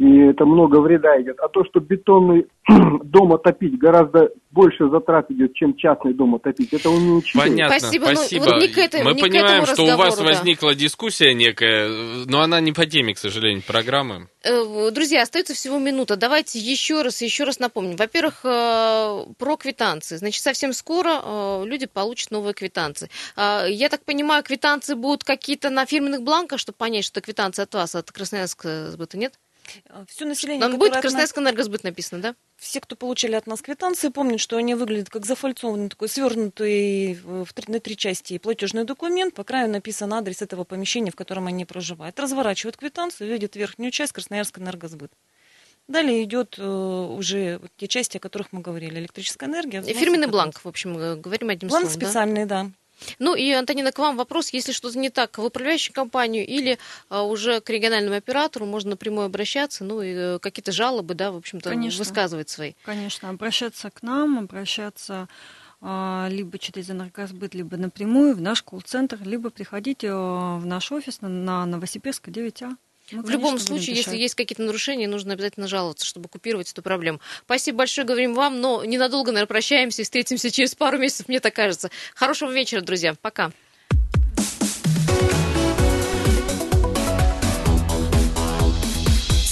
и 0.00 0.30
это 0.30 0.46
много 0.46 0.80
вреда 0.80 1.20
идет. 1.20 1.38
А 1.40 1.48
то, 1.48 1.62
что 1.62 1.78
бетонный 1.78 2.46
дом 3.04 3.34
отопить 3.34 3.78
гораздо 3.78 4.30
больше 4.50 4.88
затрат 4.88 5.30
идет, 5.30 5.52
чем 5.52 5.76
частный 5.76 6.14
дом 6.14 6.36
отопить, 6.36 6.72
это 6.72 6.88
он 6.88 7.04
не 7.04 7.12
учитывает. 7.18 7.50
Понятно, 7.50 7.78
спасибо. 7.78 8.06
Ну, 8.06 8.14
спасибо. 8.14 8.44
Ну, 8.46 8.52
вот 8.54 8.62
не 8.62 8.68
к 8.68 8.78
этой, 8.78 9.04
Мы 9.04 9.12
не 9.12 9.20
понимаем, 9.20 9.66
что 9.66 9.82
у 9.82 9.98
вас 9.98 10.16
да. 10.16 10.24
возникла 10.24 10.74
дискуссия 10.74 11.34
некая, 11.34 12.24
но 12.24 12.40
она 12.40 12.60
не 12.60 12.72
по 12.72 12.86
теме, 12.86 13.12
к 13.12 13.18
сожалению, 13.18 13.62
программы. 13.62 14.28
Э, 14.42 14.90
друзья, 14.90 15.20
остается 15.20 15.52
всего 15.52 15.78
минута. 15.78 16.16
Давайте 16.16 16.58
еще 16.58 17.02
раз, 17.02 17.20
еще 17.20 17.44
раз 17.44 17.58
напомним. 17.58 17.96
Во-первых, 17.96 18.40
э, 18.42 19.24
про 19.36 19.56
квитанции. 19.58 20.16
Значит, 20.16 20.42
совсем 20.42 20.72
скоро 20.72 21.20
э, 21.22 21.64
люди 21.66 21.84
получат 21.84 22.30
новые 22.30 22.54
квитанции. 22.54 23.10
Я 23.36 23.90
так 23.90 24.02
понимаю, 24.06 24.42
квитанции 24.42 24.94
будут 24.94 25.24
какие-то 25.24 25.68
на 25.68 25.84
фирменных 25.84 26.22
бланках, 26.22 26.58
чтобы 26.58 26.78
понять, 26.78 27.04
что 27.04 27.20
это 27.20 27.26
квитанция 27.26 27.64
от 27.64 27.74
вас, 27.74 27.94
от 27.94 28.10
Красноярска 28.10 28.90
сбыта, 28.92 29.18
нет? 29.18 29.34
Все 30.08 30.24
население, 30.24 30.60
Там 30.60 30.78
будет 30.78 30.96
Красноярская 30.96 31.42
энергосбыт 31.42 31.84
написано, 31.84 32.22
да? 32.22 32.34
Все, 32.56 32.80
кто 32.80 32.96
получили 32.96 33.34
от 33.34 33.46
нас 33.46 33.62
квитанции, 33.62 34.08
помнят, 34.08 34.40
что 34.40 34.56
они 34.56 34.74
выглядят 34.74 35.10
как 35.10 35.26
зафальцованный, 35.26 35.88
такой 35.88 36.08
свернутый 36.08 37.14
в 37.14 37.52
три, 37.52 37.72
на 37.72 37.80
три 37.80 37.96
части 37.96 38.38
платежный 38.38 38.84
документ. 38.84 39.34
По 39.34 39.44
краю 39.44 39.70
написан 39.70 40.12
адрес 40.12 40.42
этого 40.42 40.64
помещения, 40.64 41.10
в 41.10 41.16
котором 41.16 41.46
они 41.46 41.64
проживают. 41.64 42.18
Разворачивают 42.18 42.76
квитанцию, 42.76 43.30
видят 43.30 43.56
верхнюю 43.56 43.90
часть 43.90 44.12
Красноярская 44.12 44.64
энергосбыт. 44.64 45.12
Далее 45.88 46.22
идет 46.22 46.54
э, 46.58 46.64
уже 46.64 47.60
те 47.76 47.88
части, 47.88 48.18
о 48.18 48.20
которых 48.20 48.52
мы 48.52 48.60
говорили. 48.60 49.00
Электрическая 49.00 49.48
энергия. 49.48 49.82
Фирменный 49.82 50.28
бланк, 50.28 50.60
в 50.64 50.68
общем, 50.68 50.96
э, 50.96 51.16
говорим 51.16 51.48
одним 51.48 51.68
бланк 51.68 51.86
словом. 51.86 51.98
Бланк 51.98 52.10
специальный, 52.10 52.44
да. 52.46 52.64
да. 52.64 52.70
Ну 53.18 53.34
и, 53.34 53.50
Антонина, 53.52 53.92
к 53.92 53.98
вам 53.98 54.16
вопрос, 54.16 54.50
если 54.50 54.72
что-то 54.72 54.98
не 54.98 55.10
так 55.10 55.38
в 55.38 55.44
управляющую 55.44 55.94
компанию 55.94 56.46
или 56.46 56.78
а, 57.08 57.22
уже 57.22 57.60
к 57.60 57.70
региональному 57.70 58.16
оператору 58.16 58.66
можно 58.66 58.90
напрямую 58.90 59.26
обращаться, 59.26 59.84
ну 59.84 60.02
и 60.02 60.12
э, 60.14 60.38
какие-то 60.38 60.72
жалобы, 60.72 61.14
да, 61.14 61.32
в 61.32 61.36
общем-то, 61.36 61.70
Конечно. 61.70 61.98
высказывать 61.98 62.48
свои. 62.48 62.74
Конечно, 62.84 63.28
обращаться 63.28 63.90
к 63.90 64.02
нам, 64.02 64.38
обращаться 64.38 65.28
а, 65.80 66.28
либо 66.30 66.58
через 66.58 66.90
энергосбыт, 66.90 67.54
либо 67.54 67.76
напрямую 67.76 68.34
в 68.34 68.40
наш 68.40 68.62
колл-центр, 68.62 69.18
либо 69.24 69.50
приходите 69.50 70.08
э, 70.08 70.12
в 70.12 70.66
наш 70.66 70.92
офис 70.92 71.22
на, 71.22 71.28
на 71.28 71.66
Новосибирска 71.66 72.30
9А. 72.30 72.76
Мы, 73.12 73.22
в 73.22 73.30
любом 73.30 73.58
случае, 73.58 73.96
если 73.96 74.16
есть 74.16 74.34
какие-то 74.34 74.62
нарушения, 74.62 75.08
нужно 75.08 75.32
обязательно 75.32 75.68
жаловаться, 75.68 76.06
чтобы 76.06 76.28
купировать 76.28 76.70
эту 76.70 76.82
проблему. 76.82 77.20
Спасибо 77.44 77.78
большое, 77.78 78.06
говорим 78.06 78.34
вам, 78.34 78.60
но 78.60 78.84
ненадолго, 78.84 79.32
наверное, 79.32 79.48
прощаемся 79.48 80.02
и 80.02 80.04
встретимся 80.04 80.50
через 80.50 80.74
пару 80.74 80.98
месяцев, 80.98 81.28
мне 81.28 81.40
так 81.40 81.54
кажется. 81.54 81.90
Хорошего 82.14 82.50
вечера, 82.50 82.80
друзья. 82.80 83.14
Пока. 83.20 83.52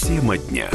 Тема 0.01 0.37
дня. 0.37 0.69